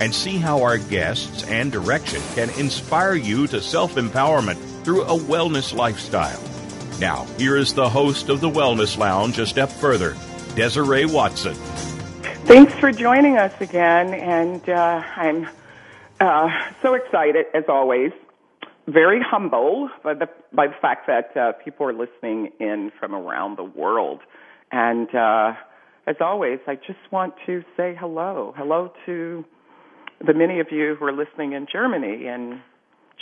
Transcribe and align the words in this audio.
and 0.00 0.14
see 0.14 0.38
how 0.38 0.62
our 0.62 0.78
guests 0.78 1.44
and 1.48 1.72
direction 1.72 2.20
can 2.34 2.50
inspire 2.58 3.14
you 3.14 3.46
to 3.48 3.60
self 3.60 3.94
empowerment 3.94 4.58
through 4.84 5.02
a 5.02 5.18
wellness 5.18 5.74
lifestyle. 5.74 6.40
Now, 7.00 7.26
here 7.38 7.56
is 7.56 7.74
the 7.74 7.88
host 7.88 8.28
of 8.28 8.40
the 8.40 8.50
Wellness 8.50 8.98
Lounge 8.98 9.38
a 9.38 9.46
step 9.46 9.70
further, 9.70 10.16
Desiree 10.56 11.06
Watson. 11.06 11.54
Thanks 12.44 12.72
for 12.74 12.90
joining 12.90 13.36
us 13.36 13.52
again, 13.60 14.14
and 14.14 14.68
uh, 14.68 15.02
I'm 15.16 15.48
uh, 16.20 16.48
so 16.82 16.94
excited 16.94 17.46
as 17.54 17.64
always. 17.68 18.10
Very 18.86 19.20
humble 19.20 19.90
by 20.02 20.14
the 20.14 20.28
by 20.52 20.68
the 20.68 20.74
fact 20.80 21.06
that 21.08 21.36
uh, 21.36 21.52
people 21.62 21.86
are 21.86 21.92
listening 21.92 22.50
in 22.58 22.90
from 22.98 23.14
around 23.14 23.58
the 23.58 23.64
world, 23.64 24.20
and 24.72 25.14
uh, 25.14 25.52
as 26.06 26.16
always, 26.20 26.58
I 26.66 26.76
just 26.76 26.98
want 27.10 27.34
to 27.44 27.62
say 27.76 27.94
hello. 28.00 28.54
Hello 28.56 28.90
to 29.04 29.44
the 30.24 30.34
many 30.34 30.60
of 30.60 30.68
you 30.70 30.96
who 30.98 31.04
are 31.04 31.12
listening 31.12 31.52
in 31.52 31.66
Germany 31.70 32.26
and 32.26 32.60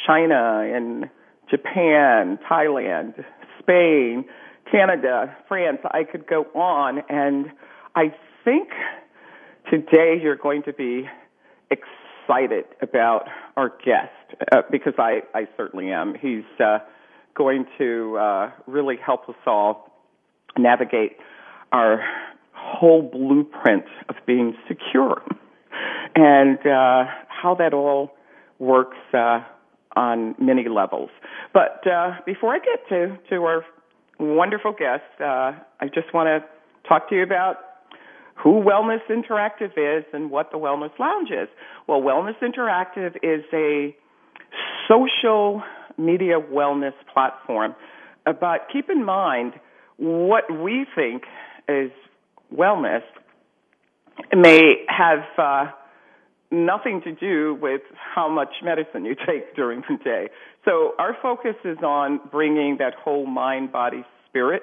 China 0.07 0.61
and 0.63 1.11
Japan, 1.51 2.39
Thailand, 2.51 3.25
Spain, 3.61 4.25
Canada, 4.71 5.37
France. 5.49 5.79
I 5.85 6.05
could 6.05 6.27
go 6.27 6.45
on, 6.55 7.03
and 7.09 7.53
I 7.95 8.15
think 8.45 8.69
today 9.71 10.19
you're 10.21 10.37
going 10.37 10.63
to 10.65 10.73
be 10.73 11.09
excited 11.71 12.65
about 12.81 13.29
our 13.57 13.69
guest 13.85 14.11
uh, 14.53 14.63
because 14.71 14.95
I, 14.99 15.23
I 15.35 15.49
certainly 15.57 15.91
am. 15.91 16.15
He's 16.15 16.45
uh, 16.61 16.79
going 17.35 17.67
to 17.79 18.17
uh, 18.17 18.51
really 18.67 18.97
help 18.97 19.29
us 19.29 19.37
all 19.47 19.93
navigate 20.59 21.17
our 21.73 22.03
whole 22.53 23.03
blueprint 23.03 23.85
of 24.09 24.17
being 24.27 24.57
secure 24.67 25.23
and 26.15 26.59
uh, 26.59 27.05
how 27.29 27.55
that 27.59 27.75
all 27.75 28.13
works 28.59 28.97
uh, 29.13 29.41
on 29.95 30.35
many 30.39 30.69
levels. 30.69 31.11
But 31.53 31.87
uh, 31.87 32.17
before 32.25 32.55
I 32.55 32.59
get 32.59 32.89
to, 32.89 33.19
to 33.31 33.43
our 33.45 33.65
wonderful 34.19 34.73
guest, 34.73 35.05
uh, 35.21 35.53
I 35.81 35.87
just 35.93 36.13
want 36.15 36.29
to 36.29 36.89
talk 36.89 37.09
to 37.11 37.15
you 37.15 37.23
about 37.23 37.57
who 38.35 38.63
Wellness 38.63 39.01
Interactive 39.11 39.73
is 39.77 40.05
and 40.13 40.31
what 40.31 40.51
the 40.53 40.59
Wellness 40.59 40.97
Lounge 40.99 41.31
is. 41.31 41.49
Well, 41.87 42.03
Wellness 42.03 42.39
Interactive 42.43 43.17
is 43.23 43.45
a 43.53 43.97
social 44.89 45.63
media 45.99 46.39
wellness 46.41 46.93
platform. 47.13 47.75
But 48.25 48.69
keep 48.73 48.91
in 48.91 49.05
mind, 49.05 49.55
what 49.97 50.45
we 50.51 50.87
think 50.95 51.23
is 51.69 51.91
wellness 52.55 53.03
may 54.35 54.85
have 54.89 55.25
uh, 55.39 55.71
nothing 56.51 57.03
to 57.03 57.13
do 57.13 57.59
with 57.61 57.83
how 57.97 58.29
much 58.29 58.49
medicine 58.63 59.05
you 59.05 59.15
take 59.15 59.55
during 59.55 59.83
the 59.89 59.97
day. 60.03 60.29
So 60.65 60.95
our 60.99 61.17
focus 61.21 61.57
is 61.65 61.79
on 61.79 62.21
bringing 62.31 62.77
that 62.79 62.95
whole 62.95 63.27
mind, 63.27 63.73
body, 63.73 64.05
spirit, 64.29 64.63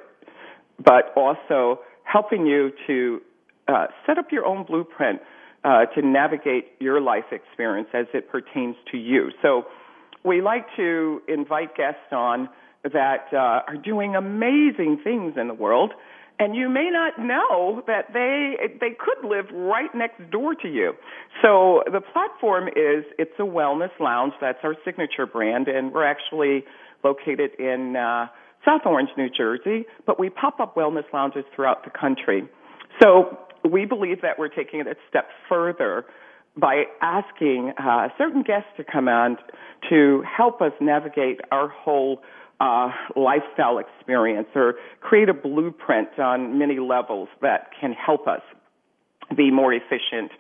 but 0.84 1.14
also 1.16 1.80
helping 2.04 2.46
you 2.46 2.72
to 2.88 3.22
uh, 3.68 3.88
set 4.06 4.18
up 4.18 4.32
your 4.32 4.46
own 4.46 4.66
blueprint 4.66 5.22
uh, 5.64 5.86
to 5.96 6.02
navigate 6.02 6.74
your 6.80 7.00
life 7.00 7.26
experience 7.32 7.88
as 7.94 8.06
it 8.14 8.30
pertains 8.30 8.76
to 8.92 8.98
you. 8.98 9.32
So 9.42 9.64
we 10.24 10.42
like 10.42 10.66
to 10.76 11.22
invite 11.28 11.76
guests 11.76 12.12
on 12.12 12.50
that 12.84 13.28
uh, 13.32 13.38
are 13.68 13.78
doing 13.78 14.16
amazing 14.16 15.00
things 15.04 15.36
in 15.38 15.48
the 15.48 15.54
world 15.54 15.94
and 16.40 16.56
you 16.56 16.70
may 16.70 16.90
not 16.92 17.20
know 17.20 17.84
that 17.88 18.12
they 18.14 18.56
they 18.80 18.96
could 18.98 19.28
live 19.28 19.46
right 19.54 19.90
next 19.94 20.30
door 20.32 20.56
to 20.56 20.68
you. 20.68 20.94
So 21.42 21.84
the 21.86 22.02
platform 22.02 22.68
is 22.70 23.06
it's 23.18 23.34
a 23.40 23.44
wellness 23.44 23.92
lounge. 24.00 24.34
That's 24.42 24.60
our 24.64 24.76
signature 24.84 25.26
brand, 25.26 25.68
and 25.68 25.94
we're 25.94 26.06
actually 26.06 26.64
located 27.04 27.52
in 27.60 27.96
uh, 27.96 28.28
South 28.66 28.82
Orange, 28.86 29.10
New 29.18 29.30
Jersey. 29.30 29.86
But 30.06 30.20
we 30.20 30.30
pop 30.30 30.60
up 30.60 30.76
wellness 30.76 31.06
lounges 31.14 31.44
throughout 31.56 31.84
the 31.84 31.92
country. 31.92 32.44
So 33.02 33.38
we 33.70 33.86
believe 33.86 34.22
that 34.22 34.38
we're 34.38 34.50
taking 34.50 34.80
it 34.80 34.88
a 34.88 34.96
step 35.10 35.30
further 35.48 36.06
by 36.56 36.84
asking 37.02 37.74
uh, 37.78 38.10
certain 38.18 38.44
guests 38.44 38.70
to 38.78 38.84
come 38.84 39.08
on 39.08 39.38
to 39.90 40.24
help 40.38 40.62
us 40.62 40.72
navigate 40.80 41.40
our 41.52 41.68
whole 41.68 42.22
uh, 42.60 42.90
lifestyle 43.16 43.80
experience 43.80 44.48
or 44.56 44.76
create 45.02 45.30
a 45.30 45.34
blueprint 45.34 46.20
on 46.20 46.58
many 46.58 46.80
levels 46.80 47.28
that 47.42 47.70
can 47.80 47.94
help 47.94 48.28
us 48.28 48.42
be 49.36 49.52
more 49.52 49.74
efficient 49.74 50.32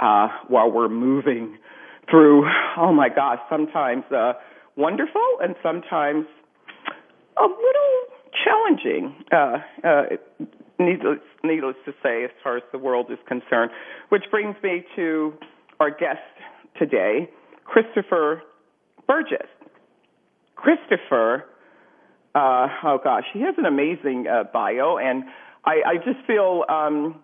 uh, 0.00 0.28
while 0.48 0.70
we're 0.70 0.88
moving 0.88 1.58
through, 2.10 2.44
oh 2.76 2.92
my 2.92 3.08
gosh, 3.08 3.38
sometimes 3.50 4.04
uh, 4.10 4.32
wonderful 4.76 5.38
and 5.40 5.54
sometimes 5.62 6.26
a 7.36 7.42
little 7.42 7.98
challenging, 8.44 9.14
uh, 9.32 9.58
uh, 9.84 10.02
needless, 10.78 11.18
needless 11.44 11.76
to 11.84 11.92
say, 12.02 12.24
as 12.24 12.30
far 12.42 12.56
as 12.56 12.62
the 12.72 12.78
world 12.78 13.06
is 13.10 13.18
concerned. 13.26 13.70
Which 14.08 14.24
brings 14.30 14.56
me 14.62 14.84
to 14.96 15.34
our 15.80 15.90
guest 15.90 16.20
today, 16.78 17.30
Christopher 17.64 18.42
Burgess. 19.06 19.48
Christopher 20.56 21.44
uh, 22.34 22.68
oh 22.84 22.98
gosh, 23.02 23.24
he 23.32 23.40
has 23.40 23.54
an 23.58 23.64
amazing 23.64 24.26
uh, 24.28 24.44
bio, 24.52 24.98
and 24.98 25.24
I, 25.64 25.82
I 25.86 25.96
just 25.96 26.24
feel 26.26 26.64
um, 26.68 27.20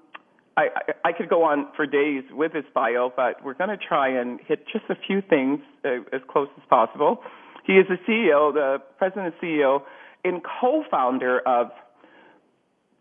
I, 0.56 0.62
I, 0.62 1.09
I 1.09 1.12
could 1.12 1.28
go 1.28 1.44
on 1.44 1.69
for 1.76 1.87
days 1.87 2.25
with 2.31 2.53
his 2.53 2.65
bio, 2.75 3.12
but 3.15 3.44
we're 3.44 3.54
going 3.54 3.70
to 3.70 3.76
try 3.76 4.09
and 4.09 4.41
hit 4.47 4.66
just 4.72 4.84
a 4.88 4.94
few 5.06 5.20
things 5.22 5.60
uh, 5.84 6.00
as 6.12 6.22
close 6.28 6.48
as 6.56 6.62
possible. 6.69 7.22
He 7.66 7.75
is 7.75 7.87
the 7.88 7.97
CEO, 8.09 8.53
the 8.53 8.78
president 8.98 9.34
and 9.34 9.34
CEO, 9.42 9.82
and 10.25 10.42
co-founder 10.60 11.41
of 11.41 11.69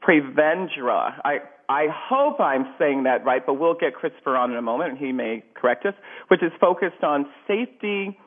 Prevendra. 0.01 1.13
I 1.23 1.39
I 1.69 1.87
hope 1.89 2.39
I'm 2.39 2.73
saying 2.77 3.03
that 3.03 3.25
right, 3.25 3.45
but 3.45 3.55
we'll 3.55 3.73
get 3.73 3.95
Christopher 3.95 4.35
on 4.35 4.51
in 4.51 4.57
a 4.57 4.61
moment, 4.61 4.91
and 4.91 4.99
he 4.99 5.11
may 5.11 5.43
correct 5.53 5.85
us. 5.85 5.93
Which 6.27 6.43
is 6.43 6.51
focused 6.59 7.03
on 7.03 7.25
safety, 7.47 8.17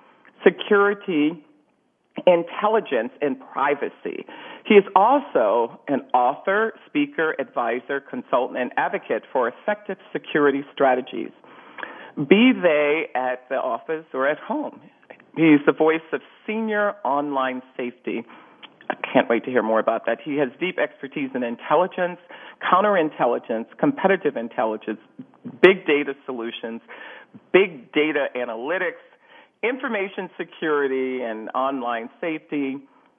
security, 0.43 1.45
intelligence 2.27 3.13
and 3.21 3.37
privacy. 3.53 4.25
He 4.65 4.75
is 4.75 4.85
also 4.95 5.81
an 5.89 6.03
author, 6.15 6.73
speaker, 6.87 7.35
advisor, 7.39 8.01
consultant, 8.01 8.59
and 8.59 8.73
advocate 8.77 9.23
for 9.33 9.49
effective 9.49 9.99
security 10.13 10.63
strategies, 10.73 11.31
be 12.17 12.53
they 12.53 13.07
at 13.15 13.49
the 13.49 13.57
office 13.57 14.07
or 14.15 14.27
at 14.27 14.39
home. 14.39 14.81
He's 15.37 15.61
the 15.67 15.73
voice 15.73 16.01
of 16.13 16.21
senior 16.47 16.95
online 17.05 17.63
safety. 17.77 18.25
I 18.89 18.95
can't 19.13 19.29
wait 19.29 19.45
to 19.45 19.51
hear 19.51 19.63
more 19.63 19.81
about 19.81 20.07
that. 20.07 20.19
He 20.25 20.37
has 20.39 20.49
deep 20.59 20.79
expertise 20.79 21.31
in 21.35 21.43
intelligence, 21.43 22.19
counterintelligence, 22.63 23.67
competitive 23.79 24.37
intelligence, 24.37 24.99
big 25.61 25.87
data 25.87 26.15
solutions, 26.25 26.81
big 27.53 27.93
data 27.93 28.27
analytics, 28.35 29.03
information 29.63 30.31
security 30.37 31.23
and 31.23 31.49
online 31.55 32.09
safety, 32.21 32.77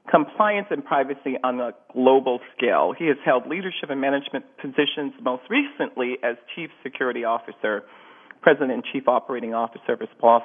compliance 0.10 0.68
and 0.69 0.84
privacy 0.86 1.36
on 1.44 1.60
a 1.60 1.72
global 1.94 2.39
scale. 2.56 2.94
He 2.98 3.07
has 3.07 3.18
held 3.25 3.48
leadership 3.48 3.89
and 3.89 4.00
management 4.00 4.45
positions 4.62 5.13
most 5.22 5.44
recently 5.50 6.18
as 6.24 6.38
Chief 6.56 6.69
Security 6.84 7.24
Officer, 7.24 7.84
President 8.42 8.72
and 8.72 8.84
Chief 8.92 9.07
Operating 9.07 9.54
Officer 9.54 9.94
of 9.94 10.01
a 10.01 10.07
small, 10.19 10.42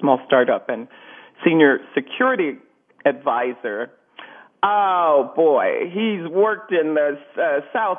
small 0.00 0.20
startup, 0.26 0.68
and 0.68 0.88
Senior 1.44 1.78
Security 1.94 2.58
Advisor. 3.04 3.90
Oh 4.62 5.32
boy, 5.34 5.90
he's 5.90 6.30
worked 6.30 6.70
in 6.70 6.94
the 6.94 7.18
uh, 7.36 7.60
South 7.72 7.98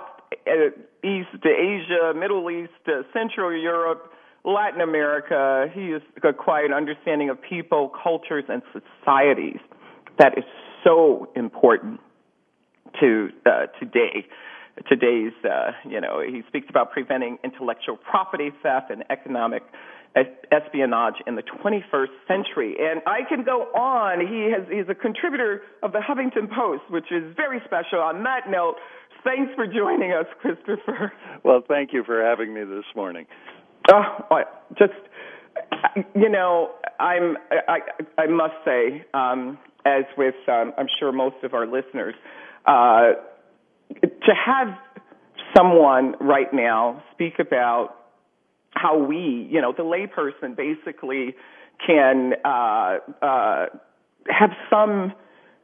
East 1.04 1.44
Asia, 1.44 2.14
Middle 2.16 2.50
East, 2.50 2.72
uh, 2.88 3.02
Central 3.12 3.52
Europe, 3.52 4.12
Latin 4.44 4.82
America. 4.82 5.68
He 5.74 5.92
has 5.92 6.02
a 6.24 6.34
quiet 6.34 6.72
understanding 6.72 7.30
of 7.30 7.38
people, 7.42 7.92
cultures, 8.04 8.46
and 8.50 8.62
societies 8.74 9.60
that 10.18 10.38
is 10.38 10.44
so 10.84 11.30
important 11.36 12.00
to 13.00 13.30
uh, 13.46 13.68
today. 13.80 14.26
Today's, 14.88 15.34
uh, 15.44 15.72
you 15.88 16.02
know, 16.02 16.22
he 16.22 16.42
speaks 16.48 16.68
about 16.70 16.92
preventing 16.92 17.38
intellectual 17.44 17.98
property 17.98 18.52
theft 18.64 18.90
and 18.90 19.04
economic 19.10 19.64
espionage 20.52 21.16
in 21.26 21.36
the 21.36 21.44
21st 21.44 22.12
century. 22.28 22.76
And 22.80 23.02
I 23.06 23.20
can 23.28 23.44
go 23.44 23.64
on. 23.74 24.20
He 24.20 24.52
has, 24.52 24.68
he's 24.70 24.90
a 24.90 24.96
contributor 24.96 25.62
of 25.84 25.94
the 25.94 26.00
Huffington 26.00 26.50
Post, 26.54 26.84
which 26.90 27.12
is 27.12 27.34
very 27.36 27.62
special. 27.66 28.00
On 28.00 28.24
that 28.24 28.50
note, 28.50 28.76
thanks 29.24 29.54
for 29.56 29.66
joining 29.68 30.12
us, 30.12 30.26
Christopher. 30.42 31.14
Well, 31.44 31.62
thank 31.68 31.94
you 31.94 32.04
for 32.04 32.24
having 32.24 32.54
me 32.54 32.64
this 32.64 32.86
morning. 32.96 33.26
Oh, 33.92 34.44
just 34.78 34.94
you 36.16 36.30
know, 36.30 36.72
I'm 37.00 37.38
I 37.68 37.80
I 38.18 38.28
must 38.28 38.54
say, 38.66 39.06
um, 39.14 39.58
as 39.86 40.04
with 40.18 40.36
um, 40.48 40.74
I'm 40.78 40.88
sure 41.00 41.12
most 41.12 41.38
of 41.44 41.54
our 41.54 41.66
listeners, 41.66 42.16
uh, 42.66 43.14
to 44.02 44.34
have 44.46 44.78
someone 45.56 46.16
right 46.20 46.54
now 46.54 47.04
speak 47.12 47.40
about 47.40 47.96
how 48.72 48.98
we, 48.98 49.48
you 49.52 49.62
know, 49.62 49.74
the 49.76 49.84
layperson 49.84 50.56
basically 50.56 51.36
can 51.86 52.34
uh, 52.46 52.98
uh, 53.22 53.66
have 54.30 54.52
some 54.70 55.14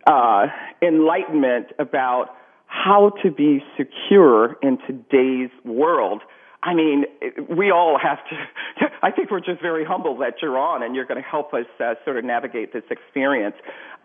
uh, 0.07 0.47
enlightenment 0.81 1.67
about 1.79 2.35
how 2.65 3.11
to 3.23 3.31
be 3.31 3.63
secure 3.77 4.57
in 4.61 4.77
today's 4.85 5.51
world. 5.63 6.21
I 6.63 6.73
mean, 6.73 7.05
we 7.49 7.71
all 7.71 7.99
have 8.01 8.17
to. 8.29 8.87
I 9.01 9.11
think 9.11 9.31
we're 9.31 9.39
just 9.39 9.61
very 9.61 9.85
humble 9.85 10.17
that 10.17 10.35
you're 10.41 10.57
on, 10.57 10.83
and 10.83 10.95
you're 10.95 11.05
going 11.05 11.21
to 11.21 11.27
help 11.27 11.53
us 11.53 11.65
uh, 11.79 11.93
sort 12.03 12.17
of 12.17 12.25
navigate 12.25 12.73
this 12.73 12.83
experience. 12.89 13.55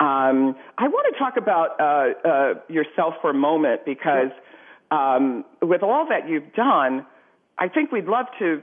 Um, 0.00 0.56
I 0.78 0.88
want 0.88 1.12
to 1.12 1.18
talk 1.18 1.36
about 1.36 1.80
uh, 1.80 2.28
uh, 2.28 2.54
yourself 2.68 3.14
for 3.20 3.30
a 3.30 3.34
moment 3.34 3.82
because 3.86 4.30
um, 4.90 5.44
with 5.62 5.82
all 5.82 6.06
that 6.08 6.28
you've 6.28 6.52
done, 6.54 7.06
I 7.58 7.68
think 7.68 7.90
we'd 7.90 8.06
love 8.06 8.26
to 8.38 8.62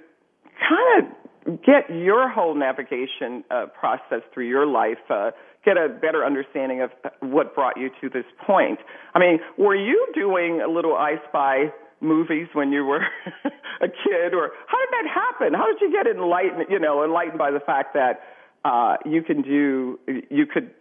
kind 0.68 1.04
of 1.04 1.62
get 1.64 1.90
your 1.90 2.30
whole 2.30 2.56
navigation 2.56 3.44
uh, 3.50 3.66
process 3.68 4.22
through 4.34 4.48
your 4.48 4.68
life, 4.68 4.98
uh, 5.10 5.32
get 5.66 5.78
a 5.78 5.90
better 5.90 6.26
understanding 6.26 6.82
of 6.82 6.92
what 7.22 7.56
brought 7.56 7.78
you 7.78 7.90
to 8.02 8.10
this 8.10 8.26
point. 8.46 8.80
I 9.16 9.20
mean, 9.20 9.40
were 9.58 9.76
you 9.76 10.08
doing 10.14 10.62
a 10.62 10.70
little 10.70 10.96
I 10.96 11.16
Spy 11.30 11.72
movies 12.02 12.48
when 12.54 12.72
you 12.72 12.86
were 12.86 13.02
a 13.82 13.88
kid, 13.88 14.34
or 14.34 14.52
how 14.68 14.78
did 14.80 14.92
that 14.92 15.08
happen? 15.14 15.54
How 15.54 15.68
did 15.68 15.82
you 15.82 15.92
get 15.92 16.08
enlightened? 16.08 16.66
You 16.70 16.80
know, 16.80 17.04
enlightened 17.04 17.38
by 17.38 17.52
the 17.52 17.60
fact 17.60 17.94
that 17.94 18.22
uh, 18.66 18.98
you 19.06 19.22
can 19.22 19.42
do, 19.42 20.00
you 20.30 20.46
could 20.46 20.72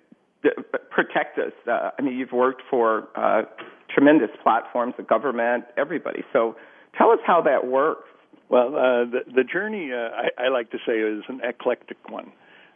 protect 0.90 1.38
us. 1.38 1.52
Uh, 1.66 1.90
I 1.98 2.02
mean, 2.02 2.16
you've 2.16 2.32
worked 2.32 2.62
for 2.70 3.08
uh, 3.16 3.42
tremendous 3.92 4.30
platforms, 4.42 4.94
the 4.96 5.02
government, 5.02 5.64
everybody. 5.76 6.22
So, 6.32 6.56
tell 6.96 7.10
us 7.10 7.18
how 7.26 7.42
that 7.42 7.66
works. 7.66 8.08
Well, 8.48 8.68
uh, 8.68 9.04
the, 9.04 9.20
the 9.34 9.44
journey, 9.44 9.90
uh, 9.92 9.96
I, 9.96 10.46
I 10.46 10.48
like 10.48 10.70
to 10.70 10.78
say, 10.86 10.94
is 10.98 11.22
an 11.28 11.40
eclectic 11.44 11.98
one. 12.08 12.32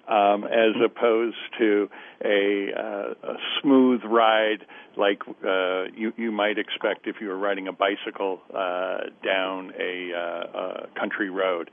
Um, 0.08 0.44
as 0.44 0.74
opposed 0.84 1.36
to 1.60 1.88
a, 2.24 2.70
uh, 2.76 3.14
a 3.22 3.34
smooth 3.60 4.00
ride 4.04 4.66
like 4.96 5.22
uh, 5.46 5.84
you, 5.96 6.12
you 6.16 6.32
might 6.32 6.58
expect 6.58 7.06
if 7.06 7.16
you 7.20 7.28
were 7.28 7.38
riding 7.38 7.68
a 7.68 7.72
bicycle 7.72 8.40
uh, 8.52 8.98
down 9.24 9.72
a, 9.78 10.10
uh, 10.12 10.58
a 10.58 10.98
country 10.98 11.30
road. 11.30 11.70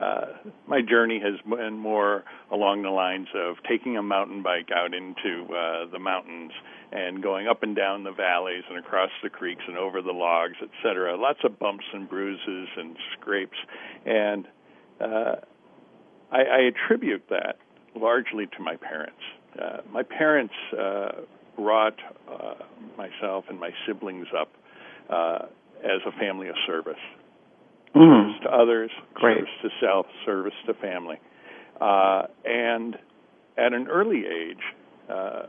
Uh, 0.00 0.26
my 0.66 0.80
journey 0.80 1.20
has 1.20 1.34
been 1.48 1.78
more 1.78 2.24
along 2.50 2.82
the 2.82 2.90
lines 2.90 3.28
of 3.34 3.56
taking 3.68 3.98
a 3.98 4.02
mountain 4.02 4.42
bike 4.42 4.68
out 4.74 4.94
into 4.94 5.44
uh, 5.52 5.90
the 5.90 5.98
mountains 5.98 6.52
and 6.92 7.22
going 7.22 7.46
up 7.46 7.62
and 7.62 7.76
down 7.76 8.02
the 8.04 8.12
valleys 8.12 8.62
and 8.68 8.78
across 8.78 9.10
the 9.22 9.28
creeks 9.28 9.62
and 9.68 9.76
over 9.76 10.00
the 10.00 10.12
logs, 10.12 10.56
etc. 10.62 11.16
Lots 11.16 11.40
of 11.44 11.58
bumps 11.58 11.84
and 11.92 12.08
bruises 12.08 12.68
and 12.76 12.96
scrapes, 13.12 13.58
and 14.06 14.46
uh, 15.00 15.36
I, 16.32 16.42
I 16.42 16.58
attribute 16.60 17.24
that 17.28 17.56
largely 17.94 18.46
to 18.46 18.62
my 18.62 18.76
parents. 18.76 19.20
Uh, 19.60 19.78
my 19.90 20.02
parents 20.02 20.54
uh, 20.78 21.08
brought 21.56 21.96
uh, 22.30 22.54
myself 22.96 23.44
and 23.48 23.58
my 23.58 23.70
siblings 23.86 24.26
up 24.38 24.48
uh, 25.10 25.46
as 25.82 26.00
a 26.06 26.18
family 26.18 26.48
of 26.48 26.54
service. 26.66 26.94
Mm. 27.94 28.22
Service 28.22 28.42
to 28.44 28.50
others, 28.50 28.90
Great. 29.14 29.38
service 29.38 29.50
to 29.62 29.68
self, 29.80 30.06
service 30.24 30.54
to 30.66 30.74
family. 30.74 31.16
Uh, 31.80 32.22
and 32.44 32.96
at 33.58 33.72
an 33.72 33.88
early 33.88 34.24
age, 34.26 34.62
uh, 35.12 35.42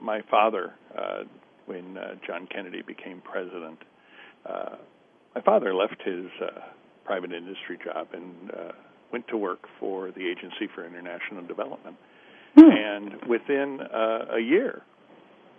my 0.00 0.22
father, 0.30 0.74
uh, 0.96 1.24
when 1.66 1.96
uh, 1.98 2.14
John 2.26 2.48
Kennedy 2.52 2.82
became 2.82 3.20
president, 3.20 3.78
uh, 4.48 4.76
my 5.34 5.40
father 5.42 5.74
left 5.74 5.96
his 6.04 6.26
uh, 6.42 6.60
private 7.04 7.32
industry 7.32 7.78
job 7.84 8.08
and 8.12 8.50
uh, 8.50 8.72
went 9.12 9.26
to 9.28 9.36
work 9.36 9.60
for 9.78 10.10
the 10.10 10.26
Agency 10.26 10.68
for 10.74 10.86
International 10.86 11.42
Development. 11.46 11.96
Hmm. 12.56 12.70
And 12.70 13.24
within 13.28 13.80
uh, 13.80 14.36
a 14.36 14.40
year, 14.40 14.82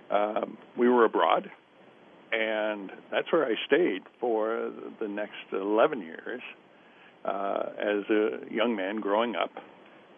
um, 0.09 0.57
we 0.77 0.89
were 0.89 1.05
abroad, 1.05 1.49
and 2.31 2.91
that's 3.11 3.31
where 3.31 3.45
I 3.45 3.55
stayed 3.65 4.01
for 4.19 4.71
the 4.99 5.07
next 5.07 5.53
11 5.53 6.01
years 6.01 6.41
uh, 7.23 7.63
as 7.79 8.09
a 8.09 8.53
young 8.53 8.75
man 8.75 8.99
growing 8.99 9.35
up, 9.35 9.51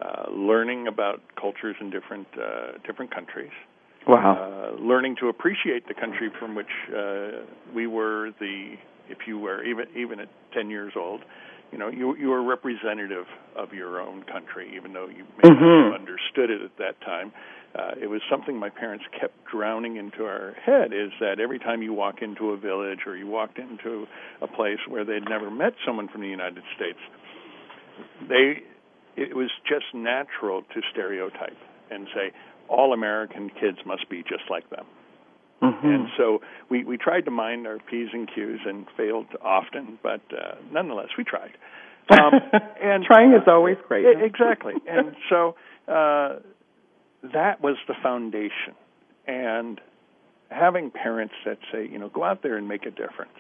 uh, 0.01 0.31
learning 0.31 0.88
about 0.88 1.21
cultures 1.39 1.75
in 1.80 1.89
different 1.89 2.27
uh, 2.35 2.77
different 2.85 3.13
countries. 3.13 3.51
Wow. 4.07 4.74
Uh, 4.77 4.81
learning 4.81 5.15
to 5.21 5.30
appreciate 5.30 5.88
the 5.88 5.94
country 5.94 6.30
from 6.39 6.56
which 6.56 6.68
uh, 6.89 7.45
we 7.74 7.88
were 7.88 8.31
the, 8.39 8.75
if 9.09 9.19
you 9.27 9.39
were 9.39 9.63
even 9.63 9.85
even 9.95 10.19
at 10.19 10.30
10 10.53 10.69
years 10.69 10.94
old, 10.97 11.21
you 11.74 11.80
know, 11.80 11.90
you 11.90 12.16
you 12.16 12.30
were 12.30 12.44
representative 12.44 13.25
of 13.56 13.74
your 13.74 14.00
own 14.00 14.22
country, 14.31 14.72
even 14.75 14.94
though 14.94 15.08
you 15.08 15.25
may 15.42 15.50
mm-hmm. 15.50 15.66
not 15.66 15.92
have 15.92 16.02
understood 16.02 16.52
it 16.52 16.62
at 16.62 16.78
that 16.78 17.02
time. 17.02 17.31
Uh, 17.74 17.94
it 18.00 18.06
was 18.06 18.22
something 18.30 18.56
my 18.56 18.70
parents 18.70 19.04
kept 19.20 19.34
drowning 19.52 19.96
into 19.96 20.24
our 20.24 20.54
head 20.64 20.94
is 20.94 21.10
that 21.20 21.40
every 21.40 21.58
time 21.58 21.81
you 21.81 21.92
walk 21.92 22.22
into 22.22 22.52
a 22.52 22.58
village 22.58 23.00
or 23.08 23.18
you 23.18 23.25
walked 23.25 23.58
into 23.58 24.06
a 24.44 24.48
place 24.48 24.78
where 24.88 25.04
they'd 25.04 25.28
never 25.28 25.50
met 25.50 25.74
someone 25.84 26.08
from 26.08 26.22
the 26.22 26.28
United 26.28 26.62
States, 26.75 27.00
they 28.30 28.62
it 29.16 29.36
was 29.36 29.50
just 29.68 29.86
natural 29.95 30.62
to 30.76 30.81
stereotype 30.92 31.57
and 31.90 32.07
say 32.14 32.31
all 32.69 32.94
American 32.94 33.50
kids 33.50 33.80
must 33.83 34.07
be 34.09 34.21
just 34.21 34.44
like 34.47 34.69
them. 34.69 34.86
Mm-hmm. 35.64 35.88
And 35.88 36.08
so 36.18 36.42
we, 36.70 36.84
we 36.84 36.98
tried 36.98 37.26
to 37.26 37.32
mind 37.32 37.66
our 37.68 37.78
P's 37.80 38.10
and 38.12 38.28
Q's 38.28 38.60
and 38.66 38.86
failed 38.98 39.28
often, 39.42 39.98
but 40.04 40.22
uh, 40.32 40.56
nonetheless, 40.72 41.10
we 41.18 41.24
tried. 41.24 41.52
Um, 42.10 42.34
and 42.82 43.04
trying 43.06 43.32
is 43.34 43.48
always 43.48 43.78
great. 43.88 44.06
Exactly. 44.22 44.74
and 44.88 45.16
so 45.30 45.56
uh, 45.88 46.40
that 47.34 47.62
was 47.62 47.78
the 47.88 47.96
foundation. 48.02 48.76
And 49.26 49.80
having 50.50 50.92
parents 50.92 51.34
that 51.46 51.60
say, 51.72 51.88
you 51.90 51.98
know, 51.98 52.10
go 52.10 52.24
out 52.24 52.44
there 52.44 52.58
and 52.58 52.68
make 52.68 52.86
a 52.86 52.92
difference. 52.92 53.40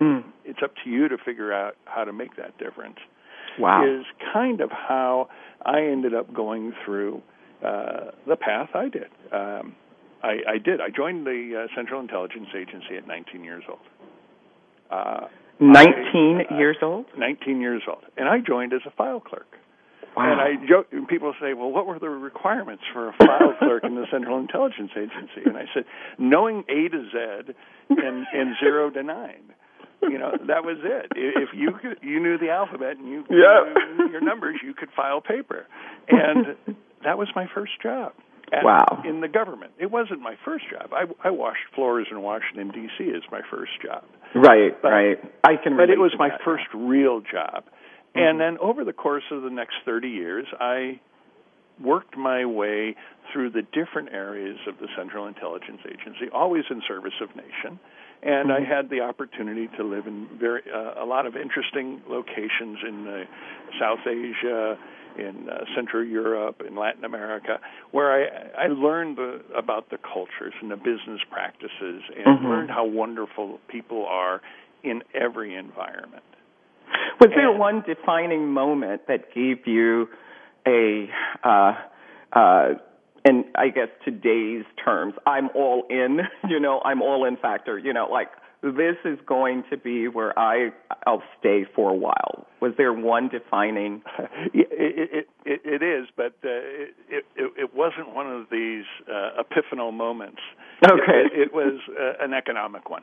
Mm. 0.00 0.24
It's 0.44 0.60
up 0.64 0.72
to 0.84 0.90
you 0.90 1.08
to 1.08 1.18
figure 1.18 1.52
out 1.52 1.76
how 1.84 2.04
to 2.04 2.12
make 2.12 2.36
that 2.36 2.58
difference. 2.58 2.96
Wow. 3.58 3.84
Is 3.84 4.06
kind 4.32 4.60
of 4.62 4.70
how 4.70 5.28
I 5.64 5.82
ended 5.82 6.14
up 6.14 6.32
going 6.32 6.72
through 6.84 7.22
uh, 7.64 8.12
the 8.26 8.36
path 8.36 8.70
I 8.74 8.88
did. 8.88 9.08
Um, 9.30 9.76
I, 10.22 10.54
I 10.54 10.58
did. 10.58 10.80
I 10.80 10.88
joined 10.94 11.26
the 11.26 11.64
uh, 11.64 11.74
Central 11.74 12.00
Intelligence 12.00 12.48
Agency 12.56 12.96
at 12.96 13.06
19 13.06 13.44
years 13.44 13.64
old. 13.68 13.80
Uh, 14.90 15.26
19 15.60 16.46
I, 16.50 16.58
years 16.58 16.76
old? 16.82 17.06
19 17.16 17.60
years 17.60 17.82
old. 17.88 18.04
And 18.16 18.28
I 18.28 18.38
joined 18.38 18.72
as 18.72 18.80
a 18.86 18.90
file 18.90 19.20
clerk. 19.20 19.46
Wow. 20.16 20.30
And 20.30 20.40
I 20.40 20.66
joke, 20.66 20.88
and 20.92 21.08
people 21.08 21.32
say, 21.40 21.54
well, 21.54 21.70
what 21.70 21.86
were 21.86 21.98
the 21.98 22.08
requirements 22.08 22.82
for 22.92 23.08
a 23.08 23.12
file 23.12 23.54
clerk 23.58 23.84
in 23.84 23.94
the 23.94 24.06
Central 24.10 24.38
Intelligence 24.38 24.90
Agency? 24.94 25.42
And 25.46 25.56
I 25.56 25.64
said, 25.72 25.84
knowing 26.18 26.64
A 26.68 26.88
to 26.88 27.04
Z 27.10 27.52
and, 27.88 28.26
and 28.32 28.56
zero 28.60 28.90
to 28.90 29.02
nine. 29.02 29.54
You 30.02 30.18
know, 30.18 30.32
that 30.48 30.64
was 30.64 30.78
it. 30.82 31.12
If 31.14 31.50
you 31.54 31.70
could, 31.80 31.98
you 32.02 32.20
knew 32.20 32.36
the 32.36 32.50
alphabet 32.50 32.96
and 32.98 33.08
you 33.08 33.24
yep. 33.30 33.76
knew 33.96 34.10
your 34.10 34.20
numbers, 34.20 34.56
you 34.62 34.74
could 34.74 34.88
file 34.96 35.20
paper. 35.20 35.66
And 36.08 36.76
that 37.04 37.18
was 37.18 37.28
my 37.36 37.46
first 37.54 37.80
job. 37.80 38.12
At, 38.52 38.64
wow. 38.64 39.02
In 39.06 39.20
the 39.22 39.28
government. 39.28 39.72
It 39.78 39.90
wasn't 39.90 40.20
my 40.20 40.34
first 40.44 40.64
job. 40.70 40.92
I, 40.92 41.04
I 41.26 41.30
washed 41.30 41.64
floors 41.74 42.06
in 42.10 42.20
Washington, 42.20 42.68
D.C. 42.68 43.10
as 43.16 43.22
my 43.30 43.40
first 43.50 43.72
job. 43.82 44.04
Right, 44.34 44.76
but, 44.82 44.88
right. 44.88 45.18
I 45.42 45.56
can 45.62 45.76
But 45.76 45.88
it 45.88 45.98
was 45.98 46.12
my 46.18 46.28
that. 46.28 46.40
first 46.44 46.64
real 46.74 47.20
job. 47.20 47.64
Mm-hmm. 47.64 48.20
And 48.20 48.40
then 48.40 48.58
over 48.58 48.84
the 48.84 48.92
course 48.92 49.24
of 49.30 49.42
the 49.42 49.50
next 49.50 49.76
30 49.86 50.08
years, 50.08 50.46
I 50.60 51.00
worked 51.82 52.16
my 52.16 52.44
way 52.44 52.94
through 53.32 53.50
the 53.50 53.62
different 53.62 54.10
areas 54.12 54.58
of 54.68 54.78
the 54.78 54.88
Central 54.96 55.26
Intelligence 55.26 55.80
Agency, 55.86 56.28
always 56.32 56.64
in 56.70 56.82
service 56.86 57.14
of 57.22 57.34
nation. 57.34 57.80
And 58.22 58.50
mm-hmm. 58.50 58.62
I 58.62 58.76
had 58.76 58.90
the 58.90 59.00
opportunity 59.00 59.68
to 59.78 59.82
live 59.82 60.06
in 60.06 60.28
very 60.38 60.62
uh, 60.72 61.02
a 61.02 61.06
lot 61.06 61.26
of 61.26 61.36
interesting 61.36 62.02
locations 62.08 62.78
in 62.86 63.08
uh, 63.08 63.24
South 63.80 64.06
Asia, 64.06 64.76
in 65.18 65.48
uh, 65.48 65.64
Central 65.74 66.04
Europe, 66.04 66.62
in 66.66 66.76
Latin 66.76 67.04
America, 67.04 67.60
where 67.90 68.12
I, 68.12 68.64
I 68.64 68.66
learned 68.68 69.16
the, 69.16 69.40
about 69.56 69.90
the 69.90 69.98
cultures 69.98 70.54
and 70.60 70.70
the 70.70 70.76
business 70.76 71.20
practices, 71.30 71.70
and 72.16 72.26
mm-hmm. 72.26 72.46
learned 72.46 72.70
how 72.70 72.84
wonderful 72.86 73.60
people 73.68 74.06
are 74.06 74.40
in 74.82 75.02
every 75.14 75.54
environment. 75.54 76.24
Was 77.20 77.30
and, 77.30 77.32
there 77.32 77.52
one 77.52 77.82
defining 77.86 78.48
moment 78.48 79.02
that 79.08 79.34
gave 79.34 79.66
you 79.66 80.08
a, 80.66 81.08
uh, 81.44 81.72
uh, 82.32 82.68
in 83.24 83.44
I 83.54 83.68
guess 83.68 83.88
today's 84.04 84.64
terms, 84.84 85.14
I'm 85.26 85.48
all 85.54 85.84
in, 85.88 86.20
you 86.48 86.60
know, 86.60 86.80
I'm 86.84 87.02
all 87.02 87.24
in 87.24 87.36
factor, 87.36 87.78
you 87.78 87.92
know, 87.92 88.08
like 88.10 88.28
this 88.62 88.96
is 89.04 89.18
going 89.26 89.64
to 89.70 89.76
be 89.76 90.06
where 90.06 90.38
I 90.38 90.70
I'll 91.04 91.22
stay 91.40 91.66
for 91.74 91.90
a 91.90 91.94
while. 91.94 92.46
Was 92.60 92.72
there 92.78 92.92
one 92.92 93.28
defining? 93.28 94.02
it, 94.54 94.68
it, 94.70 95.28
it, 95.44 95.60
it 95.64 95.82
is, 95.82 96.06
but 96.16 96.34
uh, 96.44 96.48
it, 96.48 97.24
it 97.36 97.52
it 97.56 97.74
wasn't 97.74 98.14
one 98.14 98.30
of 98.30 98.46
these 98.52 98.84
uh, 99.10 99.42
epiphanal 99.42 99.92
moments. 99.92 100.40
Okay, 100.84 101.24
it, 101.32 101.48
it 101.48 101.54
was 101.54 101.80
uh, 101.90 102.24
an 102.24 102.34
economic 102.34 102.88
one. 102.88 103.02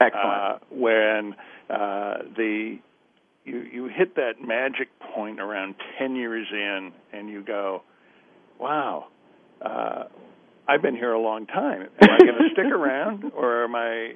Excellent. 0.00 0.24
Uh, 0.24 0.58
when 0.70 1.34
uh, 1.68 2.14
the 2.36 2.78
you 3.44 3.58
you 3.72 3.86
hit 3.86 4.16
that 4.16 4.34
magic 4.44 4.88
point 5.14 5.38
around 5.38 5.76
ten 5.98 6.16
years 6.16 6.48
in, 6.50 6.92
and 7.12 7.28
you 7.28 7.44
go, 7.44 7.82
"Wow, 8.58 9.06
uh, 9.62 10.04
I've 10.66 10.82
been 10.82 10.96
here 10.96 11.12
a 11.12 11.20
long 11.20 11.46
time. 11.46 11.82
Am 11.82 12.08
I 12.10 12.18
going 12.18 12.34
to 12.38 12.48
stick 12.52 12.72
around, 12.72 13.32
or 13.36 13.64
am 13.64 13.76
I 13.76 14.14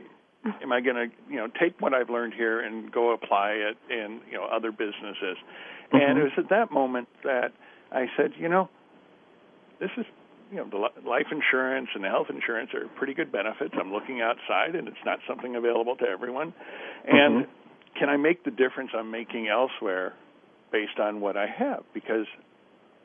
am 0.62 0.72
I 0.72 0.80
going 0.80 0.96
to 0.96 1.06
you 1.28 1.36
know 1.36 1.48
take 1.60 1.80
what 1.80 1.94
I've 1.94 2.10
learned 2.10 2.34
here 2.34 2.60
and 2.60 2.90
go 2.90 3.12
apply 3.12 3.50
it 3.52 3.76
in 3.90 4.20
you 4.30 4.36
know 4.36 4.44
other 4.44 4.70
businesses? 4.70 5.36
Mm-hmm. 5.92 5.96
And 5.96 6.18
it 6.18 6.22
was 6.22 6.32
at 6.38 6.48
that 6.50 6.70
moment 6.70 7.08
that 7.24 7.52
I 7.92 8.06
said, 8.16 8.32
you 8.38 8.48
know, 8.48 8.68
this 9.80 9.90
is 9.96 10.06
you 10.50 10.56
know 10.58 10.68
the 10.70 11.08
life 11.08 11.26
insurance 11.30 11.88
and 11.94 12.04
the 12.04 12.08
health 12.08 12.28
insurance 12.30 12.70
are 12.74 12.88
pretty 12.96 13.14
good 13.14 13.32
benefits. 13.32 13.74
I'm 13.78 13.92
looking 13.92 14.20
outside, 14.20 14.74
and 14.74 14.88
it's 14.88 15.04
not 15.04 15.18
something 15.28 15.56
available 15.56 15.96
to 15.96 16.04
everyone. 16.04 16.54
And 17.06 17.44
mm-hmm. 17.44 17.98
can 17.98 18.08
I 18.08 18.16
make 18.16 18.44
the 18.44 18.50
difference 18.50 18.90
I'm 18.94 19.10
making 19.10 19.48
elsewhere 19.48 20.14
based 20.72 20.98
on 20.98 21.20
what 21.20 21.36
I 21.36 21.46
have? 21.46 21.84
Because 21.92 22.26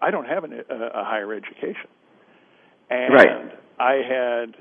I 0.02 0.12
don't 0.12 0.26
have 0.26 0.44
an, 0.44 0.54
a, 0.54 0.76
a 0.76 1.04
higher 1.04 1.34
education, 1.34 1.90
and 2.90 3.14
right. 3.14 3.60
I 3.80 3.94
had 3.94 4.56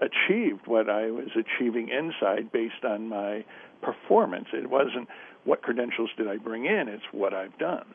achieved 0.00 0.66
what 0.66 0.88
I 0.88 1.10
was 1.10 1.28
achieving 1.36 1.88
inside 1.88 2.50
based 2.52 2.84
on 2.84 3.08
my 3.08 3.44
performance. 3.82 4.46
It 4.52 4.70
wasn't 4.70 5.08
what 5.44 5.62
credentials 5.62 6.10
did 6.16 6.28
I 6.28 6.36
bring 6.36 6.66
in, 6.66 6.88
it's 6.88 7.04
what 7.12 7.34
I've 7.34 7.56
done. 7.58 7.86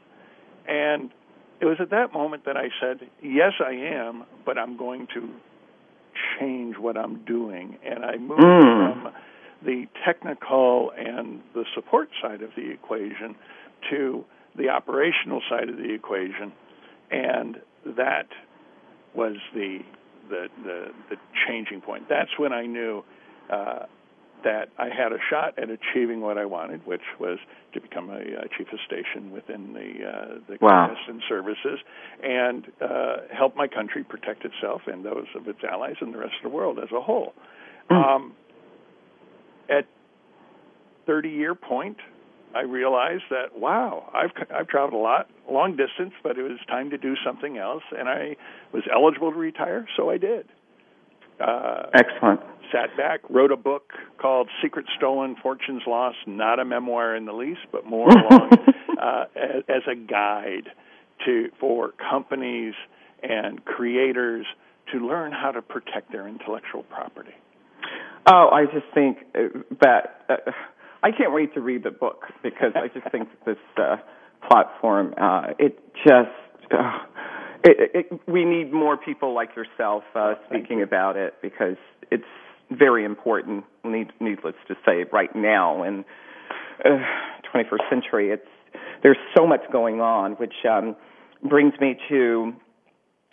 And 0.68 1.12
it 1.62 1.66
was 1.66 1.78
at 1.80 1.90
that 1.92 2.12
moment 2.14 2.46
that 2.46 2.58
I 2.58 2.70
said, 2.82 3.10
Yes, 3.22 3.54
I 3.66 3.72
am, 3.72 4.26
but 4.46 4.58
I'm 4.58 4.78
going 4.78 5.08
to 5.14 5.30
change 6.40 6.78
what 6.78 6.98
I'm 6.98 7.24
doing. 7.26 7.78
And 7.86 8.04
I 8.04 8.18
moved 8.18 8.42
mm. 8.42 9.04
from 9.04 9.14
the 9.64 9.86
technical 10.06 10.92
and 10.98 11.42
the 11.54 11.66
support 11.74 12.10
side 12.22 12.42
of 12.42 12.52
the 12.56 12.72
equation 12.72 13.36
to 13.90 14.26
the 14.58 14.70
operational 14.70 15.42
side 15.50 15.70
of 15.70 15.78
the 15.78 15.94
equation. 15.94 16.52
And 17.12 17.58
that 17.86 18.28
was 19.14 19.36
the 19.54 19.80
the 20.30 20.48
the, 20.64 20.88
the 21.10 21.16
changing 21.48 21.82
point. 21.82 22.08
That's 22.10 22.32
when 22.38 22.54
I 22.54 22.66
knew 22.66 23.04
uh, 23.50 23.86
that 24.44 24.70
I 24.78 24.86
had 24.86 25.12
a 25.12 25.18
shot 25.30 25.58
at 25.58 25.70
achieving 25.70 26.22
what 26.22 26.38
I 26.38 26.46
wanted, 26.46 26.86
which 26.86 27.02
was 27.20 27.40
to 27.74 27.82
become 27.82 28.10
a, 28.10 28.20
a 28.20 28.48
chief 28.58 28.68
of 28.72 28.80
station 28.86 29.32
within 29.32 29.74
the 29.74 30.08
uh, 30.08 30.40
the 30.48 30.58
wow. 30.62 30.96
and 31.08 31.22
services, 31.28 31.80
and 32.24 32.68
uh, 32.82 33.18
help 33.36 33.56
my 33.56 33.68
country 33.68 34.04
protect 34.04 34.46
itself 34.46 34.82
and 34.88 35.04
those 35.04 35.26
of 35.36 35.48
its 35.48 35.60
allies 35.70 35.96
and 36.00 36.14
the 36.14 36.20
rest 36.20 36.34
of 36.44 36.52
the 36.52 36.56
world 36.56 36.78
as 36.80 36.90
a 36.96 37.02
whole. 37.02 37.34
Mm. 37.90 38.16
Um, 38.16 38.34
at 39.70 39.86
30 41.06 41.30
year 41.30 41.56
point, 41.56 41.98
I 42.56 42.62
realized 42.62 43.24
that 43.32 43.60
wow, 43.60 44.10
I've 44.14 44.32
I've 44.50 44.68
traveled 44.68 44.94
a 44.94 45.04
lot, 45.04 45.30
long 45.52 45.72
distance, 45.72 46.14
but 46.24 46.38
it 46.38 46.44
was 46.44 46.58
time 46.70 46.90
to 46.92 46.98
do 46.98 47.16
something 47.26 47.58
else, 47.58 47.84
and 47.92 48.08
I 48.08 48.38
was 48.72 48.84
eligible 48.92 49.32
to 49.32 49.38
retire, 49.38 49.86
so 49.98 50.10
I 50.10 50.18
did. 50.18 50.48
Uh, 51.40 51.88
Excellent. 51.94 52.40
Sat 52.72 52.96
back, 52.96 53.20
wrote 53.30 53.52
a 53.52 53.58
book 53.58 53.92
called 54.18 54.48
"Secret 54.64 54.86
Stolen, 54.98 55.36
Fortunes 55.44 55.82
Lost." 55.86 56.18
Not 56.26 56.60
a 56.60 56.66
memoir 56.66 57.14
in 57.14 57.26
the 57.26 57.34
least, 57.34 57.60
but 57.74 57.86
more 57.86 58.08
along 58.10 58.52
uh, 59.02 59.26
as, 59.36 59.64
as 59.68 59.82
a 59.92 59.96
guide 59.96 60.70
to 61.26 61.50
for 61.60 61.92
companies 62.10 62.74
and 63.22 63.66
creators 63.66 64.46
to 64.94 65.00
learn 65.06 65.34
how 65.34 65.52
to 65.52 65.62
protect 65.62 66.12
their 66.14 66.26
intellectual 66.26 66.84
property. 66.84 67.36
Oh, 68.26 68.50
I 68.50 68.64
just 68.66 68.86
think 68.94 69.18
that. 69.82 70.26
Uh, 70.30 70.52
I 71.06 71.12
can't 71.12 71.32
wait 71.32 71.54
to 71.54 71.62
read 71.62 71.84
the 71.84 71.92
book 71.92 72.24
because 72.42 72.72
I 72.74 72.88
just 72.88 73.12
think 73.12 73.30
this 73.46 73.58
uh, 73.78 73.98
platform, 74.50 75.14
uh, 75.22 75.50
it 75.60 75.78
just, 76.04 76.74
uh, 76.74 76.98
it, 77.64 77.92
it, 78.12 78.22
we 78.28 78.44
need 78.44 78.74
more 78.74 78.98
people 78.98 79.36
like 79.36 79.50
yourself 79.56 80.04
uh, 80.16 80.34
speaking 80.50 80.82
about 80.82 81.16
it 81.16 81.36
because 81.44 81.78
it's 82.10 82.24
very 82.72 83.06
important. 83.06 83.66
Need, 83.84 84.14
needless 84.20 84.56
to 84.68 84.74
say, 84.84 85.06
right 85.14 85.30
now 85.36 85.84
in 85.84 86.06
uh, 86.84 86.90
21st 87.54 87.88
century, 87.88 88.32
it's 88.32 88.48
there's 89.04 89.18
so 89.38 89.46
much 89.46 89.62
going 89.72 90.02
on, 90.02 90.32
which 90.34 90.56
um, 90.68 90.96
brings 91.48 91.74
me 91.80 92.00
to 92.10 92.52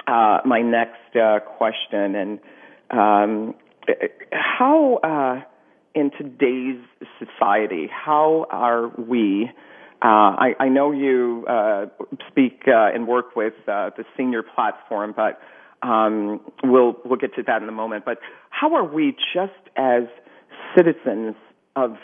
uh, 0.07 0.41
my 0.45 0.61
next 0.61 1.17
uh, 1.17 1.41
question 1.57 2.15
and 2.17 2.41
um, 2.91 3.55
how. 4.31 5.43
In 5.95 6.11
today's 6.11 6.81
society, 7.19 7.89
how 7.93 8.47
are 8.51 8.89
we? 8.89 9.51
Uh, 10.01 10.07
I, 10.07 10.55
I, 10.59 10.69
know 10.69 10.91
you 10.91 11.45
uh, 11.47 11.87
speak 12.29 12.63
uh, 12.67 12.95
and 12.95 13.07
work 13.07 13.37
with 13.37 13.53
uh, 13.69 13.91
the 13.97 14.05
senior 14.17 14.43
platform, 14.43 15.15
but 15.15 15.41
um, 15.87 16.41
we'll 16.65 16.97
we'll 17.05 17.19
get 17.19 17.35
to 17.35 17.43
that 17.47 17.63
in 17.63 17.69
a 17.69 17.73
moment. 17.73 18.05
But 18.05 18.19
how 18.49 18.75
are 18.75 18.85
we, 18.85 19.15
just 19.35 19.53
as 19.77 20.05
citizens 20.75 21.35
of 21.77 21.97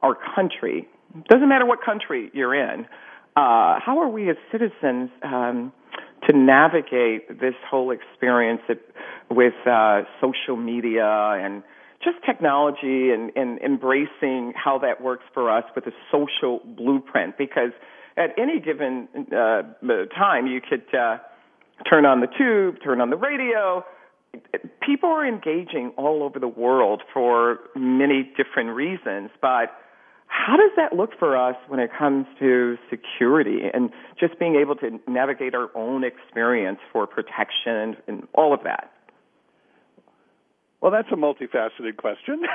our 0.00 0.16
country? 0.34 0.88
Doesn't 1.28 1.48
matter 1.48 1.66
what 1.66 1.80
country 1.84 2.30
you're 2.32 2.54
in. 2.54 2.86
Uh, 3.36 3.78
how 3.84 3.98
are 4.00 4.08
we 4.08 4.30
as 4.30 4.36
citizens 4.52 5.10
um, 5.22 5.72
to 6.28 6.36
navigate 6.36 7.40
this 7.40 7.54
whole 7.68 7.90
experience 7.90 8.62
with 9.30 9.54
uh, 9.66 10.02
social 10.20 10.56
media 10.56 11.04
and 11.04 11.62
just 12.02 12.16
technology 12.24 13.10
and, 13.10 13.32
and 13.34 13.58
embracing 13.60 14.52
how 14.54 14.78
that 14.78 15.02
works 15.02 15.24
for 15.34 15.50
us 15.50 15.64
with 15.74 15.86
a 15.86 15.92
social 16.12 16.60
blueprint 16.76 17.36
because 17.36 17.72
at 18.16 18.30
any 18.38 18.60
given 18.60 19.08
uh, 19.32 19.62
time 20.14 20.46
you 20.46 20.60
could 20.60 20.84
uh, 20.94 21.18
turn 21.88 22.06
on 22.06 22.20
the 22.20 22.26
tube, 22.26 22.76
turn 22.82 23.00
on 23.00 23.10
the 23.10 23.16
radio. 23.16 23.84
People 24.80 25.08
are 25.08 25.26
engaging 25.26 25.92
all 25.96 26.22
over 26.22 26.38
the 26.38 26.48
world 26.48 27.02
for 27.12 27.58
many 27.74 28.30
different 28.36 28.70
reasons, 28.70 29.30
but 29.40 29.70
how 30.26 30.56
does 30.56 30.70
that 30.76 30.94
look 30.94 31.10
for 31.18 31.36
us 31.36 31.56
when 31.68 31.80
it 31.80 31.90
comes 31.98 32.26
to 32.38 32.76
security 32.90 33.62
and 33.72 33.90
just 34.20 34.38
being 34.38 34.56
able 34.56 34.76
to 34.76 35.00
navigate 35.08 35.54
our 35.54 35.70
own 35.74 36.04
experience 36.04 36.78
for 36.92 37.06
protection 37.06 37.96
and 38.06 38.28
all 38.34 38.52
of 38.52 38.62
that? 38.64 38.92
Well, 40.80 40.92
that's 40.92 41.08
a 41.10 41.16
multifaceted 41.16 41.96
question. 41.96 42.46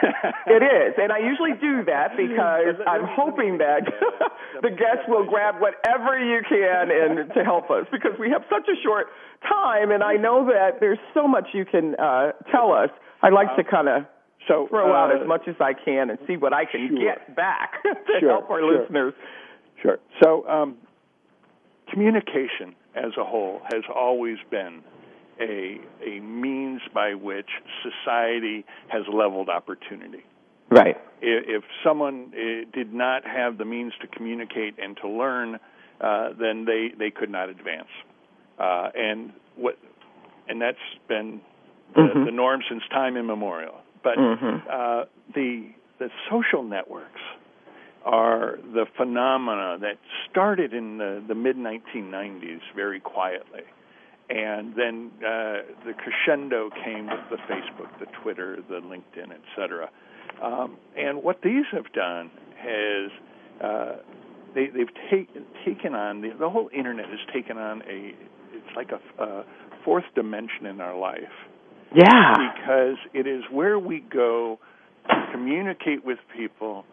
it 0.48 0.64
is, 0.64 0.96
and 0.98 1.12
I 1.12 1.20
usually 1.20 1.60
do 1.60 1.84
that 1.86 2.16
because 2.18 2.80
I'm 2.88 3.04
hoping 3.04 3.58
that 3.58 3.84
the 4.62 4.70
guests 4.70 5.04
will 5.08 5.26
grab 5.26 5.56
whatever 5.60 6.18
you 6.18 6.42
can 6.48 6.90
and 6.90 7.34
to 7.34 7.44
help 7.44 7.70
us 7.70 7.86
because 7.92 8.18
we 8.18 8.30
have 8.30 8.44
such 8.50 8.68
a 8.70 8.80
short 8.82 9.08
time, 9.44 9.92
and 9.92 10.04
I 10.04 10.16
know 10.16 10.46
that 10.46 10.80
there's 10.80 11.00
so 11.14 11.28
much 11.28 11.48
you 11.54 11.66
can 11.66 11.96
uh, 11.96 12.32
tell 12.50 12.72
us. 12.72 12.90
I'd 13.22 13.34
like 13.34 13.56
to 13.58 13.64
kind 13.64 13.90
of 13.90 14.06
so 14.48 14.68
throw 14.70 14.94
out 14.94 15.14
as 15.14 15.22
uh, 15.22 15.26
much 15.26 15.48
as 15.48 15.56
I 15.60 15.74
can 15.74 16.10
and 16.10 16.20
see 16.28 16.38
what 16.38 16.54
I 16.54 16.66
can 16.66 16.90
sure. 16.90 17.00
get 17.00 17.36
back 17.36 17.74
to 17.84 18.20
sure, 18.20 18.30
help 18.30 18.50
our 18.50 18.60
sure. 18.60 18.82
listeners. 18.82 19.14
Sure. 19.82 20.00
So, 20.22 20.48
um, 20.48 20.76
communication 21.92 22.76
as 22.96 23.12
a 23.20 23.24
whole 23.24 23.62
has 23.72 23.84
always 23.94 24.38
been 24.50 24.82
a 25.40 25.80
a 26.06 26.20
means 26.20 26.82
by 26.94 27.14
which 27.14 27.50
society 27.82 28.66
has 28.88 29.04
leveled 29.12 29.50
opportunity. 29.50 30.24
Right. 30.70 30.98
If 31.22 31.64
someone 31.84 32.34
eh, 32.36 32.66
did 32.74 32.94
not 32.94 33.26
have 33.26 33.58
the 33.58 33.66
means 33.66 33.94
to 34.02 34.08
communicate 34.08 34.76
and 34.82 34.98
to 34.98 35.08
learn, 35.10 35.60
uh, 36.02 36.30
then 36.40 36.66
they 36.66 36.92
they 36.98 37.12
could 37.12 37.30
not 37.30 37.50
advance. 37.50 37.90
uh, 38.60 38.90
and 38.96 39.34
what, 39.56 39.78
and 40.48 40.62
that's 40.62 40.78
been 41.08 41.42
the, 41.96 42.02
mm-hmm. 42.02 42.26
the 42.26 42.32
norm 42.32 42.62
since 42.70 42.84
time 42.90 43.18
immemorial. 43.18 43.76
But 44.04 44.18
mm-hmm. 44.18 44.68
uh, 44.70 45.06
the 45.34 45.70
the 46.00 46.10
social 46.30 46.64
networks 46.64 47.22
are 48.04 48.58
the 48.74 48.86
phenomena 48.98 49.78
that 49.80 49.98
started 50.30 50.74
in 50.74 50.98
the, 50.98 51.24
the 51.26 51.36
mid 51.36 51.56
1990s 51.56 52.60
very 52.76 53.00
quietly. 53.00 53.62
And 54.30 54.74
then 54.76 55.12
uh, 55.18 55.84
the 55.86 55.94
crescendo 55.94 56.70
came 56.84 57.08
with 57.08 57.20
the 57.30 57.38
Facebook, 57.52 58.00
the 58.00 58.06
Twitter, 58.22 58.58
the 58.70 58.76
LinkedIn, 58.76 59.32
et 59.32 59.42
cetera. 59.56 59.90
Um, 60.42 60.78
and 60.98 61.22
what 61.24 61.42
these 61.44 61.66
have 61.72 61.92
done 61.94 62.32
is 62.66 63.12
uh, 63.62 63.96
they, 64.56 64.68
they've 64.68 64.94
take, 65.12 65.30
taken 65.66 65.94
on 65.94 66.22
the, 66.22 66.30
the 66.40 66.50
whole 66.50 66.70
internet 66.76 67.06
has 67.10 67.20
taken 67.34 67.58
on 67.58 67.82
a 67.84 68.14
it's 68.54 68.76
like 68.76 68.92
a, 68.92 69.24
a 69.24 69.46
fourth 69.84 70.04
dimension 70.16 70.66
in 70.68 70.80
our 70.80 70.98
life. 70.98 71.22
Yeah, 71.96 72.34
because 72.56 72.98
it 73.14 73.28
is 73.28 73.44
where 73.52 73.78
we 73.78 74.00
go 74.00 74.60
to 75.10 75.16
communicate 75.32 76.04
with 76.04 76.18
people 76.36 76.86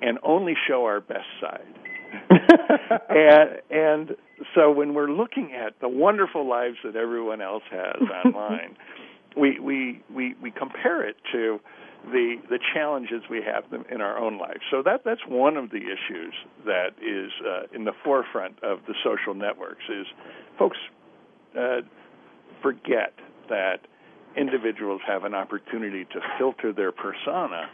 and 0.00 0.18
only 0.22 0.54
show 0.68 0.84
our 0.84 1.00
best 1.00 1.26
side. 1.40 1.66
and 3.08 3.50
and 3.70 4.16
so 4.54 4.70
when 4.70 4.94
we're 4.94 5.10
looking 5.10 5.52
at 5.52 5.80
the 5.80 5.88
wonderful 5.88 6.48
lives 6.48 6.76
that 6.84 6.96
everyone 6.96 7.40
else 7.40 7.62
has 7.70 8.02
online, 8.24 8.76
we 9.36 9.58
we 9.60 10.02
we 10.12 10.34
we 10.42 10.50
compare 10.50 11.06
it 11.06 11.16
to 11.32 11.60
the 12.04 12.36
the 12.48 12.58
challenges 12.74 13.22
we 13.28 13.42
have 13.42 13.64
in 13.90 14.00
our 14.00 14.18
own 14.18 14.38
lives. 14.38 14.60
So 14.70 14.82
that 14.82 15.02
that's 15.04 15.20
one 15.28 15.56
of 15.56 15.70
the 15.70 15.78
issues 15.78 16.34
that 16.64 16.90
is 17.02 17.30
uh, 17.46 17.74
in 17.74 17.84
the 17.84 17.92
forefront 18.04 18.62
of 18.62 18.80
the 18.86 18.94
social 19.04 19.34
networks 19.34 19.84
is 19.88 20.06
folks 20.58 20.78
uh, 21.58 21.80
forget 22.62 23.12
that 23.48 23.80
individuals 24.36 25.00
have 25.06 25.24
an 25.24 25.34
opportunity 25.34 26.04
to 26.04 26.20
filter 26.38 26.72
their 26.72 26.92
persona 26.92 27.68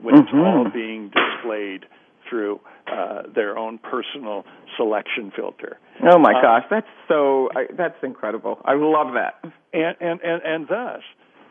when 0.00 0.14
mm-hmm. 0.14 0.24
it's 0.24 0.34
all 0.34 0.70
being 0.72 1.10
displayed 1.10 1.86
through 2.28 2.60
uh, 2.86 3.22
their 3.34 3.56
own 3.56 3.78
personal 3.78 4.44
selection 4.76 5.32
filter. 5.34 5.78
Oh 6.02 6.18
my 6.18 6.32
uh, 6.32 6.42
gosh, 6.42 6.64
that's 6.70 6.86
so 7.08 7.48
I, 7.54 7.66
that's 7.76 7.96
incredible. 8.02 8.58
I 8.64 8.74
love 8.74 9.14
that. 9.14 9.42
And 9.72 9.96
and 10.00 10.20
and, 10.22 10.42
and 10.44 10.68
thus, 10.68 11.02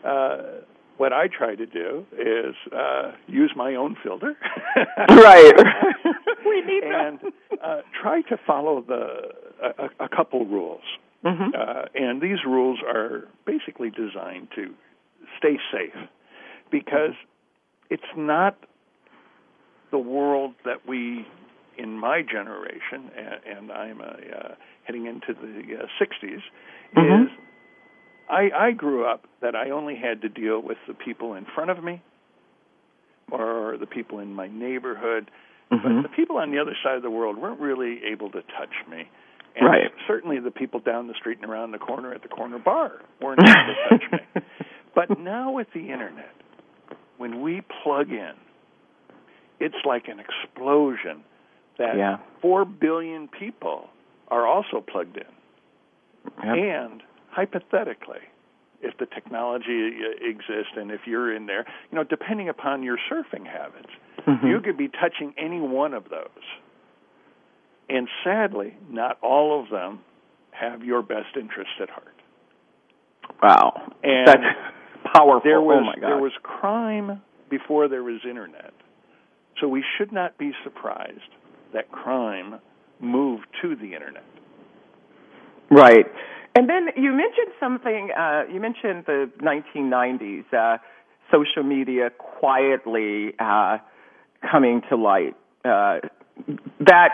uh, 0.06 0.38
what 0.98 1.14
I 1.14 1.28
try 1.28 1.56
to 1.56 1.66
do 1.66 2.06
is 2.14 2.56
uh, 2.74 3.12
use 3.28 3.52
my 3.56 3.76
own 3.76 3.96
filter. 4.04 4.36
right. 5.10 5.54
we 6.46 6.62
need 6.62 6.84
and 6.84 7.20
uh, 7.64 7.82
try 8.02 8.22
to 8.24 8.38
follow 8.46 8.84
the 8.88 9.32
a, 9.62 10.06
a 10.06 10.10
couple 10.10 10.46
rules. 10.46 10.82
Mm-hmm. 11.24 11.50
Uh, 11.54 11.86
and 11.96 12.22
these 12.22 12.40
rules 12.46 12.80
are 12.88 13.28
basically 13.46 13.90
designed 13.90 14.48
to 14.56 14.74
stay 15.38 15.58
safe 15.72 15.96
because 16.72 17.14
it's 17.90 18.04
not 18.16 18.58
the 19.92 19.98
world 19.98 20.54
that 20.66 20.88
we, 20.88 21.26
in 21.80 21.98
my 21.98 22.22
generation, 22.22 23.10
and, 23.16 23.58
and 23.58 23.72
I'm 23.72 24.02
a, 24.02 24.04
uh, 24.04 24.56
heading 24.84 25.06
into 25.06 25.34
the 25.34 25.78
uh, 25.78 25.86
60s, 26.02 26.42
mm-hmm. 26.96 27.24
is 27.24 27.30
I, 28.30 28.50
I 28.68 28.72
grew 28.72 29.06
up 29.06 29.26
that 29.42 29.56
I 29.56 29.72
only 29.72 29.96
had 29.96 30.22
to 30.22 30.30
deal 30.30 30.62
with 30.62 30.78
the 30.88 30.94
people 30.94 31.34
in 31.34 31.46
front 31.56 31.72
of 31.72 31.84
me 31.84 32.02
or 33.32 33.78
the 33.80 33.86
people 33.88 34.20
in 34.20 34.34
my 34.34 34.48
neighborhood. 34.48 35.32
Mm-hmm. 35.72 36.02
But 36.02 36.10
the 36.10 36.16
people 36.16 36.38
on 36.38 36.52
the 36.52 36.60
other 36.60 36.76
side 36.84 36.96
of 36.96 37.04
the 37.04 37.12
world 37.12 37.38
weren't 37.38 37.60
really 37.60 38.02
able 38.12 38.30
to 38.32 38.42
touch 38.42 38.74
me. 38.90 39.10
And 39.56 39.68
right. 39.68 39.92
certainly 40.08 40.40
the 40.40 40.52
people 40.52 40.80
down 40.80 41.08
the 41.08 41.14
street 41.20 41.40
and 41.42 41.50
around 41.50 41.72
the 41.72 41.80
corner 41.80 42.14
at 42.14 42.22
the 42.22 42.28
corner 42.28 42.60
bar 42.60 43.02
weren't 43.22 43.42
able 43.42 43.54
to 43.54 43.90
touch 43.90 44.12
me. 44.12 44.42
But 44.96 45.20
now 45.20 45.52
with 45.52 45.68
the 45.74 45.92
internet, 45.92 46.34
when 47.18 47.42
we 47.42 47.62
plug 47.84 48.10
in, 48.10 48.34
it's 49.60 49.76
like 49.86 50.08
an 50.08 50.20
explosion 50.20 51.24
that 51.80 51.98
yeah. 51.98 52.18
4 52.42 52.66
billion 52.66 53.28
people 53.28 53.90
are 54.28 54.46
also 54.46 54.82
plugged 54.86 55.18
in. 55.18 55.24
Yep. 56.44 56.56
And 56.56 57.04
hypothetically, 57.32 58.22
if 58.82 58.98
the 58.98 59.06
technology 59.08 59.92
exists 60.22 60.74
and 60.76 60.92
if 60.92 61.02
you're 61.06 61.36
in 61.36 61.48
there, 61.48 61.66
you 61.92 61.98
know, 61.98 62.04
depending 62.04 62.50
upon 62.50 62.84
your 62.84 62.98
surfing 63.12 63.46
habits, 63.46 63.90
mm-hmm. 64.28 64.46
you 64.46 64.62
could 64.62 64.78
be 64.78 64.88
touching 64.88 65.34
any 65.38 65.60
one 65.60 65.94
of 65.94 66.10
those. 66.10 66.44
And 67.90 68.08
sadly, 68.24 68.76
not 68.90 69.18
all 69.22 69.62
of 69.62 69.70
them 69.70 70.00
have 70.52 70.84
your 70.84 71.02
best 71.02 71.36
interest 71.36 71.72
at 71.82 71.90
heart. 71.90 72.16
Wow. 73.42 73.94
And 74.04 74.28
That's 74.28 74.44
powerful. 75.16 75.42
There 75.44 75.62
was, 75.62 75.80
oh 75.82 75.86
my 75.86 75.96
God. 75.96 76.08
There 76.08 76.22
was 76.22 76.34
crime 76.44 77.22
before 77.50 77.88
there 77.88 78.04
was 78.04 78.20
internet. 78.30 78.74
So 79.60 79.68
we 79.68 79.84
should 79.98 80.12
not 80.12 80.38
be 80.38 80.52
surprised 80.64 81.20
that 81.74 81.92
crime 81.92 82.60
moved 83.00 83.46
to 83.62 83.76
the 83.76 83.94
internet. 83.94 84.24
Right. 85.72 86.06
And 86.56 86.68
then 86.68 86.90
you 86.96 87.12
mentioned 87.12 87.54
something, 87.60 88.10
uh, 88.18 88.44
you 88.52 88.60
mentioned 88.60 89.06
the 89.06 89.30
1990s, 89.40 90.52
uh, 90.54 90.78
social 91.32 91.64
media 91.64 92.10
quietly 92.10 93.34
uh, 93.40 93.78
coming 94.50 94.82
to 94.90 94.96
light. 94.96 95.36
Uh, 95.64 96.00
that, 96.80 97.10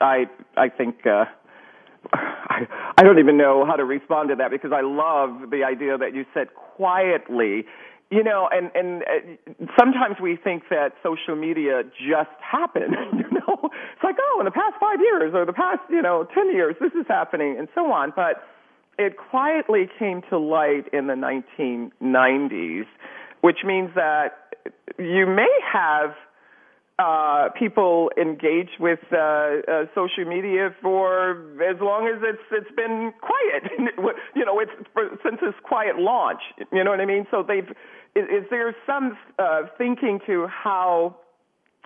I, 0.00 0.26
I 0.56 0.68
think, 0.70 1.06
uh, 1.06 1.26
I, 2.12 2.66
I 2.96 3.02
don't 3.02 3.18
even 3.18 3.36
know 3.36 3.66
how 3.66 3.76
to 3.76 3.84
respond 3.84 4.30
to 4.30 4.36
that 4.36 4.50
because 4.50 4.72
I 4.72 4.80
love 4.80 5.50
the 5.50 5.64
idea 5.64 5.98
that 5.98 6.14
you 6.14 6.24
said 6.32 6.48
quietly 6.54 7.66
you 8.10 8.24
know, 8.24 8.48
and 8.50 8.70
and 8.74 9.02
uh, 9.02 9.66
sometimes 9.78 10.16
we 10.20 10.36
think 10.36 10.64
that 10.70 10.94
social 11.02 11.36
media 11.36 11.82
just 12.08 12.30
happened. 12.40 12.94
You 13.18 13.44
know, 13.46 13.70
it's 13.70 14.04
like 14.04 14.16
oh, 14.20 14.40
in 14.40 14.44
the 14.44 14.50
past 14.50 14.74
five 14.80 15.00
years 15.00 15.32
or 15.34 15.44
the 15.44 15.52
past 15.52 15.80
you 15.90 16.02
know 16.02 16.26
ten 16.34 16.52
years, 16.52 16.76
this 16.80 16.92
is 16.92 17.06
happening, 17.08 17.56
and 17.58 17.68
so 17.74 17.92
on. 17.92 18.12
But 18.14 18.42
it 18.98 19.16
quietly 19.16 19.88
came 19.98 20.22
to 20.28 20.38
light 20.38 20.88
in 20.92 21.06
the 21.06 21.14
1990s, 21.14 22.86
which 23.42 23.58
means 23.64 23.90
that 23.94 24.54
you 24.98 25.26
may 25.26 25.48
have 25.72 26.14
uh, 26.98 27.48
people 27.56 28.10
engage 28.20 28.70
with 28.80 28.98
uh, 29.12 29.16
uh, 29.16 29.84
social 29.94 30.24
media 30.26 30.74
for 30.82 31.32
as 31.62 31.76
long 31.80 32.08
as 32.08 32.20
it's 32.22 32.42
it's 32.50 32.74
been 32.74 33.12
quiet. 33.20 33.70
you 34.34 34.44
know, 34.44 34.58
it's 34.58 34.72
for, 34.92 35.08
since 35.24 35.38
its 35.42 35.56
quiet 35.62 35.98
launch. 35.98 36.40
You 36.72 36.82
know 36.82 36.90
what 36.90 37.00
I 37.00 37.06
mean? 37.06 37.26
So 37.30 37.44
they've. 37.46 37.68
Is, 38.16 38.24
is 38.24 38.44
there 38.50 38.74
some 38.84 39.16
uh, 39.38 39.62
thinking 39.76 40.18
to 40.26 40.48
how, 40.48 41.16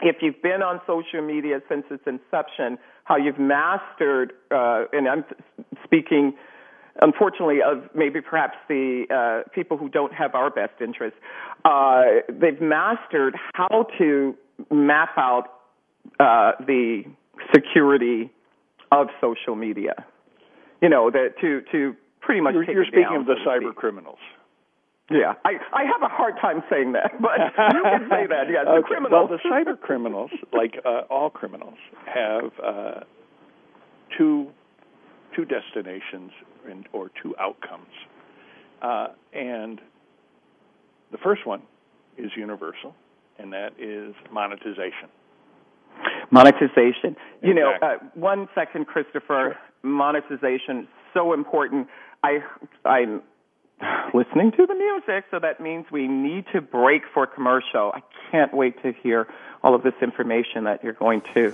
if 0.00 0.16
you've 0.22 0.40
been 0.40 0.62
on 0.62 0.80
social 0.86 1.20
media 1.20 1.60
since 1.68 1.84
its 1.90 2.04
inception, 2.06 2.78
how 3.04 3.16
you've 3.16 3.40
mastered? 3.40 4.32
Uh, 4.50 4.84
and 4.92 5.08
I'm 5.08 5.24
speaking 5.84 6.34
unfortunately, 7.00 7.60
of 7.62 7.88
maybe 7.94 8.20
perhaps 8.20 8.54
the 8.68 9.04
uh, 9.10 9.48
people 9.54 9.78
who 9.78 9.88
don't 9.88 10.12
have 10.12 10.34
our 10.34 10.50
best 10.50 10.74
interests, 10.80 11.18
uh, 11.64 12.02
they've 12.28 12.60
mastered 12.60 13.34
how 13.54 13.86
to 13.98 14.36
map 14.70 15.10
out 15.16 15.44
uh, 16.20 16.52
the 16.66 17.04
security 17.54 18.30
of 18.90 19.08
social 19.20 19.56
media. 19.56 20.04
You 20.80 20.88
know, 20.88 21.10
the, 21.10 21.28
to 21.40 21.62
to 21.72 21.96
pretty 22.20 22.40
much. 22.40 22.54
You're, 22.54 22.70
you're 22.70 22.84
speaking 22.84 23.16
of 23.16 23.26
the 23.26 23.36
cyber 23.46 23.74
criminals. 23.74 24.18
Yeah, 25.10 25.34
I, 25.44 25.54
I 25.72 25.84
have 25.84 26.02
a 26.02 26.08
hard 26.08 26.34
time 26.40 26.62
saying 26.70 26.92
that, 26.92 27.12
but 27.20 27.38
you 27.74 27.82
can 27.82 28.08
say 28.08 28.26
that. 28.28 28.46
Okay. 28.48 28.64
the 28.64 28.82
criminals. 28.82 29.12
Well, 29.12 29.28
the 29.28 29.48
cyber 29.48 29.78
criminals, 29.78 30.30
like 30.52 30.76
uh, 30.84 31.02
all 31.10 31.28
criminals, 31.30 31.78
have 32.06 32.52
uh, 32.64 33.00
two 34.16 34.48
two 35.36 35.44
destinations 35.44 36.30
and, 36.68 36.86
or 36.92 37.10
two 37.22 37.34
outcomes, 37.38 37.88
uh, 38.82 39.08
and 39.32 39.80
the 41.10 41.18
first 41.18 41.46
one 41.46 41.62
is 42.16 42.30
universal, 42.36 42.94
and 43.42 43.52
that 43.52 43.72
is 43.78 44.14
monetization. 44.30 45.08
Monetization. 46.30 47.16
You 47.42 47.54
know, 47.54 47.72
uh, 47.82 47.98
one 48.14 48.48
second, 48.54 48.86
Christopher. 48.86 49.56
Sure. 49.56 49.58
Monetization 49.82 50.88
so 51.12 51.32
important. 51.32 51.88
I 52.22 52.38
I'm 52.84 53.22
listening 54.14 54.52
to 54.52 54.66
the 54.66 54.74
music, 54.74 55.24
so 55.30 55.38
that 55.40 55.60
means 55.60 55.86
we 55.90 56.06
need 56.06 56.46
to 56.52 56.60
break 56.60 57.02
for 57.12 57.26
commercial. 57.26 57.92
I 57.94 58.02
can't 58.30 58.54
wait 58.54 58.80
to 58.82 58.92
hear 58.92 59.26
all 59.62 59.74
of 59.74 59.82
this 59.82 59.94
information 60.00 60.64
that 60.64 60.82
you're 60.84 60.92
going 60.92 61.22
to 61.34 61.52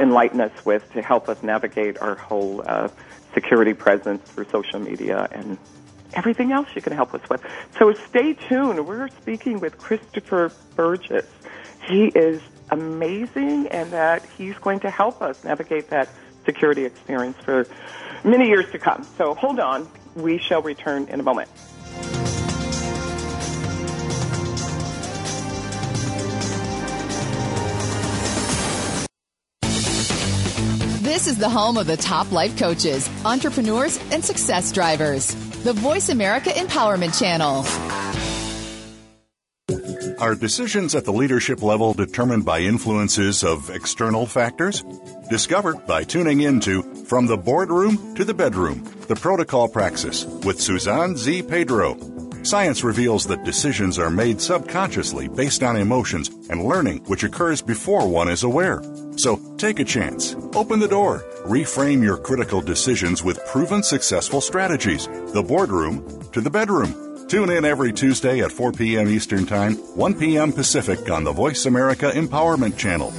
enlighten 0.00 0.40
us 0.40 0.64
with 0.64 0.90
to 0.94 1.02
help 1.02 1.28
us 1.28 1.42
navigate 1.42 1.98
our 1.98 2.16
whole 2.16 2.62
uh, 2.66 2.88
security 3.34 3.74
presence 3.74 4.28
through 4.30 4.46
social 4.50 4.80
media 4.80 5.28
and 5.30 5.58
everything 6.16 6.50
else 6.50 6.68
you 6.74 6.82
can 6.82 6.92
help 6.92 7.14
us 7.14 7.20
with. 7.28 7.42
So 7.78 7.92
stay 7.92 8.32
tuned. 8.32 8.86
We're 8.86 9.08
speaking 9.08 9.60
with 9.60 9.78
Christopher 9.78 10.50
Burgess. 10.74 11.26
He 11.86 12.06
is 12.06 12.42
amazing 12.70 13.68
and 13.68 13.92
that 13.92 14.24
he's 14.36 14.56
going 14.58 14.80
to 14.80 14.90
help 14.90 15.22
us 15.22 15.44
navigate 15.44 15.90
that 15.90 16.08
security 16.44 16.84
experience 16.84 17.36
for 17.44 17.66
many 18.24 18.48
years 18.48 18.70
to 18.72 18.78
come. 18.78 19.06
So 19.16 19.34
hold 19.34 19.60
on. 19.60 19.88
We 20.14 20.38
shall 20.38 20.62
return 20.62 21.08
in 21.08 21.20
a 21.20 21.22
moment. 21.22 21.50
This 31.02 31.28
is 31.28 31.38
the 31.38 31.48
home 31.48 31.76
of 31.76 31.86
the 31.86 31.96
top 31.96 32.30
life 32.32 32.58
coaches, 32.58 33.08
entrepreneurs, 33.24 33.98
and 34.10 34.24
success 34.24 34.72
drivers. 34.72 35.34
The 35.66 35.72
Voice 35.72 36.10
America 36.10 36.50
Empowerment 36.50 37.18
Channel. 37.18 37.64
Are 40.20 40.36
decisions 40.36 40.94
at 40.94 41.04
the 41.04 41.12
leadership 41.12 41.60
level 41.60 41.92
determined 41.92 42.44
by 42.44 42.60
influences 42.60 43.42
of 43.42 43.68
external 43.70 44.26
factors? 44.26 44.84
Discover 45.28 45.74
by 45.74 46.04
tuning 46.04 46.42
into 46.42 46.84
From 47.06 47.26
the 47.26 47.36
Boardroom 47.36 48.14
to 48.14 48.24
the 48.24 48.32
Bedroom, 48.32 48.84
the 49.08 49.16
Protocol 49.16 49.66
Praxis 49.66 50.24
with 50.44 50.60
Suzanne 50.60 51.16
Z. 51.16 51.42
Pedro. 51.42 52.15
Science 52.46 52.84
reveals 52.84 53.26
that 53.26 53.42
decisions 53.42 53.98
are 53.98 54.08
made 54.08 54.40
subconsciously 54.40 55.26
based 55.26 55.64
on 55.64 55.74
emotions 55.74 56.30
and 56.48 56.62
learning 56.62 56.98
which 57.06 57.24
occurs 57.24 57.60
before 57.60 58.06
one 58.06 58.28
is 58.28 58.44
aware. 58.44 58.80
So 59.16 59.40
take 59.58 59.80
a 59.80 59.84
chance. 59.84 60.36
Open 60.54 60.78
the 60.78 60.86
door. 60.86 61.24
Reframe 61.44 62.04
your 62.04 62.16
critical 62.16 62.60
decisions 62.60 63.24
with 63.24 63.44
proven 63.46 63.82
successful 63.82 64.40
strategies. 64.40 65.08
The 65.32 65.42
boardroom 65.42 66.22
to 66.30 66.40
the 66.40 66.48
bedroom. 66.48 67.26
Tune 67.26 67.50
in 67.50 67.64
every 67.64 67.92
Tuesday 67.92 68.42
at 68.42 68.52
4 68.52 68.70
p.m. 68.70 69.08
Eastern 69.08 69.44
Time, 69.44 69.74
1 69.96 70.14
p.m. 70.14 70.52
Pacific 70.52 71.10
on 71.10 71.24
the 71.24 71.32
Voice 71.32 71.66
America 71.66 72.12
Empowerment 72.14 72.78
Channel. 72.78 73.12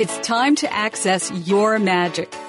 It's 0.00 0.16
time 0.26 0.56
to 0.56 0.72
access 0.72 1.30
your 1.46 1.78
magic. 1.78 2.34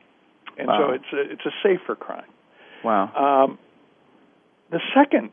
and 0.57 0.67
Wow. 0.67 0.87
so 0.87 0.93
it's 0.93 1.13
a, 1.13 1.31
it's 1.31 1.45
a 1.45 1.51
safer 1.63 1.95
crime. 1.95 2.29
Wow. 2.85 3.11
Um, 3.45 3.57
the 4.71 4.79
second 4.95 5.31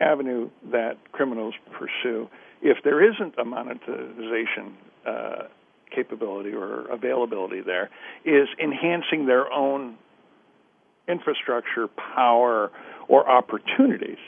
avenue 0.00 0.50
that 0.72 0.96
criminals 1.12 1.54
pursue, 1.72 2.28
if 2.62 2.78
there 2.84 3.02
isn't 3.12 3.34
a 3.38 3.44
monetization 3.44 4.76
uh, 5.06 5.42
capability 5.94 6.52
or 6.52 6.86
availability 6.90 7.60
there, 7.60 7.90
is 8.24 8.48
enhancing 8.62 9.26
their 9.26 9.52
own 9.52 9.96
infrastructure, 11.08 11.88
power, 12.14 12.70
or 13.08 13.28
opportunities. 13.28 14.18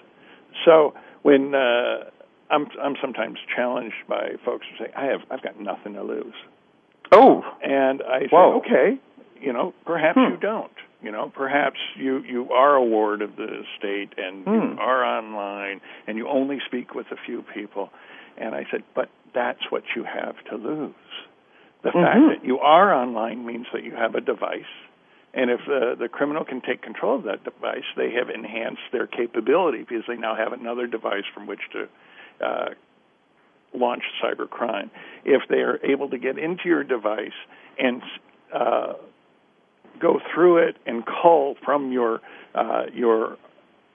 So 0.64 0.94
when 1.22 1.54
uh, 1.54 2.10
I'm, 2.50 2.66
I'm 2.82 2.96
sometimes 3.00 3.38
challenged 3.54 3.96
by 4.08 4.32
folks 4.44 4.66
who 4.70 4.84
say, 4.84 4.92
"I 4.96 5.06
have, 5.06 5.20
I've 5.30 5.42
got 5.42 5.58
nothing 5.60 5.94
to 5.94 6.02
lose," 6.02 6.34
Oh. 7.12 7.42
and 7.62 8.02
I 8.02 8.20
say, 8.22 8.26
Whoa. 8.30 8.58
okay, 8.58 8.98
you 9.40 9.52
know, 9.52 9.72
perhaps 9.86 10.18
Hmm. 10.18 10.32
you 10.32 10.36
don't. 10.38 10.70
You 11.04 11.12
know, 11.12 11.30
perhaps 11.34 11.78
you 11.96 12.22
you 12.22 12.50
are 12.50 12.74
a 12.76 12.82
ward 12.84 13.20
of 13.20 13.36
the 13.36 13.62
state 13.78 14.14
and 14.16 14.44
Hmm. 14.44 14.52
you 14.54 14.76
are 14.80 15.04
online 15.04 15.80
and 16.06 16.16
you 16.16 16.26
only 16.28 16.60
speak 16.66 16.94
with 16.94 17.06
a 17.12 17.16
few 17.26 17.42
people. 17.42 17.90
And 18.38 18.54
I 18.54 18.66
said, 18.70 18.82
but 18.94 19.10
that's 19.34 19.70
what 19.70 19.82
you 19.94 20.04
have 20.04 20.36
to 20.50 20.56
lose. 20.56 20.94
The 21.82 21.92
fact 21.92 22.16
Mhm. 22.18 22.28
that 22.28 22.44
you 22.44 22.58
are 22.60 22.94
online 22.94 23.44
means 23.44 23.66
that 23.72 23.84
you 23.84 23.92
have 23.92 24.14
a 24.14 24.20
device. 24.22 24.72
And 25.34 25.50
if 25.50 25.60
the, 25.66 25.94
the 25.98 26.08
criminal 26.08 26.44
can 26.44 26.60
take 26.62 26.80
control 26.80 27.16
of 27.16 27.24
that 27.24 27.44
device, 27.44 27.84
they 27.96 28.10
have 28.12 28.30
enhanced 28.30 28.90
their 28.92 29.06
capability 29.06 29.78
because 29.82 30.06
they 30.06 30.16
now 30.16 30.34
have 30.34 30.52
another 30.52 30.86
device 30.86 31.26
from 31.34 31.46
which 31.46 31.60
to 31.72 31.88
uh, 32.40 32.70
launch 33.74 34.04
cybercrime. 34.22 34.90
If 35.24 35.42
they 35.48 35.60
are 35.60 35.78
able 35.84 36.08
to 36.10 36.18
get 36.18 36.38
into 36.38 36.68
your 36.68 36.84
device 36.84 37.34
and 37.78 38.02
uh, 38.52 38.94
go 40.00 40.20
through 40.34 40.58
it 40.58 40.76
and 40.86 41.04
cull 41.06 41.54
from 41.64 41.92
your 41.92 42.20
uh, 42.54 42.84
your 42.92 43.36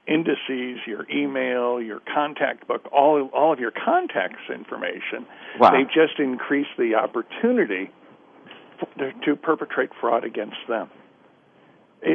indices, 0.07 0.79
your 0.87 1.05
email, 1.11 1.81
your 1.81 1.99
contact 2.13 2.67
book, 2.67 2.81
all 2.91 3.29
all 3.33 3.53
of 3.53 3.59
your 3.59 3.71
contacts 3.71 4.41
information, 4.53 5.25
Wow. 5.59 5.71
they 5.71 5.83
just 5.83 6.19
increase 6.19 6.67
the 6.77 6.95
opportunity 6.95 7.91
f- 8.81 9.21
to 9.25 9.35
perpetrate 9.35 9.91
fraud 10.01 10.23
against 10.23 10.57
them. 10.67 10.89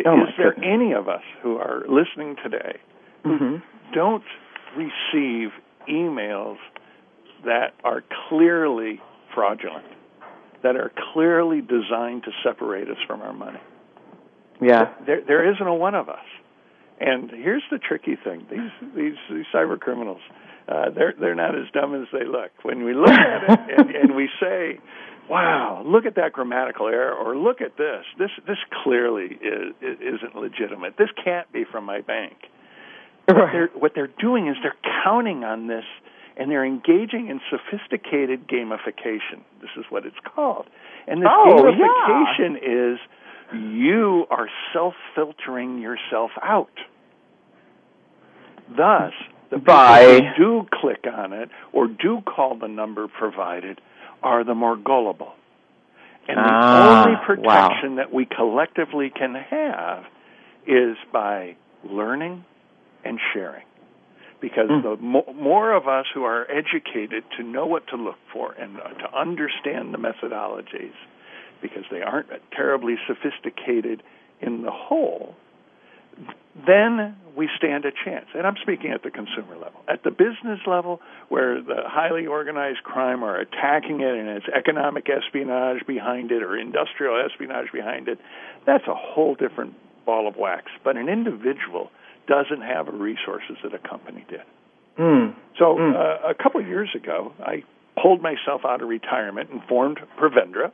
Oh, 0.07 0.23
Is 0.23 0.35
there 0.39 0.55
goodness. 0.55 0.67
any 0.73 0.93
of 0.93 1.09
us 1.09 1.23
who 1.43 1.57
are 1.59 1.85
listening 1.89 2.37
today 2.43 2.79
hmm 3.25 3.57
don't 3.95 4.25
receive 4.77 5.51
emails 5.89 6.57
that 7.45 7.75
are 7.85 8.03
clearly 8.29 9.01
fraudulent, 9.35 9.85
that 10.63 10.75
are 10.75 10.91
clearly 11.13 11.61
designed 11.61 12.23
to 12.25 12.31
separate 12.43 12.89
us 12.89 12.97
from 13.07 13.21
our 13.23 13.33
money. 13.35 13.61
Yeah. 14.65 14.93
There, 15.07 15.21
there 15.27 15.53
isn't 15.53 15.67
a 15.67 15.75
one 15.75 15.95
of 15.95 16.09
us. 16.09 16.25
And 17.01 17.31
here's 17.31 17.63
the 17.71 17.79
tricky 17.79 18.17
thing: 18.17 18.47
these 18.51 18.71
these, 18.95 19.19
these 19.29 19.45
cyber 19.53 19.79
criminals, 19.79 20.21
uh, 20.69 20.91
they're 20.91 21.13
they're 21.19 21.35
not 21.35 21.55
as 21.55 21.65
dumb 21.73 21.95
as 22.01 22.07
they 22.13 22.25
look. 22.25 22.51
When 22.63 22.85
we 22.85 22.95
look 22.95 23.11
at 23.11 23.43
it 23.43 23.61
and, 23.79 23.91
and 23.91 24.15
we 24.17 24.29
say, 24.41 24.79
"Wow, 25.29 25.83
look 25.85 26.07
at 26.07 26.15
that 26.15 26.33
grammatical 26.33 26.87
error," 26.87 27.13
or 27.13 27.37
"Look 27.37 27.61
at 27.61 27.77
this. 27.77 28.05
This 28.19 28.31
this 28.47 28.59
clearly 28.85 29.25
is, 29.43 29.75
isn't 29.83 30.37
legitimate. 30.37 30.97
This 30.97 31.11
can't 31.23 31.51
be 31.53 31.65
from 31.71 31.85
my 31.85 32.01
bank." 32.01 32.35
What 33.27 33.49
they're 33.53 33.71
what 33.75 33.93
they're 33.95 34.15
doing 34.21 34.47
is 34.49 34.57
they're 34.63 34.77
counting 35.05 35.43
on 35.45 35.67
this, 35.67 35.85
and 36.37 36.49
they're 36.51 36.65
engaging 36.65 37.29
in 37.29 37.41
sophisticated 37.51 38.47
gamification. 38.47 39.43
This 39.61 39.71
is 39.77 39.85
what 39.91 40.07
it's 40.07 40.17
called, 40.35 40.67
and 41.09 41.21
this 41.23 41.29
Oh, 41.29 41.57
gamification 41.57 42.57
is 42.95 42.99
you 43.55 44.27
are 44.31 44.49
self 44.73 44.95
filtering 45.15 45.79
yourself 45.81 46.31
out. 46.43 46.71
Thus, 48.69 49.13
the 49.51 49.59
people 49.59 49.75
By- 49.75 50.21
who 50.37 50.63
do 50.63 50.67
click 50.73 51.05
on 51.13 51.33
it 51.33 51.51
or 51.73 51.87
do 51.87 52.21
call 52.23 52.57
the 52.57 52.69
number 52.69 53.09
provided 53.09 53.81
are 54.23 54.43
the 54.45 54.55
more 54.55 54.77
gullible. 54.77 55.35
And 56.27 56.39
the 56.39 56.43
Ah, 56.43 57.03
only 57.05 57.15
wow. 57.17 57.23
protection 57.27 57.97
that 57.97 58.11
we 58.13 58.25
collectively 58.25 59.11
can 59.11 59.35
have 59.35 60.05
is 60.67 60.97
by 61.13 61.57
learning 61.85 62.45
and 63.05 63.21
sharing. 63.35 63.65
Because 64.41 64.71
Mm. 64.71 64.83
the 64.83 64.97
mo- 64.97 65.35
more 65.35 65.73
of 65.73 65.87
us 65.87 66.07
who 66.15 66.25
are 66.25 66.47
educated 66.51 67.25
to 67.37 67.43
know 67.43 67.67
what 67.67 67.87
to 67.89 67.97
look 67.97 68.19
for 68.33 68.53
and 68.59 68.81
uh, 68.81 68.89
to 68.89 69.15
understand 69.15 69.93
the 69.93 69.99
methodologies, 69.99 70.95
because 71.63 71.85
they 71.91 72.03
aren't 72.03 72.29
terribly 72.53 72.97
sophisticated 73.07 74.03
in 74.41 74.63
the 74.63 74.71
whole, 74.71 75.35
then 76.67 77.17
we 77.37 77.49
stand 77.57 77.85
a 77.85 77.91
chance. 78.05 78.27
And 78.35 78.47
I'm 78.47 78.57
speaking 78.63 78.93
at 78.93 79.03
the 79.03 79.11
consumer 79.11 79.55
level. 79.57 79.81
At 79.89 80.05
the 80.05 80.11
business 80.11 80.61
level, 80.67 81.01
where 81.29 81.61
the 81.61 81.83
highly 81.87 82.27
organized 82.27 82.85
crime 82.85 83.25
are 83.25 83.37
attacking 83.39 84.01
it 84.01 84.15
and 84.15 84.29
it's 84.29 84.47
economic 84.55 85.09
espionage 85.11 85.85
behind 85.87 86.31
it 86.31 86.43
or 86.43 86.57
industrial 86.57 87.21
espionage 87.25 87.73
behind 87.73 88.09
it, 88.09 88.19
that's 88.67 88.87
a 88.87 88.95
whole 88.95 89.35
different 89.35 89.75
ball 90.07 90.29
of 90.29 90.37
wax. 90.37 90.67
But 90.85 90.97
an 90.97 91.09
individual 91.09 91.91
doesn't 92.29 92.63
have 92.63 92.87
the 92.87 92.93
resources 92.93 93.57
that 93.65 93.75
a 93.75 93.79
company 93.79 94.25
did. 94.29 94.43
Mm. 94.99 95.35
So 95.59 95.77
Mm. 95.77 95.95
uh, 95.97 96.29
a 96.29 96.35
couple 96.35 96.61
of 96.61 96.69
years 96.69 96.91
ago, 96.95 97.33
I 97.45 97.65
pulled 98.01 98.23
myself 98.23 98.65
out 98.65 98.81
of 98.81 98.89
retirement 98.89 99.51
and 99.51 99.63
formed 99.65 99.99
Prevendra. 100.17 100.71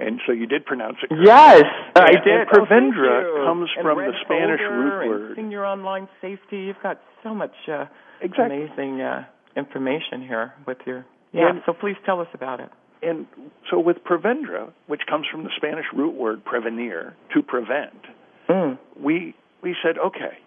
And 0.00 0.20
so 0.26 0.32
you 0.32 0.46
did 0.46 0.64
pronounce 0.64 0.96
it. 1.02 1.08
correctly. 1.08 1.26
Yes, 1.26 1.64
I 1.96 2.12
And- 2.14 2.24
did. 2.24 2.34
and 2.40 2.48
Oh, 2.48 2.52
Prevendra 2.64 3.44
comes 3.46 3.70
And 3.76 3.84
from 3.84 3.98
Red 3.98 4.12
the 4.12 4.18
Spanish 4.24 4.60
root 4.60 5.00
and 5.02 5.10
word. 5.10 5.36
Senior 5.36 5.64
Online 5.66 6.08
Safety. 6.20 6.58
You've 6.58 6.80
got 6.82 6.98
so 7.22 7.34
much 7.34 7.54
uh, 7.68 7.86
Exactly. 8.20 8.64
amazing 8.64 9.00
uh, 9.00 9.24
information 9.56 10.22
here 10.26 10.54
with 10.66 10.78
your. 10.86 11.04
Yeah. 11.32 11.50
And- 11.50 11.62
so 11.66 11.72
please 11.72 11.96
tell 12.06 12.20
us 12.20 12.28
about 12.32 12.60
it. 12.60 12.70
And 13.02 13.26
so 13.70 13.78
with 13.78 14.02
Prevendra, 14.04 14.72
which 14.88 15.02
comes 15.08 15.26
from 15.30 15.44
the 15.44 15.50
Spanish 15.56 15.86
root 15.94 16.14
word 16.14 16.44
prevenir, 16.44 17.12
to 17.34 17.42
prevent, 17.42 17.94
Mm. 18.48 18.78
we 19.00 19.34
we 19.62 19.76
said, 19.82 19.98
okay, 19.98 20.38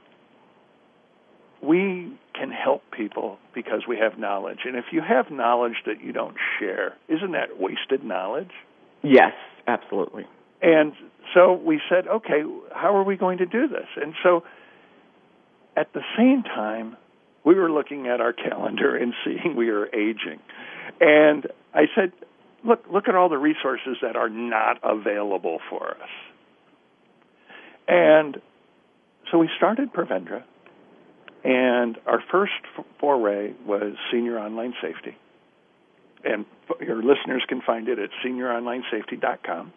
we 1.61 2.11
can 2.33 2.49
help 2.51 2.81
people 2.91 3.37
because 3.53 3.81
we 3.87 3.97
have 3.97 4.17
knowledge. 4.17 4.59
And 4.65 4.75
if 4.75 4.85
you 4.91 5.01
have 5.01 5.29
knowledge 5.29 5.75
that 5.85 6.01
you 6.03 6.11
don't 6.11 6.35
share, 6.59 6.95
isn't 7.07 7.31
that 7.33 7.59
wasted 7.59 8.03
knowledge? 8.03 8.51
Yes, 9.03 9.33
absolutely. 9.67 10.25
And 10.61 10.93
so 11.33 11.53
we 11.53 11.81
said, 11.89 12.07
okay, 12.07 12.43
how 12.73 12.95
are 12.95 13.03
we 13.03 13.17
going 13.17 13.39
to 13.39 13.45
do 13.45 13.67
this? 13.67 13.87
And 13.95 14.13
so 14.23 14.43
at 15.75 15.91
the 15.93 16.01
same 16.17 16.43
time, 16.43 16.97
we 17.43 17.55
were 17.55 17.71
looking 17.71 18.07
at 18.07 18.21
our 18.21 18.33
calendar 18.33 18.95
and 19.01 19.13
seeing 19.25 19.55
we 19.55 19.69
are 19.69 19.87
aging. 19.87 20.39
And 20.99 21.47
I 21.73 21.85
said, 21.95 22.11
look, 22.63 22.83
look 22.91 23.07
at 23.07 23.15
all 23.15 23.29
the 23.29 23.37
resources 23.37 23.97
that 24.01 24.15
are 24.15 24.29
not 24.29 24.77
available 24.83 25.59
for 25.69 25.91
us. 25.91 26.09
And 27.87 28.37
so 29.31 29.37
we 29.37 29.49
started 29.57 29.91
Prevendra, 29.93 30.43
and 31.43 31.97
our 32.05 32.23
first 32.31 32.53
foray 32.99 33.53
was 33.65 33.93
senior 34.11 34.37
online 34.37 34.73
safety. 34.81 35.17
And 36.23 36.45
your 36.79 36.97
listeners 37.03 37.43
can 37.47 37.61
find 37.61 37.87
it 37.89 37.99
at 37.99 38.09
senioronlinesafety.com. 38.25 39.73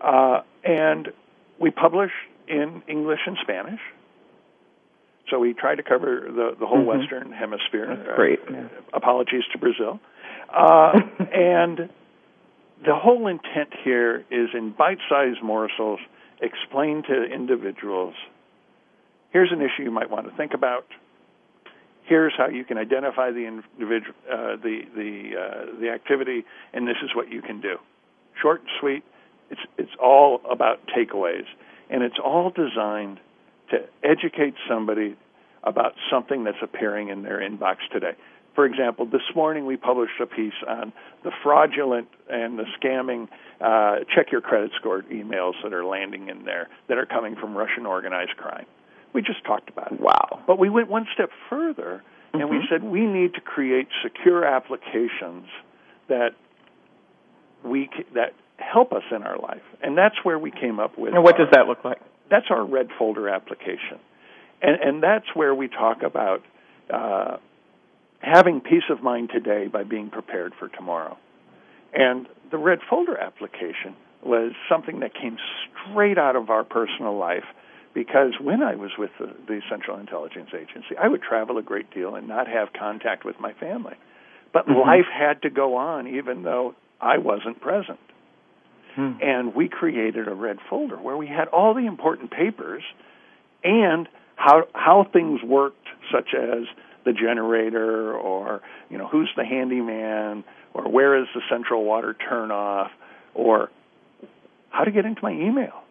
Uh, 0.00 0.40
and 0.64 1.08
we 1.58 1.70
publish 1.70 2.10
in 2.48 2.82
English 2.88 3.20
and 3.26 3.36
Spanish. 3.42 3.80
So 5.28 5.38
we 5.38 5.52
try 5.54 5.74
to 5.74 5.82
cover 5.82 6.26
the, 6.26 6.56
the 6.58 6.66
whole 6.66 6.78
Mhm. 6.84 6.86
Western 7.00 7.32
Hemisphere. 7.32 7.86
That's 7.94 8.16
great, 8.16 8.40
Uh, 8.48 8.52
yeah. 8.52 8.62
apologies 8.92 9.44
to 9.52 9.58
Brazil. 9.58 10.00
Uh, 10.48 11.00
and 11.32 11.88
the 12.84 12.94
whole 12.94 13.26
intent 13.28 13.72
here 13.84 14.24
is 14.30 14.48
in 14.54 14.70
bite-sized 14.70 15.42
morsels, 15.42 16.00
explain 16.40 17.02
to 17.04 17.24
individuals, 17.24 18.14
here's 19.30 19.52
an 19.52 19.60
issue 19.60 19.82
you 19.82 19.90
might 19.90 20.10
want 20.10 20.26
to 20.28 20.32
think 20.36 20.54
about. 20.54 20.86
Here's 22.10 22.32
how 22.36 22.48
you 22.48 22.64
can 22.64 22.76
identify 22.76 23.30
the 23.30 23.46
individual, 23.46 24.16
uh, 24.28 24.56
the 24.56 24.80
the 24.96 25.30
uh, 25.38 25.80
the 25.80 25.90
activity, 25.90 26.44
and 26.72 26.88
this 26.88 26.96
is 27.04 27.10
what 27.14 27.30
you 27.30 27.40
can 27.40 27.60
do. 27.60 27.76
Short 28.42 28.62
and 28.62 28.70
sweet. 28.80 29.04
It's 29.48 29.60
it's 29.78 29.92
all 30.02 30.40
about 30.50 30.80
takeaways, 30.88 31.44
and 31.88 32.02
it's 32.02 32.18
all 32.18 32.50
designed 32.50 33.20
to 33.70 33.84
educate 34.02 34.54
somebody 34.68 35.16
about 35.62 35.94
something 36.10 36.42
that's 36.42 36.58
appearing 36.60 37.10
in 37.10 37.22
their 37.22 37.38
inbox 37.38 37.76
today. 37.92 38.16
For 38.56 38.66
example, 38.66 39.06
this 39.06 39.22
morning 39.36 39.64
we 39.64 39.76
published 39.76 40.20
a 40.20 40.26
piece 40.26 40.60
on 40.66 40.92
the 41.22 41.30
fraudulent 41.44 42.08
and 42.28 42.58
the 42.58 42.64
scamming 42.82 43.28
uh, 43.60 44.02
check 44.12 44.32
your 44.32 44.40
credit 44.40 44.72
score 44.74 45.02
emails 45.12 45.52
that 45.62 45.72
are 45.72 45.84
landing 45.84 46.28
in 46.28 46.44
there 46.44 46.70
that 46.88 46.98
are 46.98 47.06
coming 47.06 47.36
from 47.36 47.56
Russian 47.56 47.86
organized 47.86 48.36
crime. 48.36 48.66
We 49.12 49.22
just 49.22 49.44
talked 49.44 49.68
about 49.68 49.92
it. 49.92 50.00
Wow. 50.00 50.40
But 50.46 50.58
we 50.58 50.68
went 50.70 50.88
one 50.88 51.06
step 51.14 51.30
further 51.48 52.02
and 52.32 52.48
we 52.48 52.58
Mhm. 52.58 52.68
said 52.68 52.82
we 52.84 53.06
need 53.06 53.34
to 53.34 53.40
create 53.40 53.88
secure 54.02 54.44
applications 54.44 55.48
that 56.08 56.34
we 57.64 57.88
c- 57.96 58.04
that 58.14 58.34
help 58.58 58.92
us 58.92 59.02
in 59.10 59.22
our 59.22 59.36
life. 59.38 59.62
And 59.82 59.96
that's 59.98 60.24
where 60.24 60.38
we 60.38 60.50
came 60.50 60.78
up 60.78 60.96
with 60.96 61.14
And 61.14 61.22
what 61.24 61.34
our- 61.38 61.46
does 61.46 61.50
that 61.54 61.66
look 61.66 61.84
like? 61.84 61.98
that's 62.28 62.48
our 62.50 62.62
red 62.64 62.92
folder 62.92 63.28
application 63.28 63.98
and 64.62 64.76
and 64.80 65.02
that's 65.02 65.34
where 65.34 65.52
we 65.54 65.66
talk 65.66 66.02
about 66.04 66.42
uh, 66.90 67.38
having 68.20 68.60
peace 68.60 68.88
of 68.90 69.02
mind 69.02 69.30
today 69.30 69.66
by 69.66 69.82
being 69.82 70.10
prepared 70.10 70.54
for 70.54 70.68
tomorrow 70.68 71.16
and 71.92 72.28
the 72.50 72.58
red 72.58 72.80
folder 72.88 73.16
application 73.18 73.96
was 74.22 74.52
something 74.68 75.00
that 75.00 75.12
came 75.14 75.38
straight 75.90 76.18
out 76.18 76.36
of 76.36 76.50
our 76.50 76.62
personal 76.62 77.16
life 77.16 77.46
because 77.94 78.34
when 78.40 78.62
I 78.62 78.74
was 78.76 78.90
with 78.98 79.10
the, 79.18 79.34
the 79.46 79.60
Central 79.68 79.98
Intelligence 79.98 80.50
Agency, 80.54 80.96
I 81.00 81.08
would 81.08 81.22
travel 81.22 81.58
a 81.58 81.62
great 81.62 81.92
deal 81.92 82.14
and 82.14 82.28
not 82.28 82.46
have 82.48 82.72
contact 82.72 83.24
with 83.24 83.38
my 83.40 83.52
family. 83.54 83.96
But 84.52 84.66
Mhm. 84.66 84.80
life 84.80 85.06
had 85.06 85.42
to 85.42 85.50
go 85.50 85.76
on 85.76 86.06
even 86.06 86.42
though 86.42 86.74
I 87.00 87.18
wasn't 87.18 87.60
present 87.60 87.98
Hmm. 88.94 89.12
and 89.20 89.54
we 89.54 89.68
created 89.68 90.26
a 90.26 90.34
red 90.34 90.58
folder 90.68 90.96
where 90.96 91.16
we 91.16 91.26
had 91.28 91.48
all 91.48 91.74
the 91.74 91.86
important 91.86 92.30
papers 92.30 92.82
and 93.62 94.08
how 94.34 94.66
how 94.74 95.04
things 95.04 95.42
worked 95.42 95.86
such 96.10 96.34
as 96.34 96.64
the 97.04 97.12
generator 97.12 98.12
or 98.12 98.62
you 98.88 98.98
know 98.98 99.06
who's 99.06 99.30
the 99.36 99.44
handyman 99.44 100.42
or 100.74 100.88
where 100.88 101.16
is 101.16 101.28
the 101.34 101.40
central 101.48 101.84
water 101.84 102.16
turnoff 102.28 102.90
or 103.34 103.70
how 104.70 104.84
to 104.84 104.90
get 104.90 105.04
into 105.04 105.22
my 105.22 105.32
email 105.32 105.82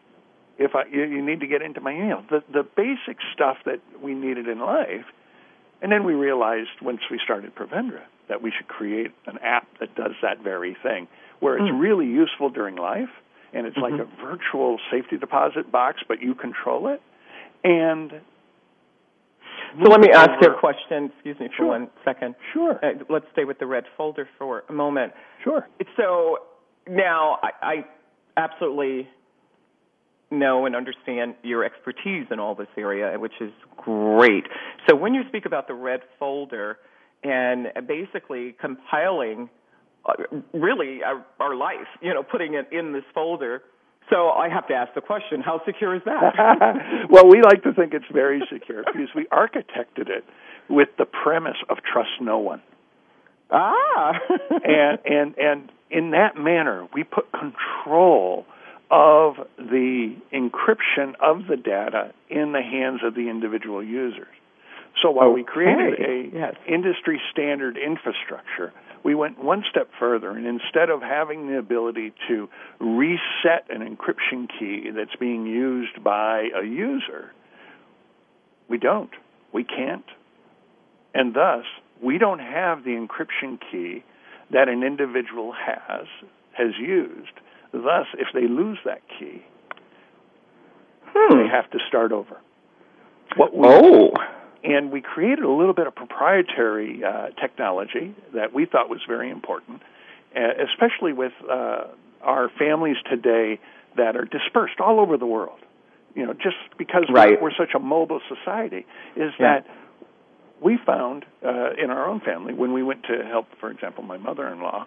if 0.60 0.76
I 0.76 0.84
you, 0.91 1.04
you 1.04 1.26
need 1.26 1.39
to 1.39 1.48
get 1.48 1.62
into 1.62 1.82
my 1.82 1.91
email 1.93 2.24
the 2.30 2.43
the 2.54 2.63
basic 2.63 3.17
stuff 3.34 3.58
that 3.65 3.80
we 4.04 4.13
needed 4.13 4.48
in 4.48 4.60
life 4.60 5.06
and 5.82 5.91
then 5.91 6.04
we 6.04 6.13
realized 6.13 6.69
once 6.82 7.00
we 7.10 7.19
started 7.24 7.56
Prevendra 7.56 8.02
that 8.28 8.41
we 8.41 8.52
should 8.56 8.67
create 8.67 9.12
an 9.28 9.38
app 9.41 9.65
that 9.80 9.95
does 9.95 10.12
that 10.22 10.39
very 10.43 10.76
thing, 10.84 11.08
where 11.39 11.58
it's 11.58 11.69
Mm. 11.72 11.80
really 11.82 12.06
useful 12.06 12.50
during 12.50 12.76
life, 12.76 13.10
and 13.54 13.65
it's 13.65 13.78
like 13.78 13.93
Mhm. 13.93 14.02
a 14.02 14.06
virtual 14.22 14.78
safety 14.91 15.17
deposit 15.17 15.72
box, 15.72 16.04
but 16.08 16.22
you 16.22 16.36
control 16.36 16.88
it. 16.89 17.02
And 17.63 18.22
So 19.84 19.89
let 19.89 20.02
me 20.02 20.10
ask 20.12 20.32
you 20.41 20.48
a 20.48 20.54
question. 20.56 21.06
Excuse 21.13 21.39
me 21.39 21.48
for 21.50 21.56
Sure. 21.58 21.65
one 21.67 21.89
second. 22.04 22.34
Sure, 22.54 22.80
Uh, 22.84 22.93
let's 23.08 23.30
stay 23.32 23.45
with 23.45 23.60
the 23.60 23.67
red 23.67 23.86
folder 23.95 24.26
for 24.38 24.63
a 24.67 24.74
moment. 24.74 25.13
sure. 25.43 25.67
So 25.95 26.39
now 26.88 27.39
I, 27.43 27.52
I 27.62 27.86
absolutely 28.36 29.08
know 30.31 30.65
and 30.65 30.75
understand 30.75 31.35
your 31.43 31.63
expertise 31.63 32.27
in 32.31 32.39
all 32.39 32.55
this 32.55 32.67
area, 32.77 33.17
which 33.19 33.33
is 33.41 33.51
great. 33.77 34.45
So 34.87 34.95
when 34.95 35.13
you 35.13 35.23
speak 35.27 35.45
about 35.45 35.67
the 35.67 35.73
red 35.73 36.01
folder 36.19 36.77
and 37.23 37.67
basically 37.87 38.55
compiling 38.59 39.49
uh, 40.05 40.13
really 40.53 41.03
our, 41.03 41.25
our 41.39 41.55
life, 41.55 41.87
you 42.01 42.13
know, 42.13 42.23
putting 42.23 42.53
it 42.53 42.67
in 42.71 42.93
this 42.93 43.03
folder 43.13 43.63
So 44.09 44.29
I 44.29 44.49
have 44.49 44.67
to 44.67 44.73
ask 44.73 44.93
the 44.95 45.01
question: 45.01 45.41
How 45.41 45.61
secure 45.65 45.95
is 45.95 46.01
that? 46.05 46.33
well, 47.09 47.27
we 47.27 47.41
like 47.41 47.63
to 47.63 47.73
think 47.73 47.93
it's 47.93 48.05
very 48.11 48.41
secure 48.51 48.83
because 48.85 49.09
we 49.15 49.25
architected 49.25 50.09
it 50.09 50.23
with 50.69 50.89
the 50.97 51.05
premise 51.05 51.57
of 51.69 51.77
trust 51.83 52.09
no 52.21 52.37
one. 52.39 52.61
Ah. 53.51 54.13
and 54.63 54.99
and 55.05 55.37
and 55.37 55.71
in 55.91 56.11
that 56.11 56.37
manner, 56.37 56.87
we 56.93 57.03
put 57.03 57.25
control 57.31 58.45
of 58.91 59.36
the 59.58 60.15
encryption 60.34 61.13
of 61.21 61.47
the 61.47 61.58
data 61.58 62.12
in 62.30 62.54
the 62.54 62.62
hands 62.62 63.02
of 63.04 63.13
the 63.13 63.30
individual 63.30 63.84
users. 63.84 64.28
So 65.02 65.12
while 65.12 65.32
we 65.32 65.43
created 65.43 65.99
a 65.99 66.36
yes. 66.36 66.56
industry 66.67 67.21
standard 67.32 67.78
infrastructure, 67.78 68.73
we 69.04 69.15
went 69.15 69.41
one 69.41 69.63
step 69.69 69.89
further 69.97 70.32
and 70.32 70.45
instead 70.45 70.89
of 70.89 71.02
having 71.02 71.47
the 71.47 71.58
ability 71.58 72.13
to 72.28 72.49
reset 72.80 73.69
an 73.69 73.82
encryption 73.82 74.49
key 74.60 74.89
that's 74.93 75.15
being 75.19 75.45
used 75.45 76.04
by 76.04 76.49
a 76.60 76.65
user, 76.65 77.32
we 78.67 78.78
don't. 78.78 79.12
We 79.54 79.63
can't. 79.63 80.06
And 81.13 81.34
thus, 81.34 81.65
we 82.02 82.17
don't 82.17 82.39
have 82.39 82.84
the 82.84 82.91
encryption 82.91 83.60
key 83.71 84.04
that 84.52 84.67
an 84.67 84.84
individual 84.84 85.54
has 85.54 86.08
has 86.54 86.73
used. 86.80 87.32
Thus, 87.71 88.08
if 88.17 88.27
they 88.34 88.47
lose 88.47 88.79
that 88.86 89.01
key, 89.19 89.43
hmm. 91.05 91.38
they 91.38 91.47
have 91.47 91.69
to 91.71 91.79
start 91.88 92.12
over. 92.12 92.38
What 93.36 93.55
we, 93.55 93.67
oh. 93.67 94.12
And 94.63 94.91
we 94.91 95.01
created 95.01 95.45
a 95.45 95.51
little 95.51 95.73
bit 95.73 95.88
of 95.88 95.95
proprietary 95.95 97.03
uh, 97.03 97.29
technology 97.39 98.13
that 98.34 98.53
we 98.53 98.65
thought 98.65 98.89
was 98.89 98.99
very 99.08 99.29
important, 99.29 99.82
uh, 100.36 100.39
especially 100.71 101.13
with 101.13 101.32
uh, 101.49 101.86
our 102.21 102.49
families 102.58 102.97
today 103.10 103.60
that 103.95 104.17
are 104.17 104.25
dispersed 104.25 104.79
all 104.79 104.99
over 104.99 105.17
the 105.17 105.25
world. 105.25 105.60
You 106.15 106.25
know, 106.25 106.34
just 106.34 106.58
because 106.77 107.05
right. 107.13 107.41
we're, 107.41 107.49
we're, 107.49 107.58
such 107.58 107.73
a 107.75 107.79
mobile 107.79 108.19
society, 108.27 108.86
is 109.15 109.32
yeah. 109.39 109.62
that 109.62 109.67
we 110.62 110.77
found 110.86 111.23
uh, 111.45 111.71
in 111.82 111.89
our 111.91 112.08
own 112.10 112.19
family 112.19 112.53
when 112.53 112.73
we 112.73 112.84
went 112.84 113.03
to 113.03 113.23
help, 113.23 113.45
for 113.60 113.71
example, 113.71 114.03
my 114.03 114.17
mother-in-law, 114.17 114.86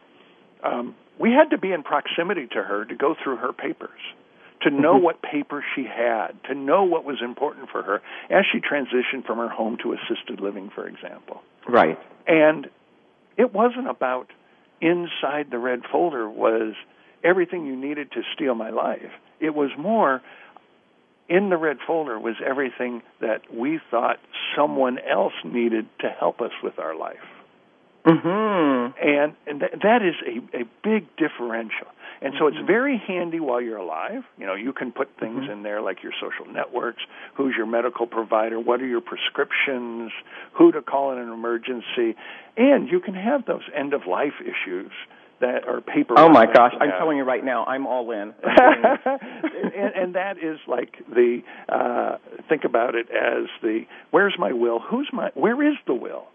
um, 0.65 0.95
we 1.19 1.31
had 1.31 1.51
to 1.51 1.59
be 1.59 1.73
in 1.73 1.83
proximity 1.83 2.47
to 2.49 2.63
her 2.63 2.85
to 2.85 2.95
go 2.95 3.15
through 3.23 3.37
her 3.37 3.53
papers, 3.53 4.01
to 4.63 4.71
know 4.71 4.95
Mm-hmm. 4.95 5.05
what 5.05 5.23
papers 5.23 5.65
she 5.75 5.85
had, 5.85 6.33
to 6.49 6.55
know 6.55 6.85
what 6.85 7.05
was 7.05 7.19
important 7.23 7.69
for 7.71 7.83
her 7.83 8.01
as 8.31 8.45
she 8.51 8.59
transitioned 8.61 9.27
from 9.27 9.39
her 9.39 9.49
home 9.49 9.77
to 9.83 9.93
assisted 9.93 10.41
living, 10.41 10.71
for 10.75 10.87
example. 10.87 11.43
Right. 11.69 11.99
And 12.27 12.69
it 13.37 13.53
wasn't 13.53 13.89
about 13.89 14.29
inside 14.81 15.51
the 15.51 15.59
red 15.59 15.81
folder 15.91 16.29
was 16.29 16.75
everything 17.25 17.67
you 17.67 17.77
needed 17.77 18.13
to 18.13 18.23
steal 18.35 18.55
my 18.55 18.71
life. 18.71 19.11
It 19.41 19.55
was 19.55 19.71
more 19.79 20.23
in 21.29 21.51
the 21.51 21.57
red 21.57 21.79
folder 21.87 22.19
was 22.19 22.35
everything 22.45 23.03
that 23.21 23.43
we 23.53 23.81
thought 23.91 24.19
someone 24.57 24.99
else 24.99 25.33
needed 25.45 25.87
to 26.01 26.09
help 26.09 26.41
us 26.41 26.51
with 26.63 26.79
our 26.79 26.95
life. 26.97 27.17
Mm-hmm. 28.07 28.99
And, 29.01 29.35
and 29.47 29.61
th- 29.61 29.73
that 29.83 30.03
is 30.03 30.15
a, 30.27 30.63
a 30.63 30.65
big 30.83 31.07
differential. 31.17 31.87
And 32.21 32.35
so 32.39 32.47
it's 32.47 32.57
very 32.67 33.03
handy 33.05 33.41
while 33.41 33.61
you're 33.61 33.79
alive. 33.79 34.23
You 34.39 34.47
know, 34.47 34.55
you 34.55 34.73
can 34.73 34.93
put 34.93 35.09
things 35.19 35.43
Mm-hmm. 35.43 35.51
in 35.51 35.63
there 35.63 35.81
like 35.81 36.03
your 36.03 36.13
social 36.21 36.53
networks, 36.53 37.03
who's 37.35 37.55
your 37.57 37.67
medical 37.67 38.07
provider, 38.07 38.61
what 38.61 38.81
are 38.81 38.87
your 38.87 39.01
prescriptions, 39.01 40.13
who 40.53 40.71
to 40.73 40.83
call 40.83 41.13
in 41.13 41.19
an 41.19 41.33
emergency, 41.33 42.15
and 42.57 42.89
you 42.89 43.01
can 43.01 43.15
have 43.15 43.45
those 43.47 43.63
end 43.75 43.93
of 43.95 44.03
life 44.07 44.35
issues 44.41 44.93
that 45.41 45.67
are 45.67 45.81
paper. 45.81 46.15
Oh 46.17 46.29
my 46.29 46.47
gosh! 46.47 46.73
I'm 46.81 46.91
telling 46.91 47.17
you 47.17 47.25
right 47.25 47.45
now, 47.45 47.65
I'm 47.65 47.87
all 47.87 48.11
in. 48.13 48.33
and, 48.45 49.95
and 49.97 50.15
that 50.15 50.39
is 50.39 50.59
like 50.69 50.95
the 51.09 51.41
uh, 51.69 52.19
think 52.49 52.63
about 52.65 52.95
it 52.95 53.07
as 53.11 53.49
the 53.63 53.87
where's 54.13 54.37
my 54.39 54.53
will? 54.53 54.79
Who's 54.79 55.09
my? 55.13 55.31
Where 55.35 55.61
is 55.69 55.77
the 55.87 55.95
will? 55.95 56.27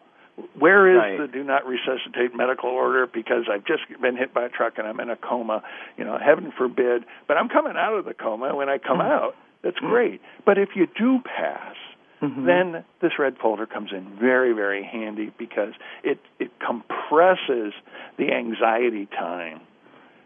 Where 0.60 0.92
is 0.92 0.98
right. 0.98 1.18
the 1.20 1.28
do 1.28 1.44
not 1.44 1.66
resuscitate 1.66 2.36
medical 2.36 2.70
order 2.70 3.08
because 3.08 3.46
I've 3.52 3.66
just 3.66 3.84
been 4.02 4.16
hit 4.16 4.34
by 4.34 4.46
a 4.46 4.50
truck 4.50 4.74
and 4.78 4.88
I'm 4.88 5.00
in 5.00 5.10
a 5.10 5.16
coma? 5.16 5.64
You 5.98 6.04
know, 6.04 6.18
heaven 6.24 6.54
forbid. 6.56 7.06
But 7.28 7.38
I'm 7.38 7.50
coming 7.50 7.74
out 7.76 7.98
of 7.98 8.06
the 8.06 8.14
coma. 8.14 8.56
When 8.56 8.70
I 8.70 8.78
come 8.78 9.02
out, 9.02 9.36
that's 9.64 9.78
great. 9.78 10.22
But 10.46 10.60
if 10.60 10.70
you 10.76 10.88
do 10.96 11.20
pass, 11.24 11.76
mm-hmm. 12.22 12.46
then 12.46 12.86
this 13.02 13.14
red 13.18 13.38
folder 13.42 13.66
comes 13.66 13.90
in 13.92 14.16
very, 14.20 14.54
very 14.54 14.84
handy 14.84 15.32
because 15.40 15.74
it 16.04 16.20
it 16.40 16.52
compresses 16.60 17.74
the 18.18 18.32
anxiety 18.32 19.08
time 19.08 19.62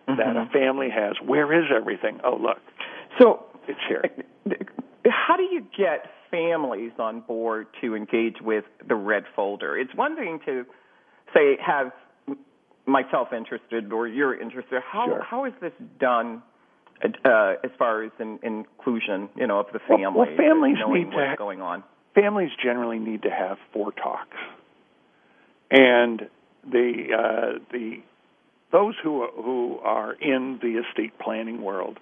mm-hmm. 0.07 0.17
that 0.17 0.35
a 0.35 0.49
family 0.51 0.89
has. 0.89 1.15
Where 1.25 1.53
is 1.53 1.69
everything? 1.73 2.19
Oh, 2.23 2.35
look. 2.35 2.59
So 3.17 3.45
it's 3.67 3.79
here. 3.87 4.03
How 5.05 5.37
do 5.37 5.43
you 5.43 5.65
get 5.75 6.11
families 6.31 6.93
on 6.97 7.21
board 7.21 7.67
to 7.81 7.95
engage 7.95 8.37
with 8.41 8.65
the 8.87 8.95
red 8.95 9.23
folder? 9.35 9.77
It's 9.77 9.93
one 9.93 10.15
thing 10.15 10.39
to 10.45 10.65
say 11.33 11.57
have 11.65 11.91
myself 12.85 13.29
interested 13.33 13.91
or 13.91 14.07
you're 14.07 14.39
interested. 14.39 14.81
How 14.85 15.05
sure. 15.05 15.23
how 15.23 15.45
is 15.45 15.53
this 15.61 15.73
done? 15.99 16.43
Uh, 17.25 17.53
as 17.63 17.71
far 17.79 18.03
as 18.03 18.11
in, 18.19 18.37
inclusion, 18.43 19.27
you 19.35 19.47
know, 19.47 19.59
of 19.59 19.65
the 19.73 19.79
family, 19.79 20.03
well, 20.03 20.27
well 20.27 20.37
families 20.37 20.77
need 20.87 21.07
what's 21.07 21.31
to, 21.31 21.35
going 21.35 21.59
on. 21.59 21.83
Families 22.13 22.51
generally 22.63 22.99
need 22.99 23.23
to 23.23 23.29
have 23.31 23.57
four 23.73 23.91
talks, 23.91 24.37
and 25.71 26.29
the 26.63 27.07
uh, 27.17 27.59
the 27.71 28.03
those 28.71 28.93
who 29.01 29.27
who 29.35 29.79
are 29.83 30.13
in 30.13 30.59
the 30.61 30.79
estate 30.87 31.17
planning 31.17 31.63
world 31.63 31.97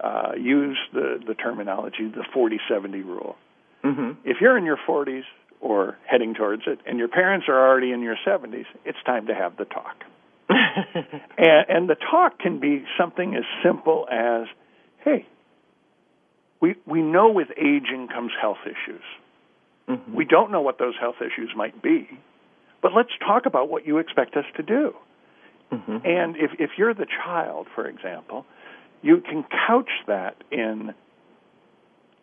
uh, 0.00 0.32
use 0.38 0.78
the 0.92 1.18
the 1.26 1.34
terminology 1.34 2.12
the 2.14 2.24
40-70 2.36 3.04
rule. 3.04 3.36
Mm-hmm. 3.84 4.10
If 4.24 4.38
you're 4.40 4.56
in 4.56 4.64
your 4.64 4.78
40s 4.88 5.24
or 5.60 5.96
heading 6.06 6.34
towards 6.34 6.62
it, 6.66 6.80
and 6.86 6.98
your 6.98 7.08
parents 7.08 7.46
are 7.48 7.68
already 7.68 7.92
in 7.92 8.00
your 8.00 8.16
70s, 8.26 8.66
it's 8.84 8.98
time 9.04 9.26
to 9.26 9.34
have 9.34 9.56
the 9.56 9.64
talk. 9.64 9.96
and, 10.48 11.66
and 11.68 11.88
the 11.88 11.94
talk 11.94 12.38
can 12.38 12.60
be 12.60 12.84
something 12.98 13.34
as 13.34 13.44
simple 13.64 14.06
as, 14.10 14.46
"Hey, 14.98 15.26
we 16.60 16.74
we 16.86 17.00
know 17.00 17.30
with 17.30 17.48
aging 17.56 18.08
comes 18.12 18.32
health 18.40 18.58
issues. 18.64 19.02
Mm-hmm. 19.88 20.14
We 20.14 20.24
don't 20.24 20.50
know 20.50 20.60
what 20.60 20.78
those 20.78 20.94
health 21.00 21.16
issues 21.20 21.50
might 21.56 21.80
be, 21.80 22.08
but 22.82 22.92
let's 22.94 23.10
talk 23.24 23.46
about 23.46 23.68
what 23.68 23.86
you 23.86 23.98
expect 23.98 24.36
us 24.36 24.44
to 24.56 24.62
do." 24.62 24.94
Mm-hmm. 25.72 25.98
And 26.04 26.36
if 26.36 26.50
if 26.58 26.70
you're 26.76 26.94
the 26.94 27.06
child, 27.24 27.66
for 27.74 27.86
example, 27.86 28.44
you 29.00 29.20
can 29.20 29.44
couch 29.66 29.90
that 30.06 30.36
in, 30.50 30.92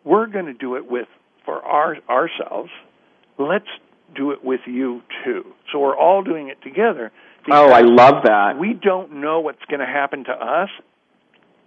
"We're 0.04 0.26
going 0.26 0.46
to 0.46 0.54
do 0.54 0.76
it 0.76 0.90
with 0.90 1.08
for 1.44 1.62
our 1.62 1.96
ourselves. 2.08 2.70
Let's 3.38 3.68
do 4.14 4.32
it 4.32 4.44
with 4.44 4.60
you 4.66 5.02
too." 5.24 5.46
So 5.72 5.78
we're 5.78 5.96
all 5.96 6.22
doing 6.22 6.48
it 6.48 6.60
together. 6.62 7.12
Oh, 7.50 7.70
I 7.70 7.80
love 7.80 8.24
that. 8.24 8.58
We 8.58 8.74
don't 8.74 9.14
know 9.14 9.40
what's 9.40 9.64
going 9.68 9.80
to 9.80 9.86
happen 9.86 10.24
to 10.24 10.32
us. 10.32 10.68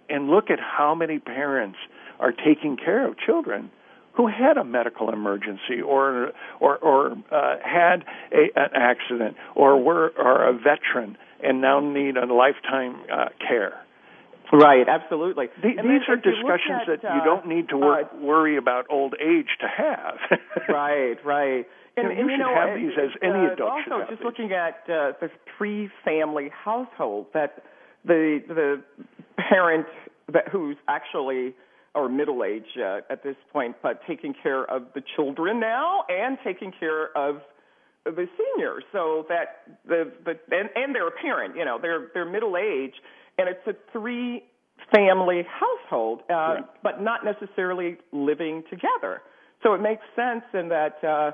And 0.08 0.28
look 0.28 0.50
at 0.50 0.60
how 0.60 0.94
many 0.94 1.18
parents 1.18 1.78
are 2.20 2.32
taking 2.32 2.76
care 2.76 3.06
of 3.08 3.16
children 3.18 3.70
who 4.12 4.28
had 4.28 4.56
a 4.56 4.64
medical 4.64 5.10
emergency 5.10 5.80
or 5.84 6.32
or 6.60 6.76
or 6.78 7.12
uh, 7.30 7.56
had 7.62 8.04
a, 8.32 8.50
an 8.56 8.70
accident 8.74 9.36
or 9.54 9.82
were 9.82 10.12
are 10.18 10.48
a 10.48 10.52
veteran 10.52 11.16
and 11.42 11.60
now 11.60 11.80
need 11.80 12.16
a 12.16 12.26
lifetime 12.26 12.96
uh, 13.12 13.28
care. 13.46 13.83
Right, 14.54 14.88
absolutely. 14.88 15.46
The, 15.62 15.68
and 15.78 15.90
these 15.90 16.06
are 16.08 16.14
if 16.14 16.24
you 16.24 16.32
look 16.32 16.54
discussions 16.54 16.82
at, 16.88 17.02
that 17.02 17.14
you 17.14 17.22
uh, 17.22 17.24
don't 17.24 17.46
need 17.46 17.68
to 17.70 17.76
wor- 17.76 18.00
uh, 18.02 18.16
worry 18.20 18.56
about 18.56 18.86
old 18.90 19.14
age 19.20 19.48
to 19.60 19.66
have. 19.66 20.18
right, 20.68 21.16
right. 21.24 21.66
And, 21.96 21.96
You 21.96 22.02
know, 22.02 22.10
and 22.10 22.18
you 22.18 22.24
you 22.24 22.30
should 22.30 22.38
know, 22.40 22.54
have 22.54 22.70
uh, 22.70 22.74
these 22.74 22.92
as 22.98 23.10
any 23.22 23.46
uh, 23.46 23.52
adult 23.52 23.72
should 23.84 23.92
Also, 23.92 24.10
just 24.10 24.20
these. 24.20 24.26
looking 24.26 24.52
at 24.52 24.82
uh, 24.88 25.12
the 25.20 25.30
three-family 25.58 26.50
household, 26.64 27.26
that 27.34 27.62
the 28.04 28.40
the 28.48 28.82
parent 29.50 29.86
that 30.32 30.48
who's 30.48 30.76
actually 30.88 31.54
or 31.94 32.08
middle 32.08 32.42
age 32.42 32.66
uh, 32.78 33.00
at 33.08 33.22
this 33.22 33.36
point, 33.52 33.76
but 33.82 34.00
taking 34.06 34.34
care 34.42 34.64
of 34.68 34.82
the 34.94 35.02
children 35.14 35.60
now 35.60 36.04
and 36.08 36.36
taking 36.42 36.72
care 36.78 37.16
of 37.16 37.40
the 38.04 38.26
seniors, 38.36 38.84
so 38.92 39.24
that 39.28 39.78
the 39.86 40.12
the 40.24 40.32
and, 40.50 40.68
and 40.74 40.94
they're 40.94 41.08
a 41.08 41.12
parent, 41.22 41.56
you 41.56 41.64
know, 41.64 41.78
they're 41.80 42.08
they're 42.12 42.28
middle 42.28 42.56
age, 42.56 42.94
and 43.38 43.48
it's 43.48 43.66
a 43.66 43.74
three 43.92 44.42
family 44.92 45.46
household, 45.48 46.22
uh, 46.30 46.34
Right. 46.34 46.64
but 46.82 47.00
not 47.00 47.24
necessarily 47.24 47.96
living 48.12 48.62
together. 48.70 49.22
So 49.62 49.74
it 49.74 49.80
makes 49.80 50.02
sense 50.14 50.44
in 50.52 50.68
that, 50.68 51.02
uh, 51.02 51.32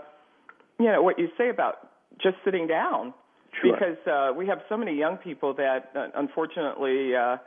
you 0.79 0.87
know, 0.87 1.03
what 1.03 1.19
you 1.19 1.29
say 1.37 1.49
about 1.49 1.89
just 2.19 2.37
sitting 2.45 2.67
down, 2.67 3.13
Sure. 3.61 3.73
because 3.73 4.07
uh, 4.07 4.33
we 4.35 4.47
have 4.47 4.63
so 4.69 4.77
many 4.77 4.93
young 4.95 5.17
people 5.17 5.53
that, 5.55 5.91
uh, 5.97 6.09
unfortunately, 6.15 7.17
uh, 7.17 7.39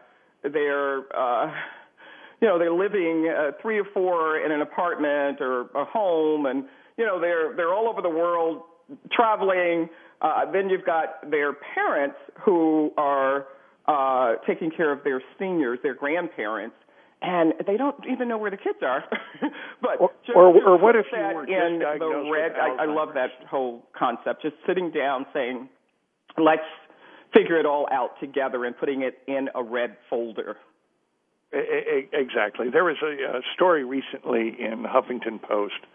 they're, 0.44 1.04
uh, 1.18 1.52
you 2.42 2.48
know, 2.48 2.60
they're 2.60 2.74
living 2.74 3.30
uh, 3.30 3.52
three 3.62 3.80
or 3.80 3.86
four 3.86 4.40
in 4.40 4.52
an 4.52 4.62
apartment 4.62 5.40
or 5.40 5.70
a 5.76 5.86
home, 5.86 6.46
and 6.46 6.66
you 6.98 7.06
know, 7.06 7.20
they're 7.20 7.54
they're 7.56 7.74
all 7.74 7.88
over 7.88 8.02
the 8.02 8.10
world 8.10 8.64
traveling. 9.12 9.90
Uh, 10.22 10.52
then 10.52 10.70
you've 10.70 10.86
got 10.86 11.30
their 11.32 11.54
parents 11.54 12.18
who 12.42 12.92
are 12.98 13.48
uh, 13.88 14.36
taking 14.48 14.72
care 14.72 14.92
of 14.92 15.04
their 15.04 15.22
seniors, 15.40 15.80
their 15.84 15.94
grandparents, 15.94 16.76
and 17.22 17.54
they 17.66 17.78
don't 17.78 17.96
even 18.12 18.28
know 18.28 18.38
where 18.38 18.52
the 18.52 18.58
kids 18.58 18.80
are. 18.82 19.04
but 19.82 20.00
or, 20.00 20.12
just, 20.26 20.36
or, 20.36 20.48
or 20.48 20.78
what 20.78 20.96
if 20.96 21.06
you 21.12 21.18
were 21.18 21.46
in 21.46 21.80
the 21.80 22.30
red? 22.32 22.54
I, 22.54 22.84
I 22.84 22.86
love 22.86 23.10
that 23.16 23.30
whole 23.50 23.84
concept. 23.98 24.42
Just 24.42 24.56
sitting 24.68 24.92
down, 24.92 25.26
saying, 25.34 25.70
"Let's 26.38 26.62
figure 27.34 27.60
it 27.60 27.66
all 27.66 27.88
out 27.92 28.20
together," 28.20 28.66
and 28.66 28.78
putting 28.78 29.02
it 29.04 29.20
in 29.28 29.50
a 29.56 29.64
red 29.64 29.96
folder. 30.10 30.58
Exactly. 31.54 32.70
There 32.72 32.84
was 32.84 32.98
a, 33.04 33.38
a 33.38 33.42
story 33.54 33.84
recently 33.84 34.56
in 34.60 34.84
Huffington 34.84 35.40
Post 35.42 35.86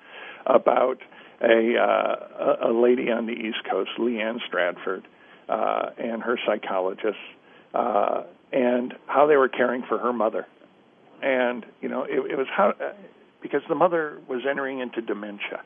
about 0.46 0.98
a 1.42 1.74
uh, 1.76 2.68
a 2.68 2.72
lady 2.72 3.10
on 3.10 3.26
the 3.26 3.32
East 3.32 3.58
Coast, 3.68 3.90
Leanne 3.98 4.38
Stratford, 4.46 5.06
uh, 5.48 5.90
and 5.98 6.22
her 6.22 6.38
psychologist, 6.46 7.18
uh, 7.78 8.22
and 8.52 8.94
how 9.06 9.26
they 9.26 9.36
were 9.36 9.48
caring 9.48 9.82
for 9.88 9.98
her 9.98 10.12
mother, 10.12 10.46
and 11.22 11.64
you 11.80 11.88
know 11.88 12.02
it, 12.04 12.32
it 12.32 12.36
was 12.36 12.46
how 12.54 12.70
uh, 12.70 12.92
because 13.40 13.60
the 13.68 13.74
mother 13.74 14.18
was 14.28 14.42
entering 14.48 14.80
into 14.80 15.00
dementia. 15.00 15.62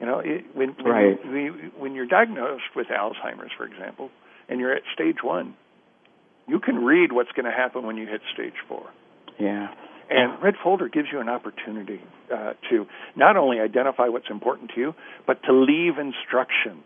You 0.00 0.06
know, 0.06 0.18
it, 0.20 0.44
when 0.54 0.70
when, 0.80 0.92
right. 0.92 1.78
when 1.78 1.94
you're 1.94 2.06
diagnosed 2.06 2.74
with 2.76 2.88
Alzheimer's, 2.88 3.52
for 3.56 3.64
example, 3.64 4.10
and 4.48 4.60
you're 4.60 4.74
at 4.74 4.82
stage 4.92 5.18
one, 5.22 5.54
you 6.46 6.60
can 6.60 6.76
read 6.84 7.12
what's 7.12 7.32
going 7.32 7.46
to 7.46 7.56
happen 7.56 7.86
when 7.86 7.96
you 7.96 8.06
hit 8.06 8.20
stage 8.32 8.54
four. 8.68 8.90
Yeah. 9.38 9.68
And 10.10 10.42
Red 10.42 10.54
Folder 10.62 10.88
gives 10.88 11.08
you 11.10 11.20
an 11.20 11.28
opportunity 11.28 12.00
uh, 12.32 12.52
to 12.70 12.86
not 13.16 13.36
only 13.36 13.60
identify 13.60 14.08
what's 14.08 14.28
important 14.28 14.72
to 14.74 14.80
you, 14.80 14.94
but 15.26 15.42
to 15.44 15.52
leave 15.52 15.98
instructions. 15.98 16.84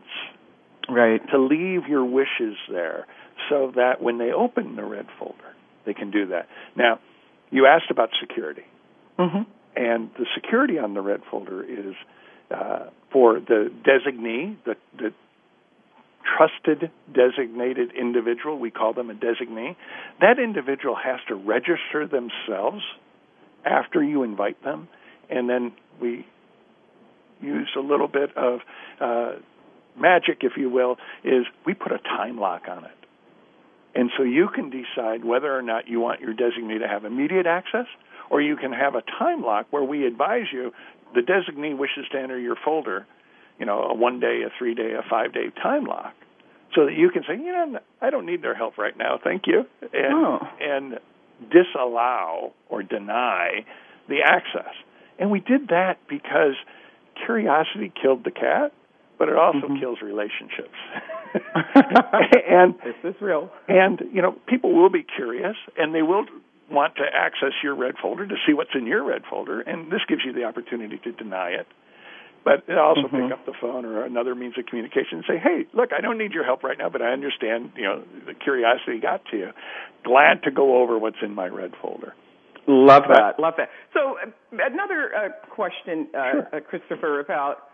Right. 0.89 1.20
To 1.30 1.39
leave 1.39 1.86
your 1.86 2.05
wishes 2.05 2.57
there 2.70 3.07
so 3.51 3.72
that 3.76 4.03
when 4.03 4.18
they 4.18 4.32
open 4.32 4.76
the 4.76 4.84
Red 4.84 5.07
Folder, 5.18 5.55
they 5.84 5.95
can 5.95 6.11
do 6.11 6.28
that. 6.28 6.49
Now, 6.76 6.99
you 7.51 7.66
asked 7.66 7.91
about 7.91 8.11
security. 8.20 8.64
Mm-hmm. 9.18 9.43
And 9.76 10.11
the 10.18 10.26
security 10.34 10.78
on 10.78 10.95
the 10.95 11.01
Red 11.01 11.20
Folder 11.30 11.62
is 11.62 11.95
uh, 12.51 12.86
for 13.12 13.39
the 13.39 13.70
designee, 13.84 14.57
the, 14.64 14.76
the 14.97 15.12
trusted 16.36 16.91
designated 17.12 17.93
individual, 17.93 18.59
we 18.59 18.70
call 18.70 18.93
them 18.93 19.11
a 19.11 19.14
designee, 19.14 19.76
that 20.20 20.39
individual 20.39 20.97
has 20.97 21.20
to 21.28 21.34
register 21.34 22.07
themselves 22.07 22.82
after 23.64 24.03
you 24.03 24.22
invite 24.22 24.62
them, 24.64 24.89
and 25.30 25.49
then 25.49 25.72
we 26.01 26.26
use 27.41 27.70
a 27.76 27.80
little 27.80 28.09
bit 28.09 28.36
of 28.36 28.61
uh, 29.01 29.32
magic, 30.01 30.38
if 30.42 30.53
you 30.57 30.70
will, 30.70 30.96
is 31.24 31.44
we 31.66 31.74
put 31.74 31.92
a 31.92 31.99
time 31.99 32.38
lock 32.38 32.62
on 32.68 32.84
it. 32.84 32.90
And 33.94 34.11
so 34.16 34.22
you 34.22 34.49
can 34.55 34.70
decide 34.70 35.24
whether 35.24 35.57
or 35.57 35.62
not 35.62 35.88
you 35.88 36.01
want 36.01 36.20
your 36.20 36.34
designee 36.34 36.78
to 36.80 36.88
have 36.88 37.05
immediate 37.05 37.46
access, 37.46 37.86
or 38.30 38.40
you 38.40 38.57
can 38.57 38.72
have 38.72 38.94
a 38.94 39.03
time 39.18 39.42
lock 39.42 39.66
where 39.70 39.82
we 39.82 40.07
advise 40.07 40.46
you 40.53 40.72
the 41.14 41.20
designee 41.20 41.76
wishes 41.76 42.05
to 42.12 42.18
enter 42.18 42.38
your 42.38 42.57
folder 42.64 43.07
you 43.59 43.66
know, 43.66 43.82
a 43.90 43.94
one 43.94 44.20
day, 44.20 44.42
a 44.46 44.51
three 44.57 44.74
day, 44.74 44.92
a 44.92 45.03
five 45.09 45.32
day 45.32 45.51
time 45.62 45.84
lock, 45.84 46.14
so 46.74 46.86
that 46.86 46.94
you 46.94 47.11
can 47.11 47.22
say, 47.22 47.34
you 47.34 47.53
know, 47.53 47.80
I 48.01 48.11
don't 48.11 48.26
need 48.26 48.42
their 48.42 48.55
help 48.55 48.78
right 48.78 48.96
now, 48.96 49.18
thank 49.22 49.46
you, 49.46 49.64
and 49.82 50.14
oh. 50.14 50.38
and 50.61 50.99
disallow 51.51 52.53
or 52.68 52.82
deny 52.82 53.64
the 54.09 54.18
access. 54.24 54.72
And 55.18 55.30
we 55.30 55.40
did 55.40 55.68
that 55.68 55.99
because 56.09 56.55
curiosity 57.26 57.92
killed 58.01 58.24
the 58.24 58.30
cat, 58.30 58.72
but 59.19 59.29
it 59.29 59.37
also 59.37 59.66
mm-hmm. 59.66 59.81
kills 59.81 59.99
relationships. 60.03 60.77
and 62.49 62.75
this 62.85 62.97
is 63.05 63.21
real. 63.21 63.51
And 63.69 64.01
you 64.12 64.23
know, 64.23 64.33
people 64.47 64.75
will 64.75 64.91
be 64.91 65.05
curious, 65.05 65.57
and 65.77 65.95
they 65.95 66.03
will 66.03 66.27
want 66.71 66.97
to 66.97 67.05
access 67.12 67.53
your 67.62 67.75
red 67.75 67.95
folder 68.01 68.27
to 68.27 68.35
see 68.47 68.53
what's 68.53 68.75
in 68.75 68.87
your 68.87 69.05
red 69.05 69.23
folder, 69.29 69.61
and 69.61 69.91
this 69.91 70.01
gives 70.09 70.23
you 70.25 70.33
the 70.33 70.45
opportunity 70.45 70.99
to 71.05 71.12
deny 71.12 71.51
it 71.51 71.66
but 72.45 72.64
it 72.66 72.79
also 72.79 73.03
mm-hmm. 73.03 73.29
pick 73.29 73.33
up 73.33 73.45
the 73.45 73.53
phone 73.61 73.85
or 73.85 74.05
another 74.05 74.35
means 74.35 74.55
of 74.59 74.64
communication 74.64 75.19
and 75.19 75.25
say, 75.29 75.39
"Hey, 75.39 75.66
look, 75.75 75.91
I 75.93 76.01
don't 76.01 76.16
need 76.16 76.33
your 76.33 76.45
help 76.45 76.62
right 76.62 76.79
now, 76.79 76.89
but 76.89 77.03
I 77.03 77.12
understand, 77.12 77.73
you 77.77 77.85
know, 77.85 78.03
the 78.27 78.33
curiosity 78.33 79.01
got 79.01 79.23
to 79.33 79.37
you. 79.37 79.51
Glad 80.03 80.45
to 80.45 80.51
go 80.51 80.81
over 80.81 80.99
what's 80.99 81.21
in 81.23 81.35
my 81.35 81.47
red 81.47 81.73
folder." 81.83 82.14
Love 82.66 83.05
that. 83.09 83.41
Love 83.41 83.55
that. 83.57 83.71
So 83.95 84.19
uh, 84.19 84.31
another 84.53 85.11
uh, 85.14 85.29
question, 85.51 86.09
uh, 86.14 86.31
sure. 86.31 86.49
Uh, 86.53 86.61
Christopher, 86.61 87.21
about 87.21 87.68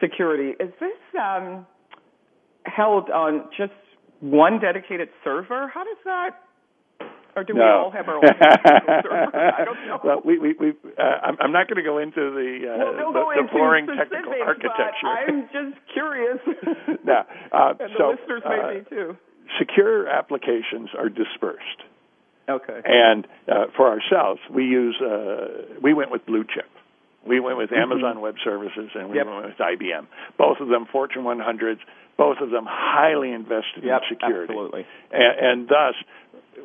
security. 0.00 0.50
Is 0.60 0.72
this 0.80 1.20
um, 1.20 1.66
held 2.64 3.10
on 3.10 3.48
just 3.56 3.72
one 4.20 4.60
dedicated 4.60 5.08
server? 5.24 5.68
How 5.72 5.84
does 5.84 5.98
that 6.04 6.30
or 7.36 7.44
do 7.44 7.52
no. 7.52 7.60
we 7.60 7.68
all 7.68 7.90
have 7.90 8.08
our 8.08 8.16
own 8.16 8.24
I 8.32 9.64
don't 9.64 9.86
know. 9.86 10.00
Well, 10.02 10.22
we, 10.24 10.38
we, 10.38 10.54
we, 10.58 10.68
uh, 10.96 11.02
I'm, 11.22 11.36
I'm 11.38 11.52
not 11.52 11.68
going 11.68 11.76
to 11.76 11.84
go 11.84 11.98
into 11.98 12.32
the, 12.32 12.64
uh, 12.64 12.96
well, 12.96 13.12
the, 13.12 13.42
the 13.42 13.48
boring 13.52 13.86
technical 13.86 14.32
but 14.32 14.40
architecture. 14.40 15.06
I'm 15.06 15.42
just 15.52 15.76
curious. 15.92 16.38
no, 17.04 17.28
uh, 17.52 17.74
and 17.78 17.92
so, 17.98 18.16
the 18.16 18.16
listeners 18.16 18.42
may 18.48 18.80
be 18.80 18.88
too. 18.88 19.16
Secure 19.58 20.08
applications 20.08 20.88
are 20.98 21.10
dispersed. 21.10 21.84
Okay. 22.48 22.80
And 22.84 23.26
uh, 23.48 23.66
for 23.76 23.88
ourselves, 23.88 24.40
we 24.50 24.64
use 24.64 24.96
uh, 25.04 25.76
we 25.82 25.92
went 25.92 26.10
with 26.10 26.24
Blue 26.24 26.44
Chip. 26.44 26.70
We 27.26 27.40
went 27.40 27.58
with 27.58 27.70
mm-hmm. 27.70 27.92
Amazon 27.92 28.20
Web 28.20 28.36
Services 28.44 28.90
and 28.94 29.10
we 29.10 29.16
yep. 29.16 29.26
went 29.26 29.46
with 29.46 29.58
IBM. 29.58 30.06
Both 30.38 30.58
of 30.60 30.68
them 30.68 30.86
Fortune 30.90 31.22
100s. 31.22 31.78
Both 32.16 32.38
of 32.40 32.50
them 32.50 32.64
highly 32.68 33.32
invested 33.32 33.84
yep, 33.84 34.02
in 34.10 34.16
security. 34.16 34.52
Absolutely. 34.52 34.86
And, 35.12 35.38
and 35.38 35.68
thus, 35.68 35.94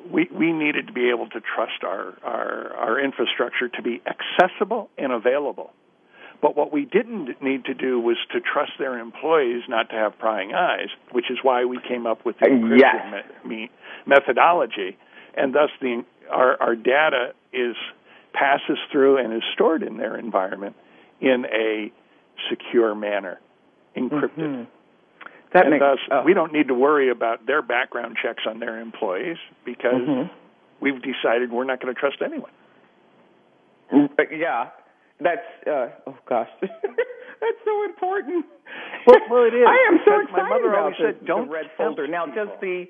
we, 0.09 0.30
we 0.32 0.53
needed 0.53 0.88
to 0.88 0.93
be 0.93 1.09
able 1.09 1.28
to 1.30 1.41
trust 1.41 1.84
our, 1.84 2.14
our, 2.24 2.74
our 2.76 2.99
infrastructure 2.99 3.68
to 3.68 3.82
be 3.82 4.01
accessible 4.05 4.89
and 4.97 5.12
available. 5.12 5.72
But 6.41 6.57
what 6.57 6.74
we 6.74 6.86
didn't 6.86 7.41
need 7.41 7.66
to 7.66 7.74
do 7.74 7.99
was 7.99 8.18
to 8.32 8.39
trust 8.39 8.72
their 8.80 8.97
employees 8.97 9.64
not 9.70 9.89
to 9.89 9.95
have 9.95 10.18
prying 10.18 10.53
eyes, 10.53 10.88
which 11.12 11.30
is 11.30 11.38
why 11.43 11.66
we 11.66 11.80
came 11.88 12.07
up 12.07 12.26
with 12.26 12.39
the 12.39 12.47
encryption 12.47 12.80
yes. 12.80 13.45
me, 13.45 13.70
methodology, 14.07 14.97
and 15.36 15.53
thus 15.53 15.70
the 15.82 16.03
our, 16.32 16.59
our 16.62 16.76
data 16.76 17.34
is 17.53 17.76
passes 18.34 18.78
through 18.92 19.18
and 19.18 19.34
is 19.34 19.44
stored 19.54 19.84
in 19.84 19.98
their 19.98 20.18
environment 20.18 20.76
in 21.20 21.46
a 21.46 21.92
secure 22.50 22.96
manner, 22.96 23.40
encrypted. 23.96 24.38
Mm-hmm. 24.38 24.64
That 25.54 25.64
and 25.64 25.72
makes, 25.72 25.82
thus, 25.82 26.00
uh, 26.10 26.24
we 26.26 26.34
don't 26.34 26.54
need 26.54 26.70
to 26.70 26.74
worry 26.74 27.10
about 27.10 27.46
their 27.46 27.62
background 27.62 28.18
checks 28.22 28.44
on 28.48 28.60
their 28.60 28.80
employees 28.80 29.38
because 29.66 30.02
mm-hmm. 30.08 30.34
we've 30.80 31.02
decided 31.02 31.52
we're 31.52 31.66
not 31.66 31.82
going 31.82 31.94
to 31.94 32.00
trust 32.00 32.18
anyone. 32.24 32.52
Yeah, 34.32 34.70
that's 35.20 35.68
uh, 35.68 35.88
oh 36.08 36.18
gosh, 36.28 36.48
that's 36.62 37.62
so 37.66 37.84
important. 37.84 38.46
Well, 39.06 39.20
well 39.30 39.44
it 39.44 39.54
is. 39.54 39.66
I 39.68 39.92
am 39.92 40.00
so 40.06 40.22
excited 40.22 40.32
my 40.32 40.50
mother 40.50 40.70
about 40.70 40.80
always 40.80 40.96
said, 40.98 41.26
"Don't 41.26 41.48
the 41.48 41.54
red 41.54 41.66
folder." 41.78 42.08
Now, 42.08 42.26
does 42.26 42.48
the 42.62 42.86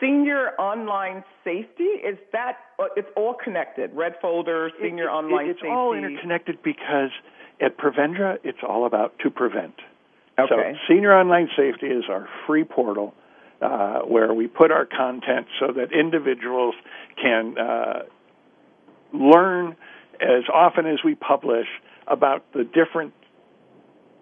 senior 0.00 0.50
online 0.58 1.24
safety 1.44 1.84
is 1.84 2.18
that 2.32 2.58
uh, 2.78 2.84
it's 2.96 3.08
all 3.16 3.34
connected? 3.34 3.90
Red 3.94 4.14
folder, 4.20 4.70
senior 4.80 5.04
it, 5.04 5.12
online 5.12 5.48
it's 5.48 5.58
safety. 5.58 5.68
It's 5.68 5.76
all 5.76 5.94
interconnected 5.94 6.62
because 6.62 7.10
at 7.60 7.76
Prevendra, 7.76 8.38
it's 8.44 8.58
all 8.66 8.86
about 8.86 9.18
to 9.20 9.30
prevent. 9.30 9.74
Okay. 10.38 10.48
So, 10.48 10.78
Senior 10.88 11.12
Online 11.12 11.48
Safety 11.56 11.86
is 11.86 12.04
our 12.08 12.28
free 12.46 12.64
portal 12.64 13.14
uh, 13.60 14.00
where 14.00 14.32
we 14.32 14.46
put 14.46 14.70
our 14.70 14.86
content 14.86 15.46
so 15.58 15.72
that 15.72 15.92
individuals 15.92 16.76
can 17.20 17.58
uh, 17.58 18.02
learn 19.12 19.76
as 20.20 20.44
often 20.52 20.86
as 20.86 20.98
we 21.04 21.16
publish 21.16 21.66
about 22.06 22.44
the 22.52 22.64
different 22.64 23.12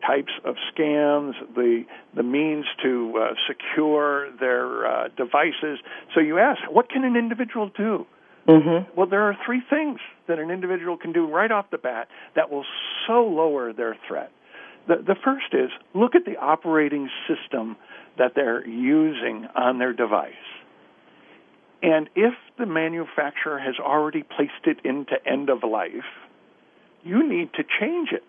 types 0.07 0.33
of 0.45 0.55
scams, 0.73 1.33
the 1.55 1.85
the 2.15 2.23
means 2.23 2.65
to 2.83 3.15
uh, 3.19 3.35
secure 3.49 4.31
their 4.39 4.87
uh, 4.87 5.09
devices. 5.17 5.79
So 6.15 6.21
you 6.21 6.39
ask, 6.39 6.61
what 6.71 6.89
can 6.89 7.05
an 7.05 7.17
individual 7.17 7.71
do? 7.77 8.07
Mm-hmm. 8.49 8.97
Well, 8.97 9.09
there 9.09 9.23
are 9.23 9.37
three 9.45 9.63
things 9.69 9.99
that 10.29 10.39
an 10.39 10.51
individual 10.51 10.97
can 10.97 11.13
do 11.13 11.27
right 11.27 11.51
off 11.51 11.67
the 11.71 11.79
bat 11.79 12.09
that 12.37 12.51
will 12.51 12.65
so 13.07 13.25
lower 13.25 13.73
their 13.73 13.97
threat. 14.07 14.31
The, 14.87 14.97
the 15.05 15.17
first 15.25 15.47
is 15.53 15.71
look 15.95 16.15
at 16.15 16.25
the 16.25 16.37
operating 16.37 17.09
system 17.27 17.77
that 18.19 18.33
they're 18.35 18.67
using 18.67 19.47
on 19.55 19.79
their 19.79 19.93
device. 19.93 20.33
And 21.83 22.09
if 22.15 22.35
the 22.59 22.67
manufacturer 22.67 23.59
has 23.59 23.75
already 23.81 24.23
placed 24.23 24.65
it 24.65 24.79
into 24.85 25.15
end 25.27 25.51
of 25.51 25.59
life, 25.69 25.91
you 27.05 27.29
need 27.29 27.53
to 27.55 27.63
change 27.81 28.11
it. 28.13 28.25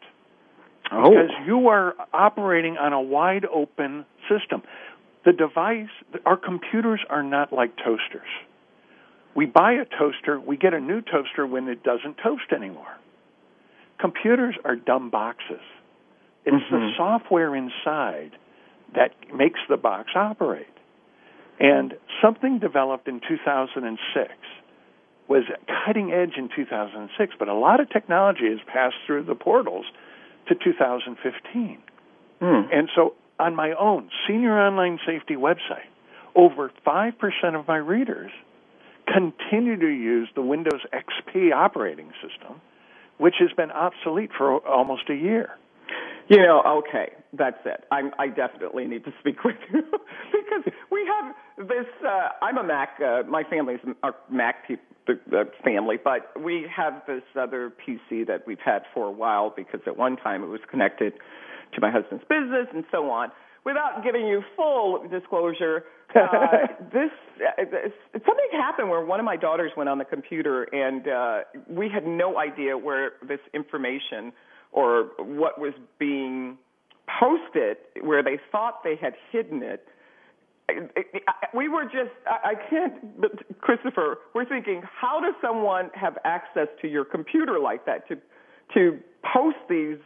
Oh. 0.91 1.09
Because 1.09 1.31
you 1.45 1.67
are 1.67 1.95
operating 2.13 2.77
on 2.77 2.93
a 2.93 3.01
wide 3.01 3.45
open 3.45 4.05
system. 4.29 4.63
The 5.25 5.33
device, 5.33 5.89
our 6.25 6.37
computers 6.37 7.01
are 7.09 7.23
not 7.23 7.51
like 7.51 7.75
toasters. 7.77 8.27
We 9.35 9.45
buy 9.45 9.73
a 9.73 9.85
toaster, 9.85 10.39
we 10.39 10.57
get 10.57 10.73
a 10.73 10.79
new 10.79 11.01
toaster 11.01 11.45
when 11.45 11.67
it 11.67 11.83
doesn't 11.83 12.17
toast 12.23 12.51
anymore. 12.55 12.97
Computers 13.99 14.55
are 14.63 14.75
dumb 14.75 15.09
boxes. 15.09 15.61
It's 16.45 16.55
mm-hmm. 16.55 16.75
the 16.75 16.91
software 16.97 17.55
inside 17.55 18.31
that 18.95 19.11
makes 19.35 19.59
the 19.69 19.77
box 19.77 20.11
operate. 20.15 20.65
And 21.59 21.95
something 22.21 22.59
developed 22.59 23.07
in 23.07 23.19
2006 23.27 24.31
was 25.27 25.43
cutting 25.85 26.11
edge 26.11 26.33
in 26.37 26.49
2006, 26.55 27.33
but 27.37 27.47
a 27.47 27.53
lot 27.53 27.79
of 27.79 27.89
technology 27.89 28.49
has 28.49 28.59
passed 28.71 28.95
through 29.05 29.23
the 29.23 29.35
portals 29.35 29.85
to 30.49 30.55
2015. 30.55 31.77
Hmm. 32.39 32.45
And 32.71 32.89
so 32.95 33.13
on 33.39 33.55
my 33.55 33.73
own 33.73 34.09
senior 34.27 34.59
online 34.59 34.99
safety 35.05 35.35
website, 35.35 35.89
over 36.35 36.71
5% 36.85 37.59
of 37.59 37.67
my 37.67 37.77
readers 37.77 38.31
continue 39.11 39.77
to 39.77 39.87
use 39.87 40.29
the 40.35 40.41
Windows 40.41 40.81
XP 40.93 41.53
operating 41.53 42.11
system, 42.21 42.61
which 43.17 43.35
has 43.39 43.49
been 43.55 43.71
obsolete 43.71 44.31
for 44.37 44.65
almost 44.67 45.09
a 45.09 45.15
year. 45.15 45.57
You 46.29 46.37
know, 46.37 46.61
okay, 46.85 47.13
that's 47.33 47.57
it. 47.65 47.85
I'm, 47.91 48.11
I 48.19 48.27
definitely 48.27 48.85
need 48.85 49.05
to 49.05 49.11
speak 49.19 49.43
with 49.45 49.55
you 49.71 49.81
because 50.31 50.73
we 50.91 51.07
have 51.07 51.67
this. 51.67 51.85
Uh, 52.05 52.29
I'm 52.41 52.57
a 52.57 52.63
Mac. 52.63 52.99
Uh, 52.99 53.23
my 53.29 53.43
family's 53.49 53.79
a 54.03 54.09
Mac 54.29 54.67
pe- 54.67 54.75
uh, 55.09 55.43
family, 55.63 55.95
but 56.03 56.31
we 56.41 56.65
have 56.75 57.01
this 57.07 57.23
other 57.39 57.71
PC 57.71 58.27
that 58.27 58.43
we've 58.45 58.59
had 58.63 58.83
for 58.93 59.07
a 59.07 59.11
while 59.11 59.53
because 59.55 59.79
at 59.87 59.95
one 59.95 60.17
time 60.17 60.43
it 60.43 60.47
was 60.47 60.59
connected 60.69 61.13
to 61.73 61.81
my 61.81 61.91
husband's 61.91 62.23
business 62.25 62.67
and 62.73 62.83
so 62.91 63.09
on. 63.09 63.31
Without 63.65 64.03
giving 64.03 64.27
you 64.27 64.41
full 64.55 65.07
disclosure, 65.09 65.83
uh, 66.15 66.19
this 66.93 67.11
uh, 67.57 67.63
something 68.13 68.49
happened 68.51 68.89
where 68.89 69.05
one 69.05 69.19
of 69.19 69.25
my 69.25 69.37
daughters 69.37 69.71
went 69.77 69.89
on 69.89 69.97
the 69.97 70.05
computer 70.05 70.63
and 70.63 71.07
uh, 71.07 71.39
we 71.69 71.89
had 71.89 72.05
no 72.05 72.37
idea 72.37 72.77
where 72.77 73.13
this 73.27 73.39
information 73.53 74.33
or 74.71 75.11
what 75.17 75.59
was 75.59 75.73
being 75.99 76.57
posted, 77.19 77.77
where 78.01 78.21
they 78.23 78.39
thought 78.51 78.83
they 78.83 78.95
had 78.95 79.13
hidden 79.31 79.63
it. 79.63 79.87
We 81.53 81.69
were 81.69 81.85
just, 81.85 82.11
I 82.27 82.53
can't, 82.69 83.21
but 83.21 83.31
Christopher, 83.61 84.17
we're 84.35 84.45
thinking, 84.45 84.81
how 84.83 85.21
does 85.21 85.33
someone 85.41 85.89
have 85.93 86.17
access 86.25 86.67
to 86.81 86.87
your 86.89 87.05
computer 87.05 87.57
like 87.59 87.85
that 87.85 88.07
to, 88.09 88.15
to 88.73 88.99
post 89.33 89.55
these 89.69 89.97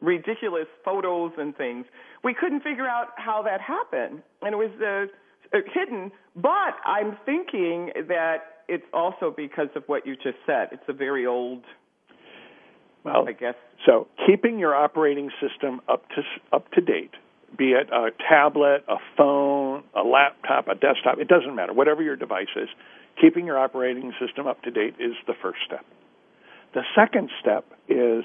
ridiculous 0.00 0.68
photos 0.84 1.32
and 1.36 1.56
things? 1.56 1.86
We 2.22 2.32
couldn't 2.32 2.62
figure 2.62 2.86
out 2.86 3.08
how 3.16 3.42
that 3.42 3.60
happened. 3.60 4.22
And 4.42 4.54
it 4.54 4.56
was, 4.56 4.70
uh, 4.80 5.06
uh, 5.52 5.60
hidden, 5.72 6.10
but 6.34 6.74
I'm 6.84 7.16
thinking 7.26 7.90
that 8.08 8.36
it's 8.68 8.84
also 8.92 9.32
because 9.36 9.68
of 9.76 9.84
what 9.86 10.06
you 10.06 10.16
just 10.16 10.38
said. 10.46 10.68
It's 10.72 10.88
a 10.88 10.92
very 10.92 11.26
old. 11.26 11.64
Well, 13.04 13.28
I 13.28 13.32
guess 13.32 13.54
so. 13.86 14.08
Keeping 14.26 14.58
your 14.58 14.74
operating 14.74 15.30
system 15.40 15.80
up 15.88 16.08
to 16.10 16.22
up 16.52 16.70
to 16.72 16.80
date, 16.80 17.12
be 17.56 17.72
it 17.72 17.90
a 17.92 18.10
tablet, 18.28 18.84
a 18.88 18.96
phone, 19.16 19.84
a 19.94 20.02
laptop, 20.02 20.68
a 20.68 20.74
desktop, 20.74 21.18
it 21.18 21.28
doesn't 21.28 21.54
matter. 21.54 21.72
Whatever 21.72 22.02
your 22.02 22.16
device 22.16 22.48
is, 22.56 22.68
keeping 23.20 23.46
your 23.46 23.58
operating 23.58 24.12
system 24.18 24.46
up 24.46 24.62
to 24.62 24.70
date 24.70 24.94
is 24.98 25.12
the 25.26 25.34
first 25.40 25.58
step. 25.66 25.84
The 26.72 26.82
second 26.96 27.30
step 27.40 27.64
is 27.88 28.24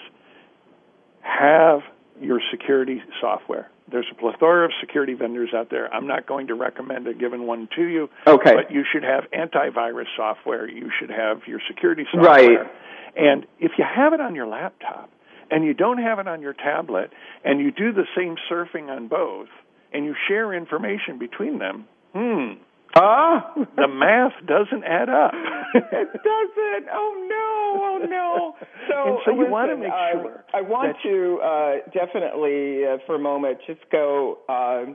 have 1.21 1.82
your 2.22 2.41
security 2.51 3.01
software. 3.22 3.70
There's 3.91 4.07
a 4.11 4.15
plethora 4.15 4.65
of 4.65 4.72
security 4.80 5.13
vendors 5.13 5.49
out 5.55 5.70
there. 5.70 5.91
I'm 5.93 6.07
not 6.07 6.28
going 6.28 6.47
to 6.47 6.55
recommend 6.55 7.07
a 7.07 7.13
given 7.13 7.47
one 7.47 7.67
to 7.76 7.84
you. 7.84 8.09
Okay. 8.28 8.53
But 8.53 8.72
you 8.72 8.84
should 8.91 9.03
have 9.03 9.26
antivirus 9.32 10.05
software. 10.15 10.70
You 10.70 10.91
should 10.99 11.09
have 11.09 11.41
your 11.47 11.59
security 11.67 12.05
software. 12.11 12.34
Right. 12.34 12.72
And 13.15 13.45
if 13.59 13.72
you 13.78 13.86
have 13.86 14.13
it 14.13 14.22
on 14.22 14.36
your 14.36 14.47
laptop 14.47 15.09
and 15.49 15.65
you 15.65 15.74
don't 15.74 15.97
have 15.97 16.20
it 16.20 16.28
on 16.28 16.41
your 16.41 16.53
tablet 16.53 17.11
and 17.43 17.59
you 17.59 17.72
do 17.72 17.91
the 17.91 18.05
same 18.15 18.36
surfing 18.51 18.89
on 18.89 19.07
both 19.07 19.47
and 19.91 20.05
you 20.05 20.15
share 20.28 20.53
information 20.53 21.17
between 21.17 21.57
them, 21.57 21.86
hmm, 22.13 22.61
Ah, 22.95 23.53
the 23.55 23.87
math 23.87 24.33
doesn't 24.47 24.83
add 24.83 25.09
up. 25.09 25.31
it 25.75 26.09
doesn't. 26.11 26.87
Oh 26.91 27.27
no! 27.29 27.81
Oh 27.81 28.05
no! 28.09 28.55
So, 28.89 29.07
and 29.07 29.19
so 29.25 29.31
you 29.31 29.39
listen, 29.39 29.51
want 29.51 29.71
to 29.71 29.77
make 29.77 29.91
uh, 29.91 30.11
sure. 30.11 30.43
I 30.53 30.61
want 30.61 30.97
to 31.03 31.39
uh, 31.43 31.89
definitely, 31.93 32.85
uh, 32.85 32.97
for 33.05 33.15
a 33.15 33.19
moment, 33.19 33.59
just 33.67 33.81
go 33.91 34.39
uh, 34.49 34.85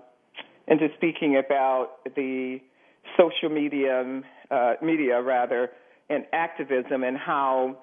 into 0.66 0.88
speaking 0.97 1.36
about 1.45 2.05
the 2.16 2.59
social 3.16 3.55
media, 3.55 4.22
uh, 4.51 4.72
media 4.82 5.22
rather, 5.22 5.70
and 6.11 6.24
activism, 6.32 7.05
and 7.05 7.16
how 7.16 7.78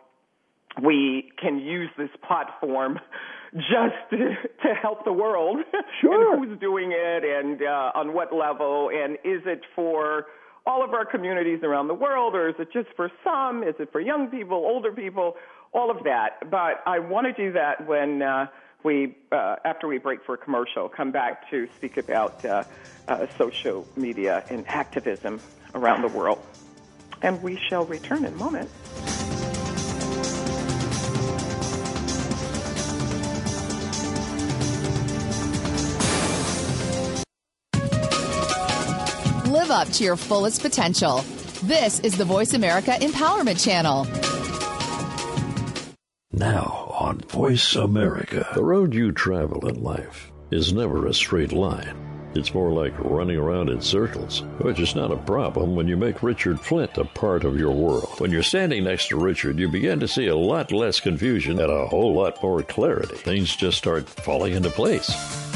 we 0.83 1.31
can 1.41 1.59
use 1.59 1.89
this 1.97 2.09
platform 2.27 2.99
just 3.53 3.95
to, 4.11 4.17
to 4.63 4.73
help 4.81 5.05
the 5.05 5.13
world. 5.13 5.59
Sure. 5.99 6.33
and 6.33 6.49
who's 6.49 6.59
doing 6.59 6.91
it 6.91 7.23
and 7.23 7.61
uh, 7.61 7.91
on 7.93 8.13
what 8.13 8.33
level 8.33 8.89
and 8.89 9.15
is 9.23 9.43
it 9.45 9.61
for 9.75 10.25
all 10.65 10.83
of 10.83 10.93
our 10.93 11.05
communities 11.05 11.59
around 11.63 11.89
the 11.89 11.93
world 11.93 12.33
or 12.33 12.49
is 12.49 12.55
it 12.57 12.69
just 12.73 12.87
for 12.95 13.11
some? 13.23 13.63
Is 13.63 13.75
it 13.77 13.91
for 13.91 14.01
young 14.01 14.29
people, 14.29 14.57
older 14.57 14.91
people? 14.91 15.35
All 15.73 15.91
of 15.91 16.03
that. 16.05 16.49
But 16.49 16.81
I 16.87 16.99
want 16.99 17.27
to 17.27 17.33
do 17.33 17.51
that 17.53 17.85
when 17.87 18.23
uh, 18.23 18.47
we, 18.83 19.15
uh, 19.31 19.57
after 19.63 19.87
we 19.87 19.99
break 19.99 20.23
for 20.25 20.35
a 20.35 20.37
commercial, 20.37 20.89
come 20.89 21.11
back 21.11 21.49
to 21.51 21.67
speak 21.77 21.97
about 21.97 22.43
uh, 22.45 22.63
uh, 23.07 23.27
social 23.37 23.87
media 23.95 24.43
and 24.49 24.67
activism 24.67 25.39
around 25.75 26.01
the 26.01 26.07
world. 26.17 26.39
And 27.21 27.41
we 27.43 27.59
shall 27.69 27.85
return 27.85 28.25
in 28.25 28.33
a 28.33 28.37
moment. 28.37 28.69
Up 39.81 39.89
to 39.89 40.03
your 40.03 40.15
fullest 40.15 40.61
potential. 40.61 41.25
This 41.63 41.99
is 42.01 42.15
the 42.15 42.23
Voice 42.23 42.53
America 42.53 42.91
Empowerment 43.01 43.63
Channel. 43.63 44.05
Now 46.31 46.93
on 46.99 47.17
Voice 47.21 47.75
America. 47.75 48.47
The 48.53 48.63
road 48.63 48.93
you 48.93 49.11
travel 49.11 49.67
in 49.67 49.81
life 49.81 50.31
is 50.51 50.71
never 50.71 51.07
a 51.07 51.13
straight 51.15 51.51
line. 51.51 51.97
It's 52.35 52.53
more 52.53 52.71
like 52.71 52.93
running 52.99 53.37
around 53.37 53.69
in 53.69 53.81
circles, 53.81 54.43
which 54.59 54.79
is 54.79 54.95
not 54.95 55.11
a 55.11 55.17
problem 55.17 55.75
when 55.75 55.87
you 55.87 55.97
make 55.97 56.21
Richard 56.21 56.59
Flint 56.59 56.99
a 56.99 57.05
part 57.05 57.43
of 57.43 57.57
your 57.57 57.71
world. 57.71 58.19
When 58.19 58.29
you're 58.29 58.43
standing 58.43 58.83
next 58.83 59.07
to 59.07 59.17
Richard, 59.17 59.57
you 59.57 59.67
begin 59.67 59.99
to 60.01 60.07
see 60.07 60.27
a 60.27 60.35
lot 60.35 60.71
less 60.71 60.99
confusion 60.99 61.59
and 61.59 61.71
a 61.71 61.87
whole 61.87 62.13
lot 62.13 62.41
more 62.43 62.61
clarity. 62.61 63.15
Things 63.15 63.55
just 63.55 63.79
start 63.79 64.07
falling 64.07 64.53
into 64.53 64.69
place. 64.69 65.50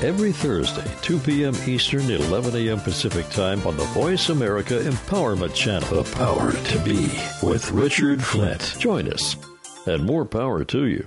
Every 0.00 0.30
Thursday, 0.30 0.88
2 1.02 1.18
p.m. 1.18 1.56
Eastern, 1.66 2.08
11 2.08 2.54
a.m. 2.54 2.78
Pacific 2.78 3.28
Time 3.30 3.66
on 3.66 3.76
the 3.76 3.82
Voice 3.86 4.28
America 4.28 4.74
Empowerment 4.74 5.52
Channel. 5.54 6.04
The 6.04 6.14
power 6.14 6.52
to 6.52 6.78
be 6.84 7.10
with 7.42 7.72
Richard 7.72 8.22
Flint. 8.22 8.76
Join 8.78 9.12
us, 9.12 9.34
and 9.86 10.04
more 10.04 10.24
power 10.24 10.62
to 10.66 10.86
you. 10.86 11.04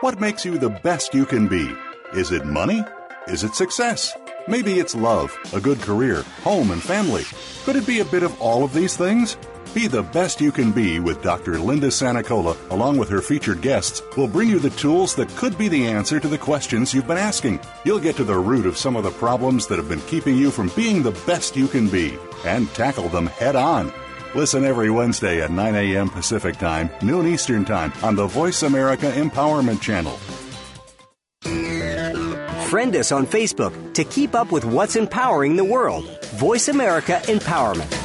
What 0.00 0.20
makes 0.20 0.44
you 0.44 0.58
the 0.58 0.68
best 0.68 1.14
you 1.14 1.24
can 1.24 1.48
be? 1.48 1.74
Is 2.12 2.30
it 2.30 2.44
money? 2.44 2.84
Is 3.26 3.42
it 3.42 3.54
success? 3.54 4.14
Maybe 4.46 4.80
it's 4.80 4.94
love, 4.94 5.34
a 5.54 5.60
good 5.60 5.80
career, 5.80 6.24
home, 6.42 6.72
and 6.72 6.82
family. 6.82 7.24
Could 7.64 7.76
it 7.76 7.86
be 7.86 8.00
a 8.00 8.04
bit 8.04 8.22
of 8.22 8.38
all 8.38 8.64
of 8.64 8.74
these 8.74 8.98
things? 8.98 9.38
Be 9.74 9.88
the 9.88 10.04
best 10.04 10.40
you 10.40 10.52
can 10.52 10.70
be 10.70 11.00
with 11.00 11.20
Dr. 11.20 11.58
Linda 11.58 11.88
Sanicola, 11.88 12.56
along 12.70 12.96
with 12.96 13.08
her 13.08 13.20
featured 13.20 13.60
guests, 13.60 14.02
will 14.16 14.28
bring 14.28 14.48
you 14.48 14.60
the 14.60 14.70
tools 14.70 15.16
that 15.16 15.28
could 15.30 15.58
be 15.58 15.66
the 15.66 15.88
answer 15.88 16.20
to 16.20 16.28
the 16.28 16.38
questions 16.38 16.94
you've 16.94 17.08
been 17.08 17.18
asking. 17.18 17.58
You'll 17.84 17.98
get 17.98 18.14
to 18.16 18.24
the 18.24 18.38
root 18.38 18.66
of 18.66 18.78
some 18.78 18.94
of 18.94 19.02
the 19.02 19.10
problems 19.10 19.66
that 19.66 19.78
have 19.78 19.88
been 19.88 20.00
keeping 20.02 20.36
you 20.36 20.52
from 20.52 20.70
being 20.76 21.02
the 21.02 21.18
best 21.26 21.56
you 21.56 21.66
can 21.66 21.88
be 21.88 22.16
and 22.44 22.72
tackle 22.72 23.08
them 23.08 23.26
head 23.26 23.56
on. 23.56 23.92
Listen 24.36 24.62
every 24.64 24.90
Wednesday 24.90 25.42
at 25.42 25.50
9 25.50 25.74
a.m. 25.74 26.08
Pacific 26.08 26.56
Time, 26.56 26.88
noon 27.02 27.26
Eastern 27.26 27.64
Time 27.64 27.92
on 28.04 28.14
the 28.14 28.28
Voice 28.28 28.62
America 28.62 29.10
Empowerment 29.10 29.80
Channel. 29.80 30.16
Friend 32.68 32.94
us 32.94 33.10
on 33.10 33.26
Facebook 33.26 33.92
to 33.94 34.04
keep 34.04 34.36
up 34.36 34.52
with 34.52 34.64
what's 34.64 34.94
empowering 34.94 35.56
the 35.56 35.64
world. 35.64 36.04
Voice 36.36 36.68
America 36.68 37.20
Empowerment. 37.24 38.03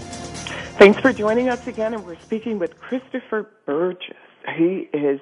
Thanks 0.78 1.02
for 1.02 1.12
joining 1.12 1.50
us 1.50 1.68
again, 1.68 1.94
and 1.94 2.06
we're 2.06 2.22
speaking 2.22 2.58
with 2.58 2.80
Christopher 2.80 3.50
Burgess. 3.66 4.16
He 4.56 4.88
is 4.94 5.20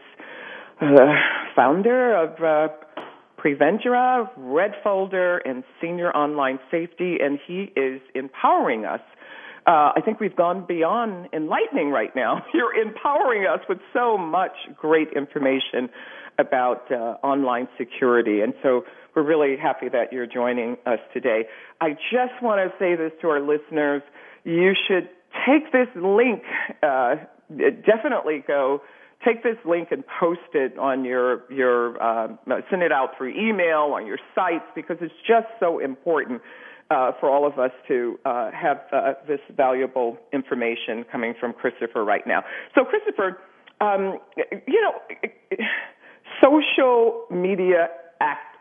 uh, 0.80 1.16
founder 1.56 2.14
of 2.14 2.44
uh, 2.44 2.68
Prevendra, 3.44 4.30
Red 4.38 4.72
Folder, 4.84 5.38
and 5.38 5.64
Senior 5.82 6.12
Online 6.12 6.60
Safety, 6.70 7.18
and 7.22 7.40
he 7.48 7.72
is 7.76 8.02
empowering 8.14 8.86
us 8.86 9.02
uh, 9.68 9.94
I 9.96 10.02
think 10.04 10.20
we've 10.20 10.36
gone 10.36 10.66
beyond 10.68 11.30
enlightening 11.34 11.92
right 11.92 12.16
now. 12.16 12.44
You're 12.54 12.74
empowering 12.74 13.46
us 13.46 13.60
with 13.70 13.78
so 13.94 14.18
much 14.18 14.54
great 14.76 15.10
information 15.16 15.90
about 16.40 16.92
uh, 16.92 17.18
online 17.24 17.68
security. 17.78 18.42
And 18.42 18.54
so 18.64 18.86
we're 19.16 19.24
really 19.24 19.58
happy 19.62 19.90
that 19.90 20.12
you're 20.12 20.26
joining 20.26 20.78
us 20.86 21.00
today. 21.14 21.44
I 21.80 21.90
just 21.92 22.42
want 22.42 22.62
to 22.62 22.76
say 22.80 22.96
this 22.96 23.12
to 23.22 23.28
our 23.28 23.42
listeners. 23.42 24.02
You 24.46 24.74
should 24.88 25.10
take 25.46 25.72
this 25.72 25.90
link, 25.96 26.42
uh, 26.82 27.16
definitely 27.50 28.44
go 28.48 28.82
take 29.26 29.44
this 29.44 29.58
link 29.66 29.90
and 29.92 30.04
post 30.20 30.40
it 30.54 30.78
on 30.78 31.06
your 31.06 31.44
your 31.52 32.02
uh, 32.02 32.28
send 32.70 32.82
it 32.82 32.92
out 32.92 33.18
through 33.18 33.30
email 33.30 33.94
on 33.94 34.06
your 34.06 34.20
sites 34.36 34.66
because 34.76 34.98
it's 35.02 35.14
just 35.28 35.48
so 35.60 35.80
important 35.80 36.42
uh, 36.92 37.12
for 37.20 37.30
all 37.30 37.48
of 37.48 37.58
us 37.58 37.72
to 37.88 38.20
uh, 38.26 38.52
have 38.52 38.82
uh, 38.92 39.14
this 39.28 39.40
valuable 39.56 40.18
information 40.34 41.06
coming 41.10 41.34
from 41.40 41.54
Christopher 41.54 42.04
right 42.04 42.26
now. 42.28 42.44
So, 42.76 42.84
Christopher, 42.84 43.40
um, 43.80 44.20
you 44.68 44.82
know, 44.82 45.28
social 46.44 47.26
media 47.32 47.88
act, 48.20 48.58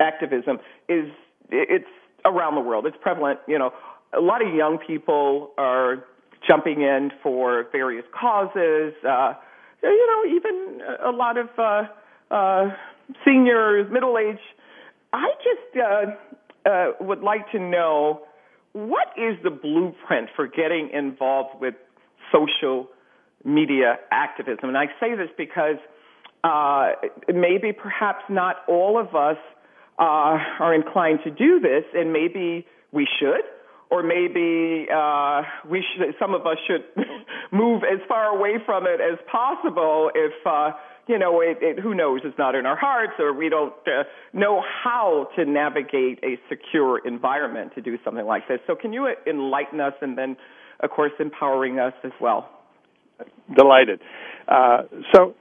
activism 0.00 0.58
is 0.88 1.06
it's 1.50 1.84
around 2.24 2.54
the 2.54 2.60
world. 2.60 2.86
It's 2.86 2.96
prevalent. 3.00 3.40
You 3.48 3.58
know, 3.58 3.72
a 4.16 4.20
lot 4.20 4.46
of 4.46 4.54
young 4.54 4.78
people 4.78 5.50
are 5.58 6.04
jumping 6.46 6.82
in 6.82 7.10
for 7.22 7.66
various 7.72 8.04
causes. 8.18 8.94
Uh, 9.84 9.88
you 9.88 10.06
know, 10.06 10.36
even 10.36 10.80
a 11.04 11.10
lot 11.10 11.36
of 11.36 11.48
uh, 11.58 11.82
uh, 12.30 12.70
seniors, 13.24 13.90
middle 13.90 14.16
age. 14.18 14.40
I 15.12 15.28
just 15.38 15.76
uh, 15.76 16.68
uh, 16.68 16.92
would 17.00 17.20
like 17.20 17.50
to 17.52 17.58
know 17.58 18.22
what 18.72 19.08
is 19.16 19.36
the 19.42 19.50
blueprint 19.50 20.28
for 20.34 20.46
getting 20.46 20.90
involved 20.92 21.60
with 21.60 21.74
social 22.32 22.88
media 23.44 23.98
activism? 24.10 24.68
And 24.68 24.78
I 24.78 24.86
say 24.98 25.14
this 25.14 25.28
because 25.36 25.76
uh, 26.44 26.92
maybe 27.28 27.72
perhaps 27.72 28.24
not 28.28 28.56
all 28.68 28.98
of 28.98 29.14
us 29.14 29.36
uh, 29.98 30.38
are 30.60 30.74
inclined 30.74 31.20
to 31.24 31.30
do 31.30 31.60
this, 31.60 31.84
and 31.94 32.12
maybe 32.12 32.66
we 32.92 33.06
should 33.20 33.42
or 33.92 34.02
maybe 34.02 34.86
uh, 34.90 35.42
we 35.68 35.84
should, 35.84 36.14
some 36.18 36.32
of 36.32 36.46
us 36.46 36.56
should 36.66 36.82
move 37.52 37.82
as 37.84 38.00
far 38.08 38.34
away 38.34 38.54
from 38.64 38.86
it 38.86 39.00
as 39.02 39.18
possible 39.30 40.10
if 40.14 40.32
uh, 40.46 40.70
you 41.06 41.18
know 41.18 41.42
it, 41.42 41.58
it, 41.60 41.78
who 41.78 41.94
knows 41.94 42.20
it's 42.24 42.38
not 42.38 42.54
in 42.54 42.64
our 42.64 42.76
hearts 42.76 43.12
or 43.18 43.34
we 43.34 43.50
don't 43.50 43.74
uh, 43.86 44.04
know 44.32 44.62
how 44.82 45.28
to 45.36 45.44
navigate 45.44 46.24
a 46.24 46.38
secure 46.48 47.06
environment 47.06 47.72
to 47.74 47.82
do 47.82 47.98
something 48.02 48.24
like 48.24 48.48
this. 48.48 48.60
So 48.66 48.74
can 48.74 48.94
you 48.94 49.12
enlighten 49.26 49.78
us 49.78 49.92
and 50.00 50.16
then, 50.16 50.38
of 50.80 50.88
course, 50.88 51.12
empowering 51.20 51.78
us 51.78 51.92
as 52.02 52.12
well? 52.18 52.48
Delighted. 53.54 54.00
Uh, 54.48 54.84
so 55.14 55.34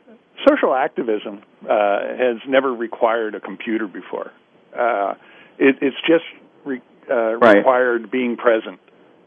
social 0.46 0.76
activism 0.76 1.42
uh, 1.64 2.00
has 2.18 2.38
never 2.50 2.74
required 2.74 3.34
a 3.34 3.40
computer 3.40 3.88
before. 3.88 4.32
Uh, 4.78 5.14
it, 5.58 5.78
it's 5.82 5.96
just 6.06 6.26
re- 6.66 6.82
uh, 7.12 7.36
right. 7.36 7.58
required 7.58 8.10
being 8.10 8.38
present. 8.38 8.80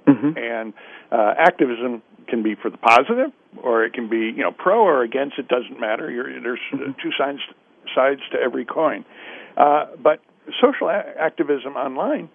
Mm-hmm. 0.06 0.36
And 0.36 0.74
uh, 1.10 1.34
activism 1.38 2.02
can 2.28 2.42
be 2.42 2.54
for 2.54 2.70
the 2.70 2.78
positive, 2.78 3.30
or 3.62 3.84
it 3.84 3.92
can 3.92 4.08
be 4.08 4.32
you 4.34 4.42
know 4.42 4.52
pro 4.52 4.80
or 4.82 5.02
against. 5.02 5.38
It 5.38 5.48
doesn't 5.48 5.78
matter. 5.78 6.10
You're, 6.10 6.40
there's 6.40 6.58
mm-hmm. 6.72 6.92
two 7.02 7.10
sides 7.18 7.40
sides 7.94 8.20
to 8.32 8.38
every 8.38 8.64
coin. 8.64 9.04
Uh, 9.56 9.86
but 10.02 10.20
social 10.60 10.88
a- 10.88 11.14
activism 11.18 11.76
online, 11.76 12.28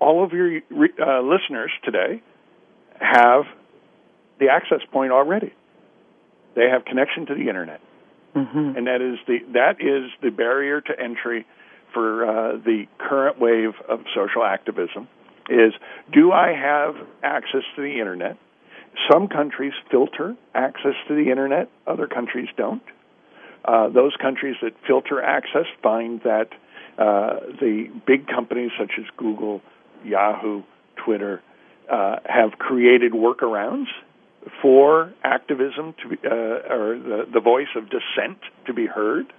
all 0.00 0.24
of 0.24 0.32
your 0.32 0.58
uh, 0.58 1.20
listeners 1.22 1.70
today 1.84 2.22
have 3.00 3.44
the 4.38 4.48
access 4.50 4.80
point 4.92 5.12
already. 5.12 5.52
They 6.54 6.68
have 6.70 6.84
connection 6.84 7.26
to 7.26 7.34
the 7.34 7.48
internet, 7.48 7.80
mm-hmm. 8.34 8.76
and 8.76 8.86
that 8.86 9.02
is 9.02 9.18
the 9.26 9.38
that 9.52 9.80
is 9.80 10.10
the 10.22 10.30
barrier 10.30 10.80
to 10.80 10.92
entry 11.00 11.46
for 11.94 12.26
uh, 12.26 12.56
the 12.58 12.84
current 12.98 13.40
wave 13.40 13.72
of 13.88 14.00
social 14.14 14.44
activism 14.44 15.08
is 15.48 15.72
do 16.12 16.32
I 16.32 16.52
have 16.52 16.96
access 17.22 17.62
to 17.76 17.82
the 17.82 18.00
internet? 18.00 18.36
Some 19.10 19.28
countries 19.28 19.72
filter 19.90 20.36
access 20.54 20.94
to 21.08 21.14
the 21.14 21.30
internet, 21.30 21.68
other 21.86 22.06
countries 22.06 22.48
don't. 22.56 22.82
Uh, 23.64 23.88
those 23.88 24.12
countries 24.20 24.56
that 24.62 24.72
filter 24.86 25.22
access 25.22 25.66
find 25.82 26.20
that 26.22 26.48
uh, 26.98 27.40
the 27.60 27.88
big 28.06 28.26
companies 28.26 28.70
such 28.78 28.92
as 28.98 29.04
Google, 29.16 29.62
Yahoo, 30.04 30.62
Twitter 31.04 31.42
uh, 31.90 32.16
have 32.24 32.52
created 32.58 33.12
workarounds 33.12 33.86
for 34.62 35.12
activism 35.22 35.94
to 36.02 36.08
be, 36.08 36.16
uh, 36.24 36.74
or 36.74 36.98
the, 36.98 37.24
the 37.32 37.40
voice 37.40 37.68
of 37.74 37.84
dissent 37.84 38.38
to 38.66 38.74
be 38.74 38.86
heard. 38.86 39.32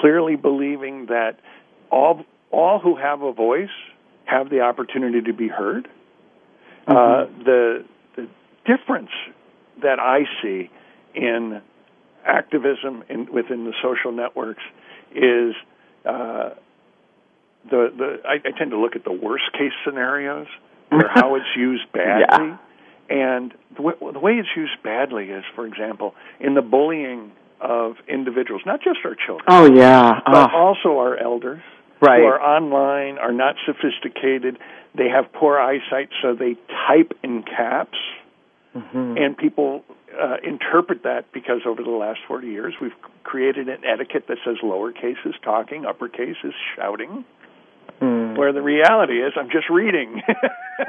Clearly 0.00 0.36
believing 0.36 1.06
that 1.06 1.38
all 1.90 2.24
all 2.50 2.78
who 2.78 2.96
have 2.96 3.22
a 3.22 3.32
voice 3.32 3.68
have 4.24 4.50
the 4.50 4.60
opportunity 4.60 5.20
to 5.22 5.32
be 5.32 5.48
heard. 5.48 5.88
Uh, 6.86 6.92
mm-hmm. 6.92 7.40
Uh, 7.40 7.44
the 7.44 7.84
the 8.16 8.28
difference 8.66 9.10
that 9.82 9.98
I 9.98 10.20
see 10.42 10.70
in 11.14 11.60
activism 12.24 13.04
in, 13.08 13.32
within 13.32 13.64
the 13.64 13.72
social 13.82 14.12
networks 14.12 14.62
is 15.14 15.54
uh, 16.04 16.50
the 17.70 17.92
the 17.96 18.16
I, 18.26 18.34
I, 18.34 18.58
tend 18.58 18.72
to 18.72 18.78
look 18.78 18.96
at 18.96 19.04
the 19.04 19.12
worst 19.12 19.44
case 19.52 19.72
scenarios 19.84 20.46
where 20.88 21.10
how 21.12 21.36
it's 21.36 21.46
used 21.56 21.90
badly, 21.92 22.48
yeah. 22.48 22.56
and 23.08 23.54
the 23.74 23.82
way, 23.82 23.94
the 24.12 24.18
way 24.18 24.32
it's 24.32 24.48
used 24.56 24.82
badly 24.82 25.26
is, 25.26 25.44
for 25.54 25.66
example, 25.66 26.14
in 26.40 26.54
the 26.54 26.62
bullying 26.62 27.32
of 27.60 27.96
individuals, 28.08 28.62
not 28.66 28.80
just 28.82 28.98
our 29.04 29.14
children. 29.14 29.46
Oh 29.48 29.72
yeah, 29.72 30.20
but 30.24 30.50
oh. 30.52 30.56
also 30.56 30.98
our 30.98 31.16
elders 31.16 31.62
right. 32.00 32.20
who 32.20 32.26
are 32.26 32.40
online, 32.40 33.18
are 33.18 33.32
not 33.32 33.56
sophisticated. 33.64 34.58
They 34.96 35.08
have 35.08 35.32
poor 35.32 35.58
eyesight, 35.58 36.10
so 36.22 36.34
they 36.34 36.56
type 36.88 37.12
in 37.22 37.42
caps, 37.42 37.98
mm-hmm. 38.74 39.16
and 39.16 39.36
people 39.36 39.84
uh, 40.20 40.36
interpret 40.42 41.02
that 41.02 41.32
because 41.32 41.60
over 41.66 41.82
the 41.82 41.90
last 41.90 42.20
40 42.26 42.48
years 42.48 42.74
we've 42.80 42.94
created 43.22 43.68
an 43.68 43.84
etiquette 43.84 44.26
that 44.28 44.38
says 44.44 44.56
lowercase 44.62 45.26
is 45.26 45.34
talking, 45.42 45.84
uppercase 45.84 46.36
is 46.44 46.54
shouting. 46.74 47.24
Mm. 48.00 48.36
Where 48.36 48.52
the 48.52 48.60
reality 48.60 49.22
is, 49.22 49.32
I'm 49.36 49.48
just 49.48 49.70
reading, 49.70 50.20
and, 50.78 50.88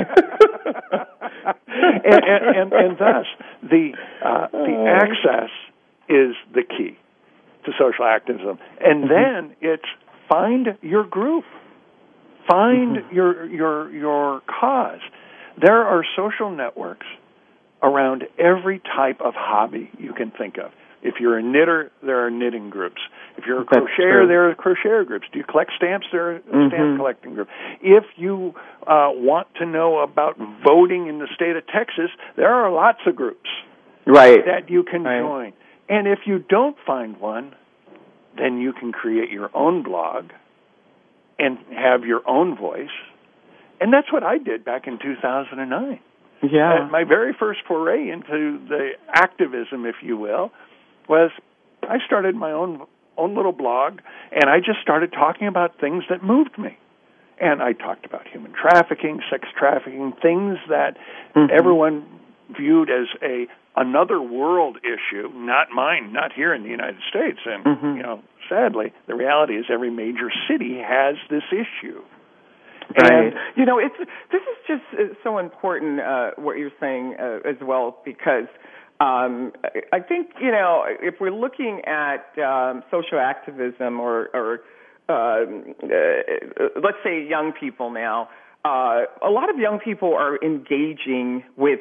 and, 2.06 2.58
and, 2.58 2.74
and, 2.74 2.98
thus 2.98 3.26
the 3.64 3.94
uh, 4.22 4.48
the 4.52 4.76
oh. 4.76 4.88
access 4.88 5.50
is 6.10 6.36
the 6.54 6.64
key 6.64 6.98
to 7.66 7.72
social 7.78 8.06
activism. 8.06 8.60
And 8.80 9.06
mm-hmm. 9.06 9.50
then 9.50 9.56
it's 9.62 9.88
find 10.30 10.78
your 10.82 11.04
group. 11.06 11.44
Find 12.50 12.98
mm-hmm. 12.98 13.16
your 13.16 13.46
your 13.46 13.92
your 13.92 14.42
cause. 14.48 15.02
There 15.62 15.84
are 15.84 16.04
social 16.16 16.52
networks 16.52 17.06
around 17.82 18.24
every 18.40 18.80
type 18.80 19.22
of 19.22 19.34
hobby 19.36 19.90
you 20.00 20.14
can 20.14 20.32
think 20.32 20.58
of. 20.58 20.72
If 21.04 21.16
you're 21.20 21.38
a 21.38 21.44
knitter, 21.44 21.92
there 22.02 22.26
are 22.26 22.32
knitting 22.32 22.70
groups. 22.70 23.00
If 23.38 23.46
you're 23.46 23.62
a 23.62 23.66
That's 23.66 23.86
crocheter, 23.86 24.22
true. 24.22 24.28
there 24.28 24.50
are 24.50 24.56
crocheter 24.56 25.06
groups. 25.06 25.28
Do 25.32 25.40
you 25.40 25.46
collect 25.46 25.72
stamps? 25.78 26.08
There 26.12 26.36
are 26.36 26.40
mm-hmm. 26.40 26.70
stamp 26.70 26.98
collecting 26.98 27.36
groups. 27.36 27.52
If 27.82 28.04
you 28.16 28.56
uh, 28.82 29.14
want 29.14 29.48
to 29.60 29.66
know 29.66 30.00
about 30.00 30.38
voting 30.38 31.08
in 31.08 31.20
the 31.20 31.28
state 31.36 31.56
of 31.56 31.68
Texas, 31.68 32.10
there 32.36 32.52
are 32.52 32.72
lots 32.72 33.00
of 33.06 33.16
groups 33.16 33.50
right. 34.08 34.40
that 34.46 34.72
you 34.72 34.84
can 34.84 35.04
right. 35.04 35.22
join. 35.22 35.54
And 35.90 36.08
if 36.08 36.20
you 36.26 36.40
don't 36.40 36.76
find 36.86 37.18
one, 37.18 37.56
then 38.38 38.60
you 38.60 38.74
can 38.74 38.92
create 38.92 39.32
your 39.32 39.50
own 39.54 39.84
blog 39.84 40.32
and 41.40 41.58
have 41.76 42.04
your 42.04 42.28
own 42.28 42.58
voice. 42.58 42.90
And 43.80 43.94
that's 43.94 44.12
what 44.12 44.24
I 44.24 44.38
did 44.38 44.66
back 44.66 44.88
in 44.88 45.00
2009. 45.00 46.00
Yeah. 46.44 46.74
Uh, 46.74 46.88
my 46.88 47.04
very 47.04 47.34
first 47.34 47.62
foray 47.68 48.10
into 48.10 48.60
the 48.68 48.92
activism, 49.14 49.86
if 49.86 49.96
you 50.02 50.18
will, 50.18 50.52
was 51.08 51.32
I 51.84 51.98
started 52.06 52.36
my 52.36 52.52
own 52.52 52.86
own 53.18 53.36
little 53.36 53.52
blog 53.52 54.00
and 54.32 54.48
I 54.48 54.60
just 54.60 54.80
started 54.82 55.12
talking 55.12 55.48
about 55.48 55.80
things 55.80 56.04
that 56.10 56.24
moved 56.24 56.58
me. 56.58 56.78
And 57.40 57.62
I 57.62 57.74
talked 57.74 58.06
about 58.06 58.28
human 58.28 58.54
trafficking, 58.54 59.22
sex 59.30 59.48
trafficking, 59.58 60.14
things 60.22 60.58
that 60.70 60.98
mm-hmm. 61.36 61.52
everyone 61.56 62.06
viewed 62.56 62.90
as 62.90 63.08
a 63.22 63.48
another 63.78 64.20
world 64.20 64.78
issue, 64.84 65.30
not 65.34 65.68
mine, 65.74 66.12
not 66.12 66.34
here 66.34 66.54
in 66.54 66.64
the 66.64 66.70
United 66.70 67.00
States. 67.10 67.40
And 67.46 67.64
mm-hmm. 67.64 67.98
you 67.98 68.04
know, 68.04 68.22
sadly, 68.50 68.92
the 69.08 69.16
reality 69.16 69.54
is 69.54 69.66
every 69.72 69.92
major 69.92 70.30
city 70.50 70.80
has 70.84 71.16
this 71.30 71.44
issue. 71.52 72.02
Right. 72.98 73.12
And 73.12 73.34
you 73.56 73.66
know, 73.66 73.80
it's 73.80 73.98
this 74.32 74.42
is 74.42 74.58
just 74.68 74.84
uh, 74.94 75.14
so 75.24 75.38
important 75.38 76.00
uh, 76.00 76.32
what 76.38 76.58
you're 76.58 76.72
saying 76.80 77.16
uh, 77.20 77.48
as 77.48 77.58
well 77.62 77.98
because 78.04 78.48
um, 79.00 79.52
I 79.94 80.00
think 80.00 80.32
you 80.42 80.52
know 80.52 80.84
if 80.88 81.16
we're 81.20 81.32
looking 81.32 81.82
at 81.86 82.26
um, 82.40 82.84
social 82.90 83.20
activism 83.20 84.00
or, 84.00 84.30
or 84.34 84.62
um, 85.10 85.76
uh, 85.84 86.82
let's 86.82 86.98
say 87.04 87.26
young 87.26 87.54
people 87.58 87.92
now. 87.92 88.30
uh, 88.66 89.04
a 89.26 89.30
lot 89.30 89.50
of 89.50 89.58
young 89.58 89.80
people 89.80 90.14
are 90.14 90.38
engaging 90.44 91.44
with 91.56 91.80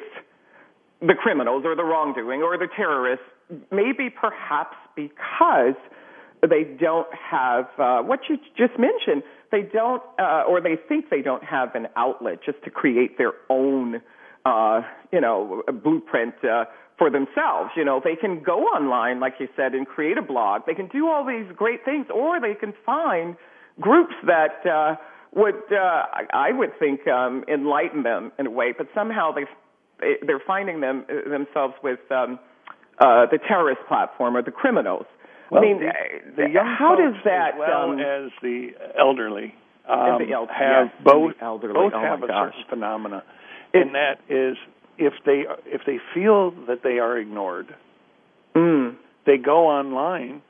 the 1.01 1.13
criminals 1.13 1.63
or 1.65 1.75
the 1.75 1.83
wrongdoing 1.83 2.41
or 2.41 2.57
the 2.57 2.67
terrorists, 2.75 3.25
maybe 3.71 4.09
perhaps 4.09 4.75
because 4.95 5.75
they 6.41 6.63
don't 6.63 7.07
have 7.13 7.65
uh, 7.77 8.01
what 8.01 8.21
you 8.29 8.37
just 8.57 8.79
mentioned. 8.79 9.23
They 9.51 9.61
don't, 9.61 10.01
uh, 10.19 10.43
or 10.47 10.61
they 10.61 10.75
think 10.87 11.09
they 11.09 11.21
don't 11.21 11.43
have 11.43 11.75
an 11.75 11.87
outlet 11.95 12.39
just 12.45 12.63
to 12.63 12.69
create 12.69 13.17
their 13.17 13.33
own, 13.49 14.01
uh, 14.45 14.81
you 15.11 15.21
know, 15.21 15.63
blueprint 15.83 16.35
uh, 16.43 16.65
for 16.97 17.09
themselves. 17.09 17.71
You 17.75 17.85
know, 17.85 18.01
they 18.03 18.15
can 18.15 18.43
go 18.43 18.59
online, 18.63 19.19
like 19.19 19.35
you 19.39 19.47
said, 19.55 19.73
and 19.73 19.87
create 19.87 20.17
a 20.17 20.21
blog. 20.21 20.63
They 20.67 20.73
can 20.73 20.87
do 20.87 21.07
all 21.07 21.25
these 21.25 21.49
great 21.55 21.85
things, 21.85 22.07
or 22.13 22.39
they 22.41 22.55
can 22.55 22.73
find 22.85 23.35
groups 23.79 24.13
that 24.25 24.65
uh, 24.65 24.95
would, 25.33 25.61
uh, 25.71 26.03
I 26.33 26.51
would 26.51 26.77
think, 26.79 27.07
um, 27.07 27.43
enlighten 27.47 28.03
them 28.03 28.31
in 28.37 28.47
a 28.47 28.51
way. 28.51 28.73
But 28.77 28.87
somehow 28.93 29.31
they 29.31 29.45
they're 29.99 30.41
finding 30.45 30.79
them 30.81 31.05
themselves 31.29 31.73
with 31.83 31.99
um, 32.11 32.39
uh, 32.99 33.25
the 33.31 33.39
terrorist 33.47 33.81
platform 33.87 34.35
or 34.37 34.41
the 34.41 34.51
criminals. 34.51 35.05
Well, 35.51 35.61
I 35.61 35.65
mean, 35.65 35.79
the, 35.79 35.87
uh, 35.87 35.91
the 36.47 36.49
young 36.51 36.75
how 36.77 36.95
does 36.95 37.15
that 37.23 37.53
as 37.53 37.59
well 37.59 37.91
um, 37.91 37.99
as 37.99 38.31
the 38.41 38.69
elderly 38.99 39.55
um, 39.89 40.19
the 40.19 40.33
el- 40.33 40.47
have 40.47 40.87
yes, 40.87 41.03
both 41.03 41.33
elderly. 41.41 41.73
both 41.73 41.93
Oh, 41.95 42.01
have 42.01 42.21
a 42.23 42.27
gosh. 42.27 42.53
certain 42.53 42.69
phenomena, 42.69 43.23
and 43.73 43.95
that 43.95 44.19
is 44.29 44.57
if 44.97 45.13
they 45.25 45.43
if 45.65 45.81
they 45.85 45.99
feel 46.13 46.51
that 46.67 46.79
they 46.83 46.99
are 46.99 47.17
ignored, 47.17 47.73
mm, 48.55 48.95
they 49.25 49.37
go 49.37 49.67
online 49.67 50.41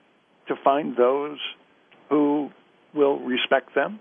to 0.48 0.56
find 0.64 0.96
those 0.96 1.38
who 2.10 2.50
will 2.96 3.20
respect 3.20 3.76
them, 3.76 4.00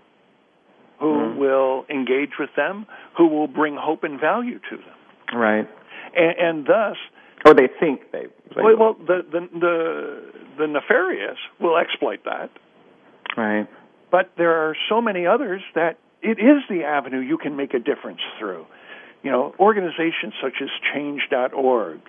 who 0.99 1.13
Mm. 1.13 1.37
will 1.37 1.85
engage 1.89 2.31
with 2.39 2.49
them, 2.55 2.87
who 3.17 3.27
will 3.27 3.47
bring 3.47 3.75
hope 3.75 4.03
and 4.03 4.19
value 4.19 4.59
to 4.69 4.77
them, 4.77 4.96
right? 5.33 5.67
and, 6.15 6.35
and 6.39 6.65
thus 6.65 6.97
Or 7.45 7.53
they 7.53 7.67
think 7.79 8.11
they. 8.11 8.25
they 8.55 8.61
well, 8.61 8.77
well 8.77 8.93
the, 8.99 9.21
the 9.31 9.47
the 9.59 10.31
the 10.59 10.67
nefarious 10.67 11.37
will 11.59 11.77
exploit 11.77 12.23
that. 12.25 12.49
right. 13.35 13.67
But 14.09 14.31
there 14.37 14.53
are 14.69 14.75
so 14.89 15.01
many 15.01 15.25
others 15.27 15.61
that 15.75 15.97
it 16.21 16.39
is 16.39 16.63
the 16.69 16.83
avenue 16.85 17.19
you 17.19 17.37
can 17.37 17.55
make 17.57 17.73
a 17.73 17.79
difference 17.79 18.21
through. 18.39 18.65
You 19.21 19.31
know, 19.31 19.53
organizations 19.59 20.33
such 20.41 20.61
as 20.61 20.69
change.org, 20.93 21.99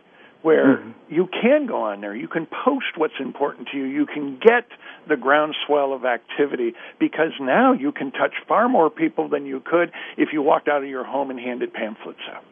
where 0.43 0.77
Mhm. 0.79 0.95
you 1.09 1.27
can 1.27 1.67
go 1.67 1.83
on 1.83 2.01
there, 2.01 2.15
you 2.15 2.29
can 2.29 2.47
post 2.47 2.97
what's 2.97 3.19
important 3.19 3.69
to 3.69 3.77
you, 3.79 3.85
you 3.85 4.07
can 4.07 4.37
get 4.39 4.67
the 5.09 5.17
groundswell 5.17 5.93
of 5.93 6.05
activity 6.05 6.75
because 7.01 7.33
now 7.41 7.73
you 7.73 7.91
can 7.93 8.13
touch 8.13 8.35
far 8.47 8.69
more 8.69 8.89
people 8.91 9.29
than 9.29 9.45
you 9.47 9.61
could 9.61 9.91
if 10.17 10.33
you 10.33 10.41
walked 10.43 10.69
out 10.69 10.83
of 10.83 10.89
your 10.89 11.05
home 11.05 11.31
and 11.31 11.41
handed 11.41 11.73
pamphlets 11.73 12.21
out. 12.33 12.45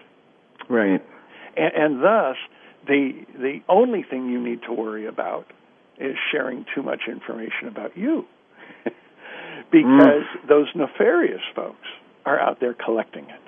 Right. 0.69 1.03
And, 1.57 1.73
and 1.75 2.03
thus, 2.03 2.37
the 2.87 3.25
the 3.39 3.61
only 3.69 4.03
thing 4.09 4.29
you 4.29 4.41
need 4.41 4.62
to 4.62 4.73
worry 4.73 5.07
about 5.07 5.47
is 5.99 6.17
sharing 6.31 6.64
too 6.75 6.83
much 6.83 7.03
information 7.09 7.69
about 7.69 7.97
you, 7.97 8.25
because 9.71 10.25
those 10.49 10.67
nefarious 10.75 11.41
folks 11.55 11.87
are 12.25 12.39
out 12.39 12.61
there 12.61 12.75
collecting 12.75 13.25
it. 13.25 13.41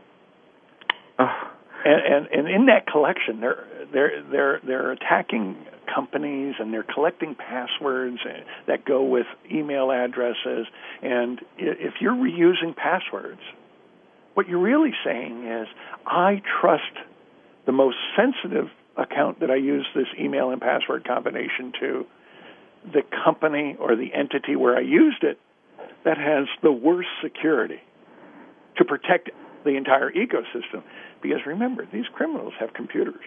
Oh, 1.18 1.50
And, 1.84 2.14
and 2.14 2.26
and 2.32 2.48
in 2.48 2.66
that 2.66 2.86
collection, 2.86 3.40
they're 3.40 3.64
they're 3.92 4.22
they're 4.30 4.60
they're 4.66 4.92
attacking 4.92 5.56
companies 5.94 6.54
and 6.58 6.72
they're 6.72 6.82
collecting 6.94 7.34
passwords 7.34 8.18
that 8.66 8.84
go 8.84 9.02
with 9.02 9.26
email 9.50 9.90
addresses. 9.90 10.66
And 11.02 11.40
if 11.56 11.94
you're 12.00 12.14
reusing 12.14 12.76
passwords, 12.76 13.40
what 14.34 14.48
you're 14.48 14.60
really 14.60 14.92
saying 15.04 15.46
is, 15.46 15.66
I 16.06 16.42
trust 16.60 16.92
the 17.68 17.72
most 17.72 17.98
sensitive 18.16 18.68
account 18.96 19.40
that 19.40 19.50
I 19.50 19.56
use 19.56 19.86
this 19.94 20.06
email 20.18 20.48
and 20.50 20.58
password 20.60 21.06
combination 21.06 21.70
to, 21.80 22.06
the 22.94 23.02
company 23.24 23.76
or 23.78 23.94
the 23.94 24.08
entity 24.14 24.56
where 24.56 24.74
I 24.74 24.80
used 24.80 25.22
it 25.22 25.38
that 26.02 26.16
has 26.16 26.46
the 26.62 26.72
worst 26.72 27.10
security 27.22 27.80
to 28.78 28.84
protect 28.86 29.28
the 29.64 29.76
entire 29.76 30.10
ecosystem. 30.10 30.82
Because 31.20 31.40
remember, 31.44 31.86
these 31.92 32.06
criminals 32.14 32.54
have 32.58 32.72
computers. 32.72 33.22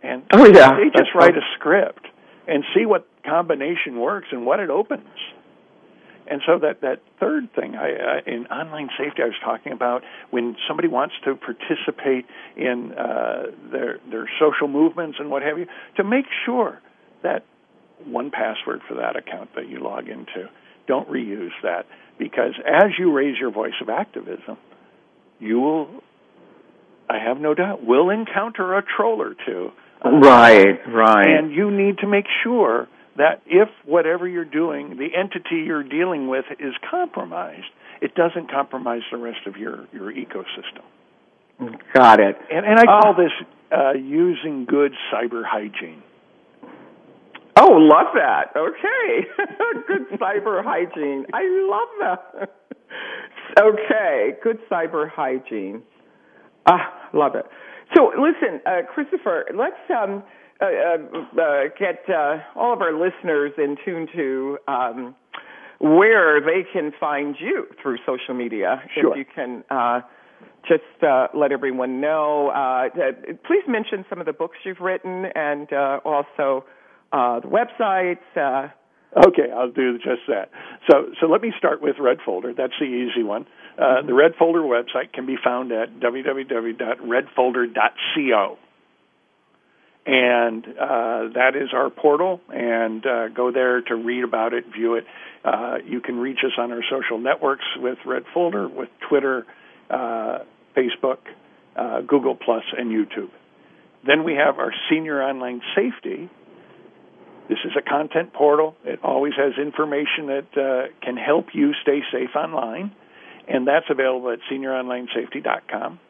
And 0.00 0.22
Oh, 0.32 0.46
yeah. 0.46 0.76
they 0.76 0.84
That's 0.94 1.08
just 1.08 1.14
write 1.16 1.36
a 1.36 1.40
script 1.58 2.06
and 2.46 2.62
see 2.72 2.86
what 2.86 3.08
combination 3.24 3.98
works 3.98 4.28
and 4.30 4.46
what 4.46 4.60
it 4.60 4.70
opens. 4.70 5.08
And 6.28 6.40
so 6.46 6.58
that 6.58 6.80
that 6.80 7.00
third 7.20 7.52
thing 7.54 7.74
I, 7.76 7.92
uh, 7.92 8.20
in 8.26 8.46
online 8.46 8.88
safety, 8.98 9.22
I 9.22 9.26
was 9.26 9.34
talking 9.44 9.72
about 9.72 10.02
when 10.30 10.56
somebody 10.66 10.88
wants 10.88 11.14
to 11.24 11.34
participate 11.36 12.26
in 12.56 12.92
uh, 12.92 13.44
their 13.70 13.98
their 14.10 14.28
social 14.40 14.68
movements 14.68 15.18
and 15.20 15.30
what 15.30 15.42
have 15.42 15.58
you, 15.58 15.66
to 15.96 16.04
make 16.04 16.26
sure 16.44 16.80
that 17.22 17.44
one 18.04 18.30
password 18.30 18.80
for 18.88 18.94
that 18.94 19.16
account 19.16 19.50
that 19.54 19.68
you 19.68 19.80
log 19.80 20.08
into, 20.08 20.48
don't 20.86 21.08
reuse 21.08 21.50
that 21.62 21.86
because 22.18 22.54
as 22.66 22.90
you 22.98 23.12
raise 23.12 23.38
your 23.38 23.50
voice 23.50 23.74
of 23.80 23.88
activism, 23.88 24.58
you 25.38 25.60
will, 25.60 25.88
I 27.08 27.18
have 27.18 27.38
no 27.38 27.54
doubt, 27.54 27.84
will 27.84 28.10
encounter 28.10 28.76
a 28.76 28.82
troll 28.82 29.22
or 29.22 29.34
two 29.46 29.70
Right. 30.04 30.78
Right. 30.86 31.26
and 31.26 31.52
you 31.52 31.70
need 31.70 31.98
to 31.98 32.06
make 32.06 32.26
sure 32.42 32.88
that 33.16 33.42
if 33.46 33.68
whatever 33.84 34.26
you're 34.28 34.44
doing, 34.44 34.96
the 34.96 35.08
entity 35.18 35.64
you're 35.66 35.82
dealing 35.82 36.28
with 36.28 36.44
is 36.58 36.74
compromised, 36.90 37.66
it 38.00 38.14
doesn't 38.14 38.50
compromise 38.50 39.02
the 39.10 39.16
rest 39.18 39.46
of 39.46 39.56
your, 39.56 39.86
your 39.92 40.12
ecosystem. 40.12 40.84
Got 41.94 42.20
it. 42.20 42.36
And, 42.52 42.66
and 42.66 42.78
I 42.78 42.84
call 42.84 43.14
Oh. 43.16 43.22
this 43.22 43.32
uh, 43.72 43.92
using 43.94 44.66
good 44.66 44.92
cyber 45.12 45.42
hygiene. 45.44 46.02
Oh, 47.58 47.72
love 47.72 48.08
that. 48.14 48.52
Okay. 48.54 49.26
good 49.88 50.18
cyber 50.20 50.62
hygiene. 50.62 51.24
I 51.32 51.42
love 51.70 51.88
that. 52.00 52.54
okay. 53.58 54.32
Good 54.42 54.58
cyber 54.70 55.08
hygiene. 55.10 55.82
Ah, 56.66 57.08
love 57.14 57.34
it. 57.34 57.46
So 57.96 58.10
listen, 58.18 58.60
uh, 58.66 58.82
Christopher, 58.92 59.46
let's 59.54 59.76
um, 59.90 60.22
uh, 60.60 60.64
uh, 60.64 61.40
uh, 61.40 61.62
get 61.78 62.02
uh, 62.08 62.38
all 62.54 62.72
of 62.72 62.80
our 62.80 62.92
listeners 62.92 63.52
in 63.58 63.76
tune 63.84 64.06
to 64.14 64.58
um, 64.68 65.14
where 65.78 66.40
they 66.40 66.64
can 66.72 66.92
find 66.98 67.36
you 67.38 67.66
through 67.82 67.98
social 68.06 68.34
media. 68.34 68.82
Sure. 68.94 69.12
If 69.12 69.18
you 69.18 69.24
can 69.34 69.62
uh, 69.70 70.00
just 70.66 71.02
uh, 71.02 71.28
let 71.34 71.52
everyone 71.52 72.00
know. 72.00 72.50
Please 73.46 73.64
mention 73.68 74.06
some 74.08 74.20
of 74.20 74.26
the 74.26 74.32
books 74.32 74.56
you've 74.64 74.80
written 74.80 75.26
and 75.34 75.70
uh, 75.72 76.00
also 76.04 76.64
uh, 77.12 77.40
the 77.40 77.48
websites. 77.48 78.24
Uh, 78.36 78.68
Okay, 79.16 79.50
I'll 79.50 79.70
do 79.70 79.96
just 79.96 80.26
that. 80.28 80.50
So, 80.90 81.06
so 81.18 81.26
let 81.26 81.40
me 81.40 81.50
start 81.56 81.80
with 81.80 81.96
Red 81.98 82.18
Folder. 82.22 82.52
That's 82.52 82.74
the 82.78 82.84
easy 82.84 83.22
one. 83.22 83.46
Uh, 83.78 84.02
The 84.06 84.12
Red 84.12 84.32
Folder 84.38 84.60
website 84.60 85.14
can 85.14 85.24
be 85.24 85.36
found 85.42 85.72
at 85.72 86.00
www.redfolder.co. 86.00 88.58
And 90.06 90.64
uh, 90.64 91.34
that 91.34 91.52
is 91.56 91.70
our 91.72 91.90
portal, 91.90 92.40
and 92.48 93.04
uh, 93.04 93.28
go 93.28 93.50
there 93.50 93.80
to 93.82 93.94
read 93.96 94.22
about 94.22 94.52
it, 94.54 94.64
view 94.72 94.94
it. 94.94 95.04
Uh, 95.44 95.78
you 95.84 96.00
can 96.00 96.18
reach 96.18 96.38
us 96.44 96.52
on 96.58 96.70
our 96.70 96.82
social 96.88 97.18
networks 97.18 97.64
with 97.76 97.98
Red 98.06 98.22
Folder, 98.32 98.68
with 98.68 98.88
Twitter, 99.08 99.44
uh, 99.90 100.38
Facebook, 100.76 101.18
uh, 101.74 102.02
Google 102.02 102.36
Plus, 102.36 102.62
and 102.76 102.92
YouTube. 102.92 103.30
Then 104.06 104.22
we 104.22 104.34
have 104.34 104.60
our 104.60 104.72
Senior 104.88 105.20
Online 105.20 105.60
Safety, 105.74 106.30
this 107.48 107.58
is 107.64 107.72
a 107.78 107.82
content 107.82 108.32
portal. 108.32 108.74
It 108.84 109.00
always 109.04 109.34
has 109.36 109.52
information 109.56 110.26
that 110.26 110.46
uh, 110.56 111.04
can 111.04 111.16
help 111.16 111.48
you 111.54 111.72
stay 111.82 112.00
safe 112.10 112.34
online, 112.34 112.92
and 113.46 113.66
that's 113.66 113.86
available 113.88 114.30
at 114.30 114.40
senioronlinesafety.com. 114.50 116.00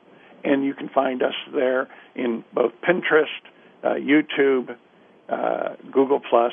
And 0.44 0.64
you 0.64 0.74
can 0.74 0.88
find 0.88 1.22
us 1.22 1.34
there 1.52 1.88
in 2.14 2.44
both 2.54 2.72
Pinterest, 2.82 3.26
YouTube, 3.84 4.76
uh, 5.28 5.76
Google 5.92 6.20
Plus, 6.28 6.52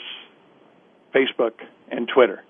Facebook, 1.13 1.53
and 1.91 2.07
Twitter. 2.13 2.43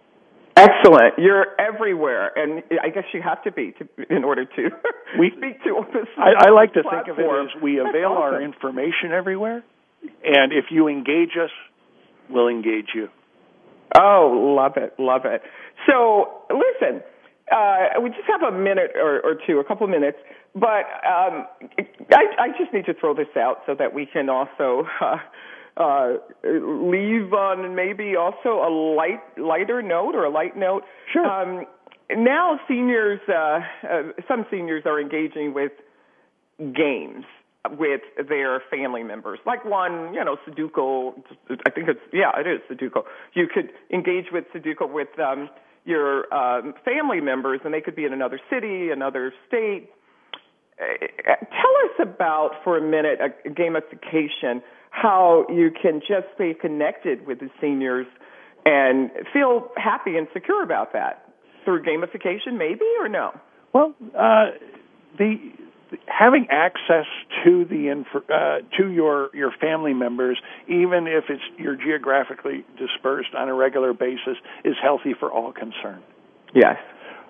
Excellent. 0.56 1.18
You're 1.18 1.48
everywhere, 1.60 2.32
and 2.36 2.64
I 2.84 2.90
guess 2.90 3.06
you 3.14 3.22
have 3.24 3.44
to 3.44 3.52
be 3.52 3.74
to, 3.80 4.16
in 4.16 4.24
order 4.24 4.46
to 4.46 4.70
We- 5.20 5.32
speak 5.38 5.64
to 5.64 5.84
this. 5.94 6.08
I, 6.18 6.48
I 6.48 6.50
like 6.52 6.74
to 6.74 6.84
think 6.84 7.08
of 7.08 7.18
it 7.20 7.24
as 7.26 7.62
we 7.62 7.80
avail 7.80 8.12
our 8.12 8.42
information 8.42 9.12
everywhere, 9.14 9.64
and 10.24 10.54
if 10.54 10.66
you 10.70 10.88
engage 10.88 11.32
us, 11.42 11.50
we'll 12.30 12.50
engage 12.50 12.90
you. 12.94 13.10
Oh, 14.00 14.56
love 14.58 14.74
it, 14.78 14.94
love 15.00 15.22
it. 15.26 15.42
So, 15.88 16.42
listen, 16.50 17.02
uh, 17.52 18.00
we 18.02 18.10
just 18.10 18.28
have 18.28 18.42
a 18.54 18.56
minute 18.58 18.92
or, 18.96 19.20
or 19.22 19.36
two, 19.46 19.60
a 19.60 19.64
couple 19.64 19.86
minutes, 19.88 20.18
but 20.56 20.86
um, 21.06 21.48
I, 22.12 22.24
I 22.40 22.48
just 22.58 22.74
need 22.74 22.86
to 22.86 22.94
throw 22.94 23.14
this 23.14 23.28
out 23.38 23.62
so 23.66 23.76
that 23.76 23.94
we 23.94 24.06
can 24.06 24.30
also 24.30 24.88
uh, 25.02 25.18
uh, 25.78 26.14
leave 26.44 27.34
on 27.34 27.76
maybe 27.76 28.16
also 28.16 28.62
a 28.62 28.70
light, 28.70 29.22
lighter 29.38 29.82
note 29.82 30.16
or 30.16 30.26
a 30.26 30.30
light 30.30 30.56
note. 30.56 30.84
Sure. 31.12 31.26
Um, 31.26 31.66
now 32.16 32.60
seniors, 32.68 33.20
uh, 33.28 33.60
uh, 33.88 34.02
some 34.28 34.46
seniors 34.52 34.84
are 34.86 35.00
engaging 35.00 35.54
with 35.54 35.72
games 36.60 37.26
with 37.72 38.02
their 38.28 38.62
family 38.70 39.04
members, 39.04 39.40
like 39.46 39.64
one, 39.64 40.14
you 40.14 40.24
know, 40.24 40.36
Sudoku. 40.46 41.14
I 41.66 41.70
think 41.70 41.88
it's 41.88 42.00
yeah, 42.12 42.32
it 42.38 42.46
is 42.46 42.60
Sudoku. 42.70 43.04
You 43.34 43.48
could 43.52 43.72
engage 43.92 44.26
with 44.32 44.46
Sudoku 44.54 44.92
with 44.92 45.08
um, 45.18 45.50
your 45.86 46.32
um, 46.34 46.74
family 46.84 47.22
members, 47.22 47.62
and 47.64 47.74
they 47.74 47.82
could 47.82 47.96
be 47.96 48.04
in 48.04 48.14
another 48.14 48.40
city, 48.50 48.90
another 48.92 49.34
state. 49.48 49.90
Tell 50.78 51.76
us 51.86 52.08
about, 52.08 52.52
for 52.64 52.78
a 52.78 52.82
minute, 52.82 53.20
a 53.22 53.50
gamification, 53.50 54.62
how 54.90 55.46
you 55.50 55.72
can 55.72 56.00
just 56.00 56.28
stay 56.36 56.54
connected 56.54 57.26
with 57.26 57.40
the 57.40 57.50
seniors 57.62 58.08
and 58.66 59.12
feel 59.32 59.70
happy 59.76 60.18
and 60.18 60.28
secure 60.34 60.64
about 60.64 60.94
that 60.94 61.30
through 61.66 61.84
gamification, 61.84 62.58
maybe 62.58 62.86
or 63.00 63.10
no? 63.10 63.32
Well, 63.74 63.94
uh, 64.18 64.52
the 65.18 65.38
having 66.08 66.48
access 66.50 67.06
to 67.44 67.66
the 67.66 67.90
inf- 67.90 68.30
uh, 68.30 68.60
to 68.78 68.92
your 68.92 69.30
your 69.34 69.52
family 69.60 69.94
members, 69.94 70.40
even 70.68 71.08
if 71.08 71.26
it's 71.30 71.44
you're 71.58 71.76
geographically 71.76 72.66
dispersed 72.78 73.34
on 73.38 73.50
a 73.50 73.54
regular 73.54 73.94
basis, 73.94 74.38
is 74.64 74.76
healthy 74.82 75.14
for 75.20 75.32
all 75.32 75.52
concerned. 75.52 76.04
Yes, 76.54 76.78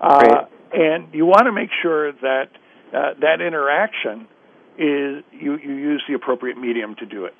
uh, 0.01 0.45
and 0.73 1.13
you 1.13 1.25
want 1.25 1.45
to 1.45 1.51
make 1.51 1.69
sure 1.81 2.11
that 2.11 2.49
uh, 2.93 3.13
that 3.21 3.41
interaction 3.41 4.27
is 4.77 5.23
you 5.31 5.57
you 5.57 5.73
use 5.73 6.03
the 6.07 6.13
appropriate 6.13 6.57
medium 6.57 6.95
to 6.95 7.05
do 7.05 7.25
it. 7.25 7.35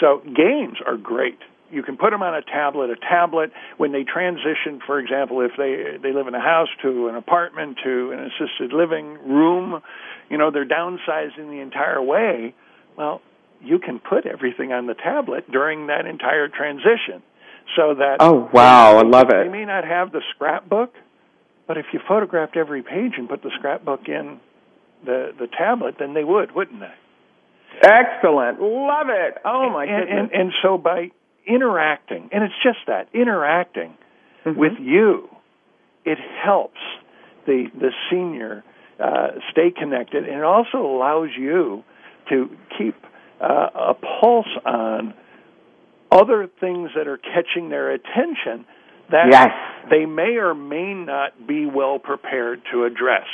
So 0.00 0.22
games 0.24 0.78
are 0.84 0.96
great 0.96 1.38
you 1.70 1.82
can 1.82 1.96
put 1.96 2.10
them 2.10 2.22
on 2.22 2.34
a 2.34 2.42
tablet. 2.42 2.90
A 2.90 2.96
tablet, 2.96 3.50
when 3.76 3.92
they 3.92 4.04
transition, 4.04 4.80
for 4.86 4.98
example, 4.98 5.40
if 5.40 5.52
they 5.56 5.98
they 6.02 6.12
live 6.12 6.26
in 6.26 6.34
a 6.34 6.40
house 6.40 6.68
to 6.82 7.08
an 7.08 7.16
apartment 7.16 7.78
to 7.84 8.12
an 8.12 8.30
assisted 8.30 8.72
living 8.72 9.18
room, 9.26 9.82
you 10.30 10.38
know, 10.38 10.50
they're 10.50 10.66
downsizing 10.66 11.50
the 11.50 11.60
entire 11.60 12.02
way. 12.02 12.54
Well, 12.96 13.20
you 13.60 13.78
can 13.78 13.98
put 13.98 14.26
everything 14.26 14.72
on 14.72 14.86
the 14.86 14.94
tablet 14.94 15.50
during 15.50 15.88
that 15.88 16.06
entire 16.06 16.48
transition, 16.48 17.22
so 17.76 17.94
that 17.94 18.18
oh 18.20 18.48
wow, 18.52 18.98
I 18.98 19.02
love 19.02 19.28
it. 19.30 19.44
They 19.44 19.50
may 19.50 19.64
not 19.64 19.84
have 19.84 20.12
the 20.12 20.22
scrapbook, 20.34 20.92
but 21.66 21.78
if 21.78 21.86
you 21.92 22.00
photographed 22.06 22.56
every 22.56 22.82
page 22.82 23.12
and 23.16 23.28
put 23.28 23.42
the 23.42 23.50
scrapbook 23.58 24.08
in 24.08 24.40
the 25.06 25.32
the 25.38 25.46
tablet, 25.46 25.96
then 25.98 26.14
they 26.14 26.24
would, 26.24 26.54
wouldn't 26.54 26.80
they? 26.80 26.94
Excellent. 27.82 28.60
Love 28.60 29.08
it. 29.08 29.38
Oh 29.44 29.70
my 29.70 29.84
and, 29.84 30.08
goodness. 30.08 30.30
And, 30.32 30.40
and 30.40 30.52
so 30.62 30.78
by 30.78 31.10
interacting, 31.46 32.28
and 32.32 32.42
it's 32.44 32.54
just 32.62 32.78
that 32.86 33.08
interacting 33.14 33.96
mm-hmm. 34.44 34.58
with 34.58 34.72
you, 34.80 35.28
it 36.04 36.18
helps 36.44 36.80
the 37.46 37.66
the 37.78 37.90
senior 38.10 38.64
uh, 39.02 39.28
stay 39.52 39.70
connected, 39.70 40.24
and 40.24 40.38
it 40.38 40.44
also 40.44 40.78
allows 40.78 41.30
you 41.38 41.84
to 42.30 42.48
keep 42.78 42.96
uh, 43.40 43.92
a 43.92 43.94
pulse 43.94 44.46
on 44.64 45.14
other 46.10 46.48
things 46.60 46.90
that 46.96 47.06
are 47.06 47.18
catching 47.18 47.68
their 47.68 47.92
attention 47.92 48.64
that 49.10 49.26
yes. 49.30 49.48
they 49.90 50.06
may 50.06 50.36
or 50.36 50.54
may 50.54 50.94
not 50.94 51.46
be 51.46 51.66
well 51.66 51.98
prepared 51.98 52.60
to 52.72 52.84
address. 52.84 53.26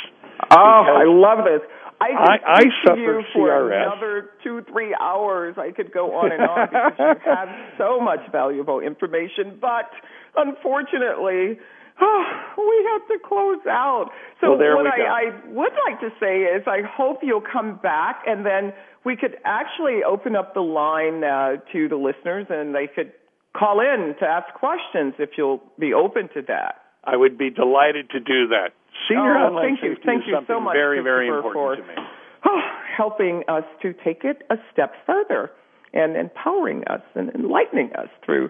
Oh, 0.51 0.83
I 0.87 1.05
love 1.05 1.45
this. 1.45 1.61
I 2.01 2.07
could 2.09 2.45
I, 2.45 2.59
I 2.59 2.63
suffer 2.85 2.99
you 2.99 3.23
for 3.33 3.49
CRS. 3.49 3.87
another 3.87 4.29
two, 4.43 4.63
three 4.71 4.95
hours. 4.99 5.55
I 5.57 5.71
could 5.71 5.93
go 5.93 6.15
on 6.15 6.31
and 6.31 6.41
on 6.41 6.67
because 6.67 6.93
you 6.99 7.31
have 7.31 7.49
so 7.77 7.99
much 7.99 8.19
valuable 8.31 8.79
information. 8.79 9.57
But 9.61 9.89
unfortunately, 10.35 11.59
oh, 12.01 12.23
we 12.57 12.89
have 12.91 13.07
to 13.07 13.17
close 13.25 13.63
out. 13.69 14.09
So 14.41 14.51
well, 14.51 14.59
there 14.59 14.75
what 14.75 14.85
we 14.85 15.03
I. 15.03 15.31
I 15.31 15.47
would 15.47 15.73
like 15.87 15.99
to 16.01 16.09
say 16.19 16.43
is 16.43 16.63
I 16.67 16.81
hope 16.83 17.19
you'll 17.21 17.41
come 17.41 17.79
back 17.81 18.23
and 18.27 18.45
then 18.45 18.73
we 19.05 19.15
could 19.15 19.37
actually 19.45 20.01
open 20.03 20.35
up 20.35 20.53
the 20.53 20.61
line 20.61 21.23
uh, 21.23 21.57
to 21.71 21.87
the 21.87 21.95
listeners 21.95 22.47
and 22.49 22.73
they 22.75 22.87
could 22.93 23.11
call 23.55 23.79
in 23.79 24.15
to 24.19 24.25
ask 24.25 24.53
questions 24.55 25.13
if 25.19 25.31
you'll 25.37 25.61
be 25.79 25.93
open 25.93 26.29
to 26.33 26.41
that. 26.47 26.82
I 27.03 27.15
would 27.17 27.37
be 27.37 27.49
delighted 27.49 28.09
to 28.11 28.19
do 28.19 28.47
that. 28.49 28.71
Senior 29.09 29.37
oh, 29.37 29.47
online 29.47 29.77
thank 29.77 29.83
you. 29.83 29.95
Thank 30.05 30.27
you 30.27 30.37
so 30.47 30.59
much, 30.59 30.75
very, 30.75 31.01
very 31.01 31.29
for, 31.29 31.75
to 31.75 31.81
me. 31.81 31.93
Oh, 32.45 32.61
helping 32.97 33.43
us 33.47 33.63
to 33.81 33.93
take 33.93 34.23
it 34.23 34.43
a 34.49 34.55
step 34.71 34.93
further 35.05 35.51
and 35.93 36.15
empowering 36.15 36.83
us 36.85 37.01
and 37.15 37.29
enlightening 37.35 37.91
us 37.93 38.07
through 38.25 38.49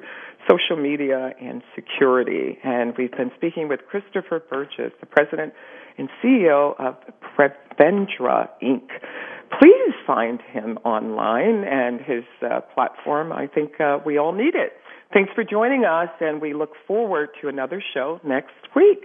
social 0.49 0.81
media 0.81 1.31
and 1.41 1.61
security. 1.75 2.57
And 2.63 2.93
we've 2.97 3.11
been 3.11 3.31
speaking 3.35 3.67
with 3.67 3.81
Christopher 3.89 4.41
Burgess, 4.49 4.93
the 4.99 5.05
president 5.05 5.53
and 5.97 6.09
CEO 6.23 6.79
of 6.79 6.95
Prevendra 7.37 8.49
Inc. 8.61 8.87
Please 9.59 9.93
find 10.07 10.41
him 10.41 10.77
online 10.83 11.63
and 11.63 12.01
his 12.01 12.23
uh, 12.41 12.61
platform. 12.73 13.31
I 13.31 13.47
think 13.47 13.79
uh, 13.79 13.99
we 14.05 14.17
all 14.17 14.33
need 14.33 14.55
it. 14.55 14.73
Thanks 15.13 15.31
for 15.35 15.43
joining 15.43 15.85
us, 15.85 16.09
and 16.19 16.41
we 16.41 16.55
look 16.55 16.71
forward 16.87 17.29
to 17.41 17.47
another 17.47 17.83
show 17.93 18.19
next 18.23 18.55
week. 18.75 19.03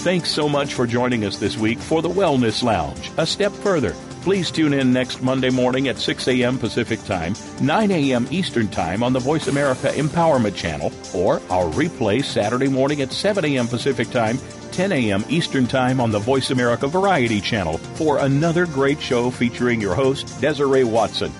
Thanks 0.00 0.30
so 0.30 0.50
much 0.50 0.74
for 0.74 0.86
joining 0.86 1.24
us 1.24 1.38
this 1.38 1.56
week 1.56 1.78
for 1.78 2.02
the 2.02 2.10
Wellness 2.10 2.62
Lounge. 2.62 3.10
A 3.16 3.26
step 3.26 3.52
further, 3.52 3.94
please 4.20 4.50
tune 4.50 4.74
in 4.74 4.92
next 4.92 5.22
Monday 5.22 5.50
morning 5.50 5.88
at 5.88 5.98
6 5.98 6.28
a.m. 6.28 6.58
Pacific 6.58 7.02
Time, 7.04 7.34
9 7.62 7.90
a.m. 7.90 8.26
Eastern 8.30 8.68
Time 8.68 9.02
on 9.02 9.14
the 9.14 9.18
Voice 9.18 9.48
America 9.48 9.88
Empowerment 9.88 10.56
Channel, 10.56 10.92
or 11.14 11.36
our 11.50 11.70
replay 11.72 12.22
Saturday 12.22 12.68
morning 12.68 13.00
at 13.00 13.12
7 13.12 13.46
a.m. 13.46 13.66
Pacific 13.66 14.10
Time, 14.10 14.38
10 14.72 14.92
a.m. 14.92 15.24
Eastern 15.28 15.66
Time 15.66 16.00
on 16.00 16.10
the 16.10 16.18
Voice 16.18 16.50
America 16.50 16.86
Variety 16.86 17.40
Channel 17.40 17.78
for 17.78 18.18
another 18.18 18.66
great 18.66 19.00
show 19.00 19.30
featuring 19.30 19.80
your 19.80 19.94
host, 19.94 20.40
Desiree 20.40 20.84
Watson. 20.84 21.32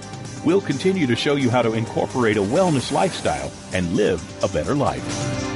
We'll 0.45 0.61
continue 0.61 1.07
to 1.07 1.17
show 1.17 1.37
you 1.37 1.51
how 1.51 1.63
to 1.63 1.75
incorporate 1.75 2.37
a 2.37 2.43
wellness 2.43 2.93
lifestyle 2.93 3.53
and 3.73 3.95
live 3.95 4.23
a 4.45 4.49
better 4.49 4.75
life. 4.75 5.50